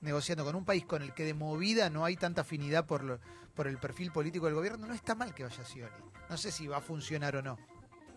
negociando 0.00 0.44
con 0.44 0.54
un 0.56 0.64
país 0.64 0.84
con 0.84 1.02
el 1.02 1.12
que 1.14 1.24
de 1.24 1.34
movida 1.34 1.90
no 1.90 2.04
hay 2.04 2.16
tanta 2.16 2.42
afinidad 2.42 2.86
por, 2.86 3.02
lo- 3.04 3.18
por 3.54 3.66
el 3.66 3.78
perfil 3.78 4.12
político 4.12 4.46
del 4.46 4.54
gobierno, 4.54 4.86
no 4.86 4.94
está 4.94 5.14
mal 5.14 5.34
que 5.34 5.42
vaya 5.44 5.64
Scioli. 5.64 5.92
No 6.28 6.36
sé 6.36 6.52
si 6.52 6.66
va 6.66 6.78
a 6.78 6.80
funcionar 6.80 7.36
o 7.36 7.42
no. 7.42 7.58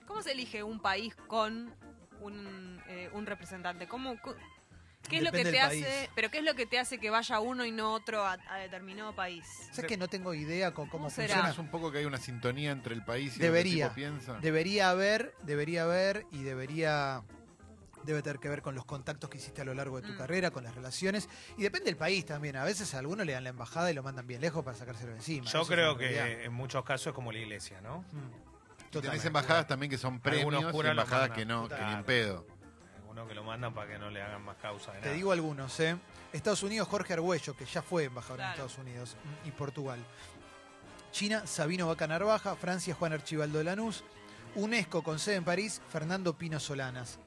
¿Cómo 0.08 0.22
se 0.22 0.32
elige 0.32 0.64
un 0.64 0.80
país 0.82 1.16
con 1.28 1.74
un, 2.22 2.82
eh, 2.88 3.10
un 3.14 3.26
representante? 3.26 3.88
¿Cómo, 3.88 4.20
cu- 4.22 4.36
¿Qué 5.08 5.18
es 5.18 5.24
lo 5.24 5.32
que 5.32 5.44
te 5.46 5.60
hace, 5.60 5.82
país. 5.82 6.10
pero 6.14 6.30
qué 6.30 6.40
es 6.40 6.44
lo 6.44 6.56
que 6.56 6.66
te 6.66 6.78
hace 6.78 7.00
que 7.00 7.10
vaya 7.10 7.40
uno 7.40 7.64
y 7.66 7.72
no 7.72 7.94
otro 7.94 8.24
a, 8.26 8.38
a 8.50 8.58
determinado 8.58 9.16
país? 9.16 9.46
¿Sabes 9.72 9.88
que 9.90 9.98
no 9.98 10.08
tengo 10.08 10.34
idea 10.34 10.74
con 10.74 10.88
cómo, 10.90 11.04
¿Cómo 11.06 11.10
será? 11.10 11.28
funciona? 11.36 11.50
Es 11.52 11.58
un 11.60 11.70
poco 11.72 11.92
que 11.92 12.00
hay 12.00 12.06
una 12.06 12.18
sintonía 12.18 12.72
entre 12.72 12.94
el 12.94 13.04
país 13.06 13.38
y 13.38 13.40
Debería. 13.40 13.88
lo 13.88 13.94
que 13.96 14.02
el 14.02 14.10
tipo 14.12 14.18
piensa. 14.26 14.40
Debería 14.42 14.90
haber, 14.90 15.34
debería 15.44 15.84
haber 15.84 16.26
y 16.32 16.44
debería 16.44 17.24
debe 18.04 18.22
tener 18.22 18.40
que 18.40 18.50
ver 18.50 18.62
con 18.62 18.76
los 18.76 18.86
contactos 18.86 19.30
que 19.30 19.38
hiciste 19.38 19.62
a 19.62 19.66
lo 19.66 19.74
largo 19.74 20.00
de 20.02 20.08
tu 20.08 20.14
Mm. 20.14 20.18
carrera, 20.18 20.52
con 20.52 20.64
las 20.64 20.74
relaciones 20.76 21.28
y 21.58 21.64
depende 21.64 21.86
del 21.86 21.98
país 21.98 22.26
también. 22.26 22.56
A 22.56 22.64
veces 22.64 22.94
a 22.94 23.00
algunos 23.00 23.26
le 23.26 23.34
dan 23.34 23.44
la 23.44 23.50
embajada 23.50 23.92
y 23.92 23.94
lo 23.94 24.04
mandan 24.04 24.26
bien 24.28 24.42
lejos 24.42 24.64
para 24.64 24.78
sacárselo 24.78 25.12
de 25.12 25.18
encima. 25.18 25.46
Yo 25.50 25.62
Eso 25.62 25.68
creo 25.72 25.96
realidad. 25.96 26.26
que 26.26 26.44
en 26.46 26.54
muchos 26.54 26.84
casos 26.84 27.08
es 27.08 27.14
como 27.14 27.32
la 27.32 27.40
iglesia, 27.40 27.82
¿no? 27.82 28.00
Mm. 28.12 28.92
Tenés 29.02 29.24
embajadas 29.26 29.68
también 29.68 29.90
que 29.90 29.98
son 29.98 30.20
premios 30.20 30.42
Algunos 30.66 30.86
y 30.86 30.88
embajadas 30.90 31.30
que 31.32 31.46
no, 31.46 31.68
que 31.68 31.76
ni 31.76 31.82
en 31.82 31.88
Claro. 31.88 32.06
pedo. 32.06 32.46
Algunos 32.98 33.28
que 33.28 33.36
lo 33.36 33.44
mandan 33.44 33.74
para 33.74 33.92
que 33.92 34.00
no 34.00 34.10
le 34.10 34.22
hagan 34.22 34.42
más 34.44 34.56
causa 34.58 34.92
de 34.94 35.00
Te 35.00 35.06
nada. 35.06 35.16
digo 35.16 35.32
algunos, 35.32 35.80
¿eh? 35.80 35.98
Estados 36.34 36.64
Unidos, 36.64 36.88
Jorge 36.88 37.14
Argüello, 37.14 37.56
que 37.56 37.66
ya 37.66 37.82
fue 37.82 38.06
embajador 38.06 38.40
en. 38.42 38.48
Estados 38.50 38.78
Unidos, 38.78 39.16
mm, 39.44 39.48
y 39.48 39.52
Portugal. 39.52 40.00
China, 41.12 41.46
Sabino 41.48 41.88
Vaca 41.88 42.08
Narvaja, 42.08 42.56
Francia, 42.56 42.94
Juan 42.96 43.14
Archibaldo 43.14 43.64
Lanús, 43.64 44.04
UNESCO 44.56 45.04
con 45.04 45.20
sede 45.20 45.36
en 45.36 45.44
París, 45.44 45.82
Fernando 45.90 46.34
Pino 46.38 46.60
Solanas. 46.60 47.20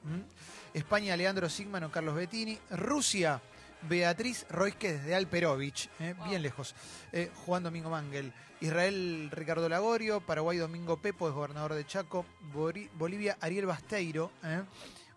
España, 0.73 1.15
Leandro 1.15 1.49
Sigman 1.49 1.83
o 1.85 1.91
Carlos 1.91 2.15
Bettini. 2.15 2.57
Rusia, 2.71 3.41
Beatriz 3.83 4.45
Roizque 4.49 4.93
desde 4.93 5.15
Alperovich, 5.15 5.89
¿eh? 5.99 6.15
bien 6.27 6.41
lejos. 6.41 6.75
Eh, 7.11 7.31
Juan 7.45 7.63
Domingo 7.63 7.89
Mangel. 7.89 8.33
Israel, 8.61 9.29
Ricardo 9.31 9.67
Lagorio. 9.69 10.21
Paraguay, 10.21 10.57
Domingo 10.57 10.97
Pepo, 10.97 11.27
es 11.27 11.33
gobernador 11.33 11.73
de 11.73 11.85
Chaco. 11.85 12.25
Bori- 12.53 12.89
Bolivia, 12.95 13.37
Ariel 13.41 13.65
Basteiro. 13.65 14.31
¿eh? 14.43 14.63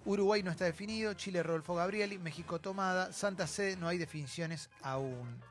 Uruguay 0.05 0.43
no 0.43 0.51
está 0.53 0.65
definido, 0.65 1.15
Chile 1.15 1.43
Rodolfo 1.43 1.75
Gabrieli, 1.75 2.17
México 2.19 2.61
Tomada, 2.61 3.13
Santa 3.13 3.47
Sede 3.49 3.77
no 3.77 3.89
hay 3.89 3.99
definiciones 3.99 4.71
aún. 4.83 5.43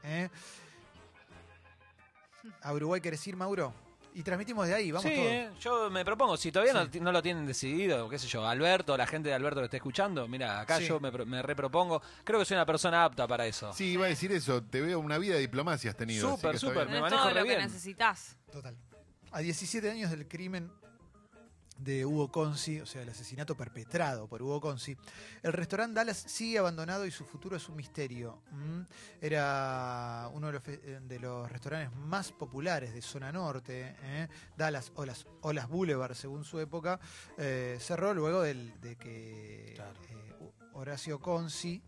¿A 2.61 2.73
Uruguay 2.73 3.01
querés 3.01 3.25
ir, 3.27 3.35
Mauro? 3.35 3.73
Y 4.17 4.23
transmitimos 4.23 4.65
de 4.65 4.73
ahí, 4.73 4.91
vamos 4.93 5.03
sí, 5.09 5.13
todos. 5.13 5.27
eh, 5.29 5.49
yo 5.59 5.89
me 5.89 6.05
propongo, 6.05 6.37
si 6.37 6.49
todavía 6.49 6.73
no 6.73 6.83
Sí. 6.85 6.89
ti- 6.89 6.99
no, 7.01 7.11
lo 7.11 7.21
tienen 7.21 7.45
decidido, 7.45 8.07
qué 8.07 8.17
sé 8.17 8.27
yo, 8.27 8.47
Alberto, 8.47 8.95
la 8.95 9.05
gente 9.05 9.27
de 9.27 9.35
Alberto 9.35 9.59
que 9.59 9.65
está 9.65 9.75
escuchando, 9.75 10.25
mira, 10.29 10.61
acá 10.61 10.77
Sí. 10.77 10.85
yo 10.87 11.01
me, 11.01 11.11
pro- 11.11 11.25
me 11.25 11.41
repropongo, 11.41 12.01
creo 12.23 12.39
que 12.39 12.45
soy 12.45 12.55
una 12.55 12.65
persona 12.65 13.03
apta 13.03 13.27
para 13.27 13.45
eso. 13.45 13.73
Sí, 13.73 13.87
iba 13.91 14.05
a 14.05 14.09
decir 14.09 14.31
eso. 14.31 14.63
Te 14.63 14.79
veo 14.79 14.99
una 14.99 15.17
vida 15.17 15.33
de 15.35 15.41
diplomacia 15.41 15.91
has 15.91 15.97
tenido. 15.97 16.29
Súper, 16.31 16.53
que 16.53 16.59
súper, 16.59 16.87
me 16.89 17.01
manejo 17.01 17.21
todo 17.23 17.29
re 17.33 17.39
lo 17.41 17.43
que 17.45 17.49
bien. 17.49 17.59
necesitas. 17.67 18.37
Total. 18.49 18.73
A 19.31 19.39
17 19.39 19.91
años 19.91 20.09
del 20.11 20.27
crimen 20.29 20.71
de 21.77 22.05
Hugo 22.05 22.31
Conci, 22.31 22.79
o 22.79 22.85
sea, 22.85 23.01
el 23.01 23.09
asesinato 23.09 23.55
perpetrado 23.55 24.27
por 24.27 24.41
Hugo 24.41 24.61
Conci, 24.61 24.95
el 25.43 25.51
restaurante 25.53 25.95
Dallas 25.95 26.17
sigue 26.17 26.57
abandonado 26.57 27.05
y 27.05 27.11
su 27.11 27.25
futuro 27.25 27.57
es 27.57 27.67
un 27.69 27.75
misterio. 27.75 28.39
Era 29.21 30.29
uno 30.33 30.47
de 30.47 30.53
los, 30.53 30.67
eh, 30.67 30.99
de 31.03 31.19
los 31.19 31.51
restaurantes 31.51 31.95
más 31.97 32.31
populares 32.31 32.93
de 32.93 33.01
zona 33.01 33.31
norte, 33.31 33.95
¿eh? 34.01 34.27
Dallas 34.57 34.91
o 34.95 35.05
las, 35.05 35.25
o 35.41 35.51
las 35.53 35.67
Boulevard, 35.67 36.13
según 36.15 36.43
su 36.45 36.59
época, 36.59 36.99
eh, 37.37 37.77
cerró 37.79 38.13
luego 38.13 38.41
del- 38.41 38.79
de 38.81 38.95
que 38.95 39.73
eh, 39.73 40.51
Horacio 40.73 41.19
Conci. 41.19 41.81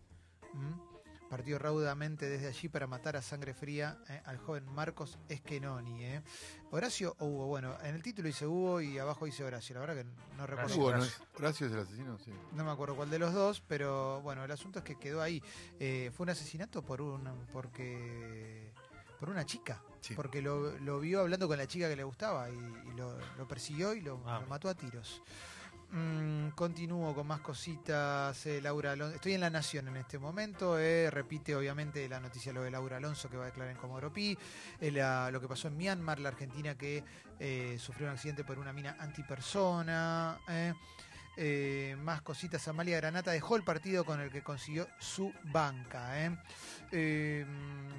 Partió 1.28 1.58
raudamente 1.58 2.28
desde 2.28 2.48
allí 2.48 2.68
para 2.68 2.86
matar 2.86 3.16
a 3.16 3.22
sangre 3.22 3.52
fría 3.54 3.98
eh, 4.08 4.20
al 4.24 4.38
joven 4.38 4.64
Marcos 4.72 5.18
Esquenoni. 5.28 6.04
eh. 6.04 6.22
Horacio 6.70 7.14
o 7.18 7.26
Hugo, 7.26 7.46
bueno, 7.46 7.76
en 7.82 7.94
el 7.94 8.02
título 8.02 8.26
dice 8.28 8.46
Hugo 8.46 8.80
y 8.80 8.98
abajo 8.98 9.24
dice 9.24 9.42
Horacio, 9.44 9.74
la 9.74 9.80
verdad 9.80 9.96
que 10.02 10.36
no 10.36 10.46
recuerdo. 10.46 10.76
Hugo. 10.76 10.92
¿no 10.96 11.04
es- 11.04 11.20
Horacio 11.36 11.66
es 11.66 11.72
el 11.72 11.78
asesino, 11.80 12.18
sí. 12.18 12.32
No 12.52 12.64
me 12.64 12.70
acuerdo 12.70 12.96
cuál 12.96 13.10
de 13.10 13.18
los 13.18 13.32
dos, 13.32 13.62
pero 13.66 14.20
bueno, 14.22 14.44
el 14.44 14.50
asunto 14.50 14.78
es 14.80 14.84
que 14.84 14.96
quedó 14.96 15.22
ahí. 15.22 15.42
Eh, 15.78 16.10
fue 16.16 16.24
un 16.24 16.30
asesinato 16.30 16.82
por 16.82 17.00
un 17.02 17.28
porque 17.52 18.72
por 19.20 19.30
una 19.30 19.44
chica, 19.44 19.82
porque 20.14 20.40
lo, 20.40 20.78
lo 20.78 21.00
vio 21.00 21.20
hablando 21.20 21.48
con 21.48 21.58
la 21.58 21.66
chica 21.66 21.88
que 21.88 21.96
le 21.96 22.04
gustaba 22.04 22.48
y, 22.50 22.54
y 22.54 22.92
lo, 22.96 23.18
lo 23.36 23.48
persiguió 23.48 23.92
y 23.94 24.00
lo, 24.00 24.22
Ah. 24.26 24.38
lo 24.40 24.46
mató 24.46 24.68
a 24.68 24.74
tiros. 24.74 25.22
Mm, 25.90 26.50
continúo 26.50 27.14
con 27.14 27.26
más 27.26 27.40
cositas. 27.40 28.44
eh, 28.46 28.60
Laura 28.60 28.92
Alonso. 28.92 29.14
Estoy 29.16 29.32
en 29.34 29.40
La 29.40 29.48
Nación 29.50 29.88
en 29.88 29.96
este 29.96 30.18
momento. 30.18 30.78
eh, 30.78 31.10
repite, 31.10 31.56
obviamente, 31.56 32.06
la 32.08 32.20
noticia 32.20 32.52
lo 32.52 32.62
de 32.62 32.70
Laura 32.70 32.98
Alonso 32.98 33.30
que 33.30 33.36
va 33.38 33.44
a 33.44 33.46
declarar 33.46 33.72
en 33.72 33.78
Comodoro 33.80 34.12
Pi. 34.12 34.36
eh, 34.80 34.90
la- 34.90 35.30
lo 35.30 35.40
que 35.40 35.48
pasó 35.48 35.68
en 35.68 35.76
Myanmar, 35.78 36.18
la 36.20 36.28
Argentina 36.28 36.74
que 36.76 37.02
eh, 37.40 37.76
sufrió 37.78 38.06
un 38.08 38.12
accidente 38.14 38.44
por 38.44 38.58
una 38.58 38.72
mina 38.72 38.96
antipersona. 38.98 40.38
eh. 40.48 40.74
Más 42.02 42.20
cositas. 42.22 42.66
Amalia 42.66 42.96
Granata 42.96 43.30
dejó 43.30 43.54
el 43.56 43.62
partido 43.62 44.04
con 44.04 44.20
el 44.20 44.28
que 44.30 44.42
consiguió 44.42 44.88
su 44.98 45.32
banca. 45.44 46.12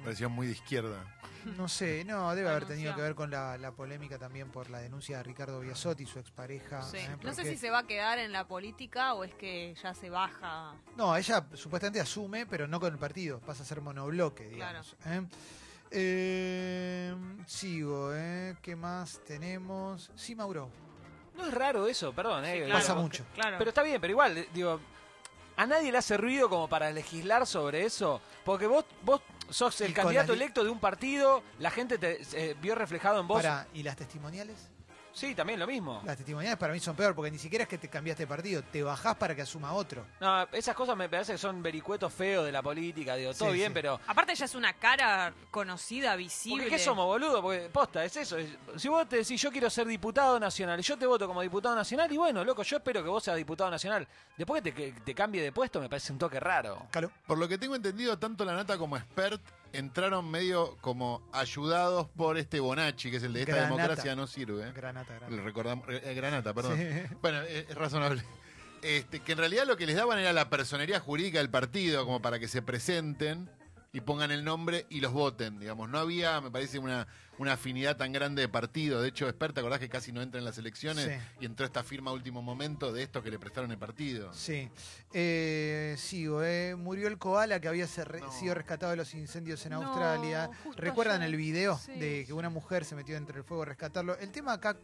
Parecía 0.04 0.28
muy 0.28 0.46
de 0.46 0.52
izquierda. 0.52 1.02
No 1.56 1.68
sé, 1.68 2.04
no, 2.04 2.34
debe 2.34 2.48
haber 2.50 2.66
tenido 2.66 2.94
que 2.94 3.00
ver 3.02 3.14
con 3.14 3.30
la, 3.30 3.56
la 3.58 3.72
polémica 3.72 4.18
también 4.18 4.50
por 4.50 4.70
la 4.70 4.78
denuncia 4.78 5.18
de 5.18 5.22
Ricardo 5.22 5.60
Biasotti, 5.60 6.06
su 6.06 6.18
expareja. 6.18 6.82
Sí. 6.82 6.98
eh, 6.98 7.08
No 7.22 7.30
sé 7.32 7.42
porque- 7.42 7.50
si 7.50 7.56
se 7.56 7.70
va 7.70 7.78
a 7.80 7.86
quedar 7.86 8.18
en 8.18 8.32
la 8.32 8.46
política 8.46 9.14
o 9.14 9.24
es 9.24 9.34
que 9.34 9.74
ya 9.82 9.94
se 9.94 10.10
baja. 10.10 10.74
No, 10.96 11.16
ella 11.16 11.46
supuestamente 11.54 12.00
asume, 12.00 12.46
pero 12.46 12.66
no 12.66 12.78
con 12.80 12.92
el 12.92 12.98
partido, 12.98 13.40
pasa 13.40 13.62
a 13.62 13.66
ser 13.66 13.80
monobloque, 13.80 14.48
digamos. 14.48 14.96
¿eh? 15.06 15.22
Eh, 15.92 17.14
sigo, 17.46 18.12
¿eh? 18.14 18.56
¿Qué 18.62 18.76
más 18.76 19.20
tenemos? 19.26 20.10
Sí, 20.14 20.34
Mauro. 20.34 20.68
No 21.36 21.46
es 21.46 21.54
raro 21.54 21.86
eso, 21.86 22.12
perdón. 22.12 22.44
eh, 22.44 22.64
claro. 22.66 22.72
Pasa 22.80 22.94
mucho. 22.94 23.24
Claro. 23.34 23.56
Pero 23.58 23.70
está 23.70 23.82
bien, 23.82 24.00
pero 24.00 24.10
igual, 24.12 24.38
eh, 24.38 24.48
digo, 24.52 24.80
a 25.56 25.66
nadie 25.66 25.90
le 25.92 25.98
hace 25.98 26.16
ruido 26.16 26.48
como 26.48 26.68
para 26.68 26.90
legislar 26.90 27.46
sobre 27.46 27.84
eso, 27.84 28.20
porque 28.44 28.66
vos 28.66 28.84
vos 29.02 29.20
sos 29.50 29.80
el 29.80 29.90
Y 29.90 29.94
candidato 29.94 30.32
electo 30.32 30.64
de 30.64 30.70
un 30.70 30.78
partido, 30.78 31.42
la 31.58 31.70
gente 31.70 31.98
te 31.98 32.20
eh, 32.32 32.56
vio 32.60 32.74
reflejado 32.74 33.20
en 33.20 33.28
vos. 33.28 33.42
Pará, 33.42 33.66
¿y 33.74 33.82
las 33.82 33.96
testimoniales? 33.96 34.56
Sí, 35.12 35.34
también 35.34 35.58
lo 35.58 35.66
mismo. 35.66 36.00
Las 36.04 36.16
testimoniales 36.16 36.58
para 36.58 36.72
mí 36.72 36.80
son 36.80 36.94
peor, 36.96 37.14
porque 37.14 37.30
ni 37.30 37.38
siquiera 37.38 37.64
es 37.64 37.68
que 37.68 37.78
te 37.78 37.88
cambiaste 37.88 38.22
de 38.22 38.26
partido, 38.26 38.62
te 38.62 38.82
bajás 38.82 39.16
para 39.16 39.34
que 39.34 39.42
asuma 39.42 39.72
otro. 39.72 40.04
No, 40.20 40.42
esas 40.52 40.74
cosas 40.74 40.96
me 40.96 41.08
parece 41.08 41.32
que 41.32 41.38
son 41.38 41.62
vericuetos 41.62 42.12
feos 42.12 42.44
de 42.44 42.52
la 42.52 42.62
política, 42.62 43.16
digo, 43.16 43.34
todo 43.34 43.48
Sí, 43.50 43.56
bien, 43.56 43.68
sí. 43.68 43.74
pero 43.74 44.00
Aparte 44.06 44.34
ya 44.34 44.44
es 44.44 44.54
una 44.54 44.72
cara 44.74 45.32
conocida, 45.50 46.14
visible. 46.16 46.64
¿Por 46.64 46.72
qué 46.72 46.78
somos 46.78 47.06
boludo? 47.06 47.42
Porque 47.42 47.68
posta, 47.72 48.04
es 48.04 48.16
eso. 48.16 48.38
es- 48.38 48.50
si 48.76 48.88
vos 48.88 49.08
te 49.08 49.16
decís 49.16 49.40
yo 49.40 49.50
quiero 49.50 49.68
ser 49.68 49.86
diputado 49.86 50.38
nacional 50.38 50.78
y 50.78 50.82
yo 50.82 50.96
te 50.96 51.06
voto 51.06 51.26
como 51.26 51.42
diputado 51.42 51.74
nacional, 51.74 52.10
y 52.12 52.16
bueno, 52.16 52.44
loco, 52.44 52.62
yo 52.62 52.76
espero 52.78 53.02
que 53.02 53.08
vos 53.08 53.22
seas 53.24 53.36
diputado 53.36 53.70
nacional. 53.70 54.06
Después 54.36 54.62
que 54.62 54.72
te, 54.72 54.76
que 54.94 55.00
te 55.00 55.14
cambie 55.14 55.42
de 55.42 55.52
puesto 55.52 55.80
me 55.80 55.88
parece 55.88 56.12
un 56.12 56.18
toque 56.18 56.38
raro. 56.40 56.86
Por 57.26 57.36
lo 57.38 57.48
que 57.48 57.58
tengo 57.58 57.74
entendido, 57.74 58.18
tanto 58.18 58.44
la 58.44 58.54
nata 58.54 58.78
como 58.78 58.96
expert 58.96 59.40
entraron 59.72 60.30
medio 60.30 60.76
como 60.80 61.22
ayudados 61.32 62.08
por 62.16 62.38
este 62.38 62.60
Bonacci, 62.60 63.10
que 63.10 63.18
es 63.18 63.22
el 63.22 63.32
de 63.32 63.40
esta 63.40 63.52
Granata. 63.56 63.74
democracia 63.76 64.16
no 64.16 64.26
sirve. 64.26 64.68
¿eh? 64.68 64.72
Granata, 64.74 65.14
granata. 65.14 65.42
Recordamos, 65.42 65.86
eh, 65.88 66.14
Granata, 66.14 66.54
perdón. 66.54 66.76
Sí. 66.78 67.14
Bueno, 67.22 67.42
eh, 67.42 67.66
es 67.68 67.74
razonable. 67.74 68.22
Este, 68.82 69.20
que 69.20 69.32
en 69.32 69.38
realidad 69.38 69.66
lo 69.66 69.76
que 69.76 69.86
les 69.86 69.96
daban 69.96 70.18
era 70.18 70.32
la 70.32 70.48
personería 70.48 71.00
jurídica 71.00 71.38
del 71.38 71.50
partido, 71.50 72.04
como 72.06 72.22
para 72.22 72.38
que 72.38 72.48
se 72.48 72.62
presenten 72.62 73.50
y 73.92 74.00
pongan 74.02 74.30
el 74.30 74.44
nombre 74.44 74.86
y 74.88 75.00
los 75.00 75.12
voten, 75.12 75.58
digamos. 75.58 75.88
No 75.88 75.98
había, 75.98 76.40
me 76.40 76.50
parece, 76.50 76.78
una, 76.78 77.08
una 77.38 77.54
afinidad 77.54 77.96
tan 77.96 78.12
grande 78.12 78.42
de 78.42 78.48
partido. 78.48 79.02
De 79.02 79.08
hecho, 79.08 79.28
Expert, 79.28 79.52
¿te 79.54 79.60
acordás 79.60 79.80
que 79.80 79.88
casi 79.88 80.12
no 80.12 80.22
entra 80.22 80.38
en 80.38 80.44
las 80.44 80.58
elecciones? 80.58 81.06
Sí. 81.06 81.26
Y 81.40 81.46
entró 81.46 81.66
esta 81.66 81.82
firma 81.82 82.12
a 82.12 82.14
último 82.14 82.40
momento 82.40 82.92
de 82.92 83.02
estos 83.02 83.24
que 83.24 83.30
le 83.32 83.38
prestaron 83.40 83.70
el 83.72 83.78
partido. 83.78 84.32
Sí. 84.32 84.68
Eh, 85.12 85.96
sigo, 85.98 86.44
¿eh? 86.44 86.76
Murió 86.76 87.08
el 87.08 87.18
koala 87.18 87.60
que 87.60 87.66
había 87.66 87.88
sido 87.88 88.54
rescatado 88.54 88.90
de 88.90 88.96
los 88.96 89.12
incendios 89.14 89.64
en 89.66 89.72
No, 89.72 89.82
Australia. 89.82 90.48
¿Recuerdan 90.76 91.22
el 91.22 91.34
video 91.34 91.76
Sí. 91.78 91.92
de 91.98 92.24
que 92.26 92.32
una 92.32 92.48
mujer 92.48 92.84
se 92.84 92.94
metió 92.94 93.16
entre 93.16 93.38
el 93.38 93.44
fuego 93.44 93.64
a 93.64 93.66
rescatarlo? 93.66 94.16
El 94.18 94.30
tema 94.30 94.52
acá 94.52 94.76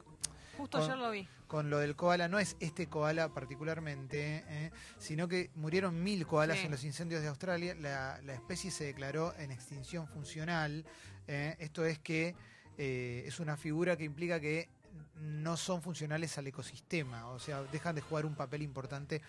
Justo 0.57 0.79
con- 0.79 0.87
ayer 0.91 0.99
lo 0.99 1.11
vi. 1.11 1.29
con 1.47 1.71
lo 1.71 1.79
del 1.79 1.95
koala 1.97 2.29
no 2.29 2.39
es 2.39 2.57
este 2.61 2.89
koala 2.89 3.29
particularmente, 3.33 4.45
¿eh? 4.49 4.71
sino 4.99 5.29
que 5.29 5.51
murieron 5.55 6.03
mil 6.03 6.27
koalas 6.27 6.59
Sí. 6.59 6.65
en 6.67 6.71
los 6.73 6.85
incendios 6.85 7.23
de 7.23 7.29
Australia. 7.29 7.75
La, 7.75 8.21
la 8.25 8.35
especie 8.35 8.71
se 8.71 8.85
declaró 8.85 9.35
en 9.39 9.51
extinción 9.53 10.09
funcional. 10.09 10.85
¿eh? 11.29 11.57
Esto 11.59 11.85
es 11.85 11.99
que 11.99 12.35
eh, 12.79 13.25
es 13.27 13.41
una 13.41 13.57
figura 13.57 13.97
que 13.97 14.05
implica 14.05 14.41
que 14.41 14.69
no 15.17 15.57
son 15.57 15.83
funcionales 15.83 16.37
al 16.39 16.47
ecosistema, 16.47 17.29
o 17.29 17.39
sea, 17.39 17.63
dejan 17.65 17.95
de 17.95 18.01
jugar 18.03 18.27
un 18.27 18.35
papel 18.35 18.63
importante 18.63 19.23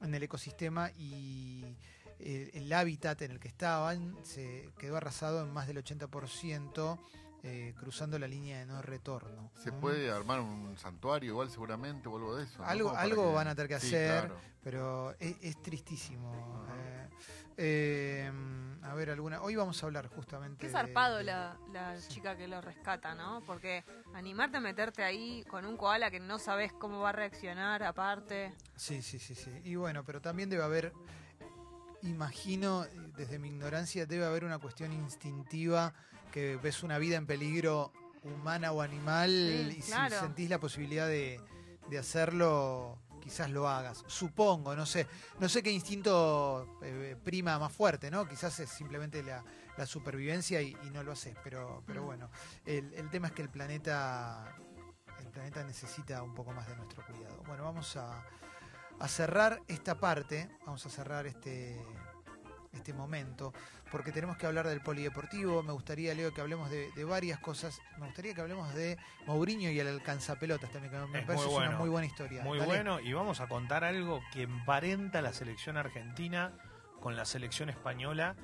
en 0.00 0.14
el 0.14 0.22
ecosistema 0.22 0.90
y 0.96 1.64
el, 2.20 2.50
el 2.54 2.72
hábitat 2.72 3.22
en 3.22 3.32
el 3.32 3.38
que 3.40 3.48
estaban 3.48 4.16
se 4.24 4.68
quedó 4.78 4.96
arrasado 4.96 5.42
en 5.44 5.52
más 5.52 5.66
del 5.66 5.76
80%, 5.78 6.98
eh, 7.42 7.74
cruzando 7.78 8.18
la 8.18 8.26
línea 8.26 8.58
de 8.58 8.66
no 8.66 8.82
retorno. 8.82 9.50
Se 9.62 9.70
¿no? 9.70 9.80
puede 9.80 10.10
armar 10.10 10.40
un 10.40 10.76
santuario 10.76 11.30
igual 11.30 11.50
seguramente 11.50 12.08
o 12.08 12.16
algo 12.16 12.36
de 12.36 12.44
eso. 12.44 12.58
¿no? 12.58 12.64
Algo, 12.64 12.90
para 12.90 13.02
algo 13.02 13.28
que- 13.28 13.34
van 13.34 13.48
a 13.48 13.54
tener 13.54 13.68
que 13.68 13.80
Sí, 13.80 13.86
hacer, 13.88 14.20
claro. 14.26 14.40
pero 14.62 15.14
es, 15.20 15.36
es 15.40 15.62
tristísimo. 15.62 16.66
eh. 16.76 17.08
Eh, 17.60 18.30
a 18.84 18.94
ver, 18.94 19.10
alguna. 19.10 19.42
Hoy 19.42 19.56
vamos 19.56 19.82
a 19.82 19.86
hablar 19.86 20.06
justamente. 20.08 20.58
Qué 20.64 20.70
zarpado 20.72 21.16
de- 21.18 21.24
la, 21.24 21.56
la 21.72 21.96
chica 22.08 22.36
que 22.36 22.46
lo 22.46 22.60
rescata, 22.60 23.14
¿no? 23.16 23.42
Porque 23.46 23.84
animarte 24.14 24.58
a 24.58 24.60
meterte 24.60 25.02
ahí 25.02 25.44
con 25.50 25.64
un 25.64 25.76
koala 25.76 26.08
que 26.10 26.20
no 26.20 26.38
sabes 26.38 26.72
cómo 26.72 27.00
va 27.00 27.08
a 27.08 27.12
reaccionar, 27.12 27.82
aparte. 27.82 28.54
Sí, 28.76 29.02
sí, 29.02 29.18
sí, 29.18 29.34
sí. 29.34 29.50
Y 29.64 29.74
bueno, 29.74 30.04
pero 30.04 30.20
también 30.20 30.48
debe 30.50 30.62
haber, 30.62 30.92
imagino, 32.02 32.84
desde 33.16 33.38
mi 33.38 33.48
ignorancia, 33.48 34.06
debe 34.06 34.24
haber 34.24 34.44
una 34.44 34.58
cuestión 34.58 34.92
instintiva 34.92 35.92
que 36.30 36.56
ves 36.56 36.82
una 36.82 36.98
vida 36.98 37.16
en 37.16 37.26
peligro 37.26 37.92
humana 38.22 38.72
o 38.72 38.82
animal 38.82 39.30
Sí, 39.30 39.76
y 39.78 39.82
claro. 39.82 40.14
si 40.14 40.20
sentís 40.20 40.50
la 40.50 40.58
posibilidad 40.58 41.06
de, 41.06 41.40
de 41.88 41.98
hacerlo, 41.98 42.98
quizás 43.22 43.50
lo 43.50 43.68
hagas. 43.68 44.04
Supongo, 44.06 44.74
no 44.76 44.84
sé. 44.86 45.06
No 45.38 45.48
sé 45.48 45.62
qué 45.62 45.70
instinto 45.70 46.78
eh, 46.82 47.16
prima 47.22 47.58
más 47.58 47.72
fuerte, 47.72 48.10
¿no? 48.10 48.26
Quizás 48.28 48.58
es 48.60 48.68
simplemente 48.70 49.22
la, 49.22 49.44
la 49.76 49.86
supervivencia 49.86 50.60
y, 50.60 50.76
y 50.84 50.90
no 50.90 51.02
lo 51.02 51.12
haces. 51.12 51.36
Pero, 51.44 51.82
pero 51.86 52.02
Mm. 52.02 52.06
bueno, 52.06 52.30
el, 52.66 52.92
el 52.94 53.08
tema 53.10 53.28
es 53.28 53.32
que 53.32 53.42
el 53.42 53.48
planeta, 53.50 54.54
el 55.20 55.28
planeta 55.28 55.62
necesita 55.64 56.22
un 56.22 56.34
poco 56.34 56.52
más 56.52 56.66
de 56.68 56.76
nuestro 56.76 57.04
cuidado. 57.06 57.42
Bueno, 57.46 57.64
vamos 57.64 57.96
a, 57.96 58.24
a 58.98 59.08
cerrar 59.08 59.60
esta 59.68 59.94
parte, 59.98 60.48
vamos 60.66 60.84
a 60.84 60.90
cerrar 60.90 61.26
este, 61.26 61.80
este 62.72 62.92
momento, 62.92 63.52
porque 63.90 64.12
tenemos 64.12 64.36
que 64.36 64.46
hablar 64.46 64.66
del 64.66 64.80
polideportivo. 64.80 65.62
Me 65.62 65.72
gustaría, 65.72 66.14
Leo, 66.14 66.32
que 66.32 66.40
hablemos 66.40 66.70
de, 66.70 66.90
de 66.92 67.04
varias 67.04 67.38
cosas. 67.40 67.80
Me 67.98 68.06
gustaría 68.06 68.34
que 68.34 68.40
hablemos 68.40 68.74
de 68.74 68.98
Mourinho 69.26 69.70
y 69.70 69.78
el 69.80 69.88
alcanzapelotas 69.88 70.70
también, 70.70 70.92
que 70.92 70.98
me 71.06 71.20
Es 71.20 71.26
parece 71.26 71.46
muy 71.46 71.54
una 71.56 71.70
muy 71.78 71.88
buena 71.88 72.06
historia. 72.06 72.42
Muy 72.42 72.58
Dale. 72.58 72.68
bueno, 72.70 73.00
y 73.00 73.12
vamos 73.12 73.40
a 73.40 73.48
contar 73.48 73.84
algo 73.84 74.20
que 74.32 74.42
emparenta 74.42 75.22
la 75.22 75.32
selección 75.32 75.76
argentina 75.76 76.52
con 77.00 77.14
la 77.16 77.24
selección 77.24 77.68
española 77.70 78.34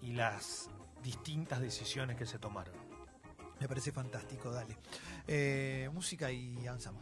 y 0.00 0.12
las 0.12 0.68
distintas 1.02 1.60
decisiones 1.60 2.16
que 2.16 2.26
se 2.26 2.38
tomaron. 2.38 2.74
Me 3.60 3.68
parece 3.68 3.92
fantástico, 3.92 4.50
dale. 4.50 4.76
Eh, 5.28 5.88
música 5.92 6.30
y 6.32 6.66
avanzamos. 6.66 7.00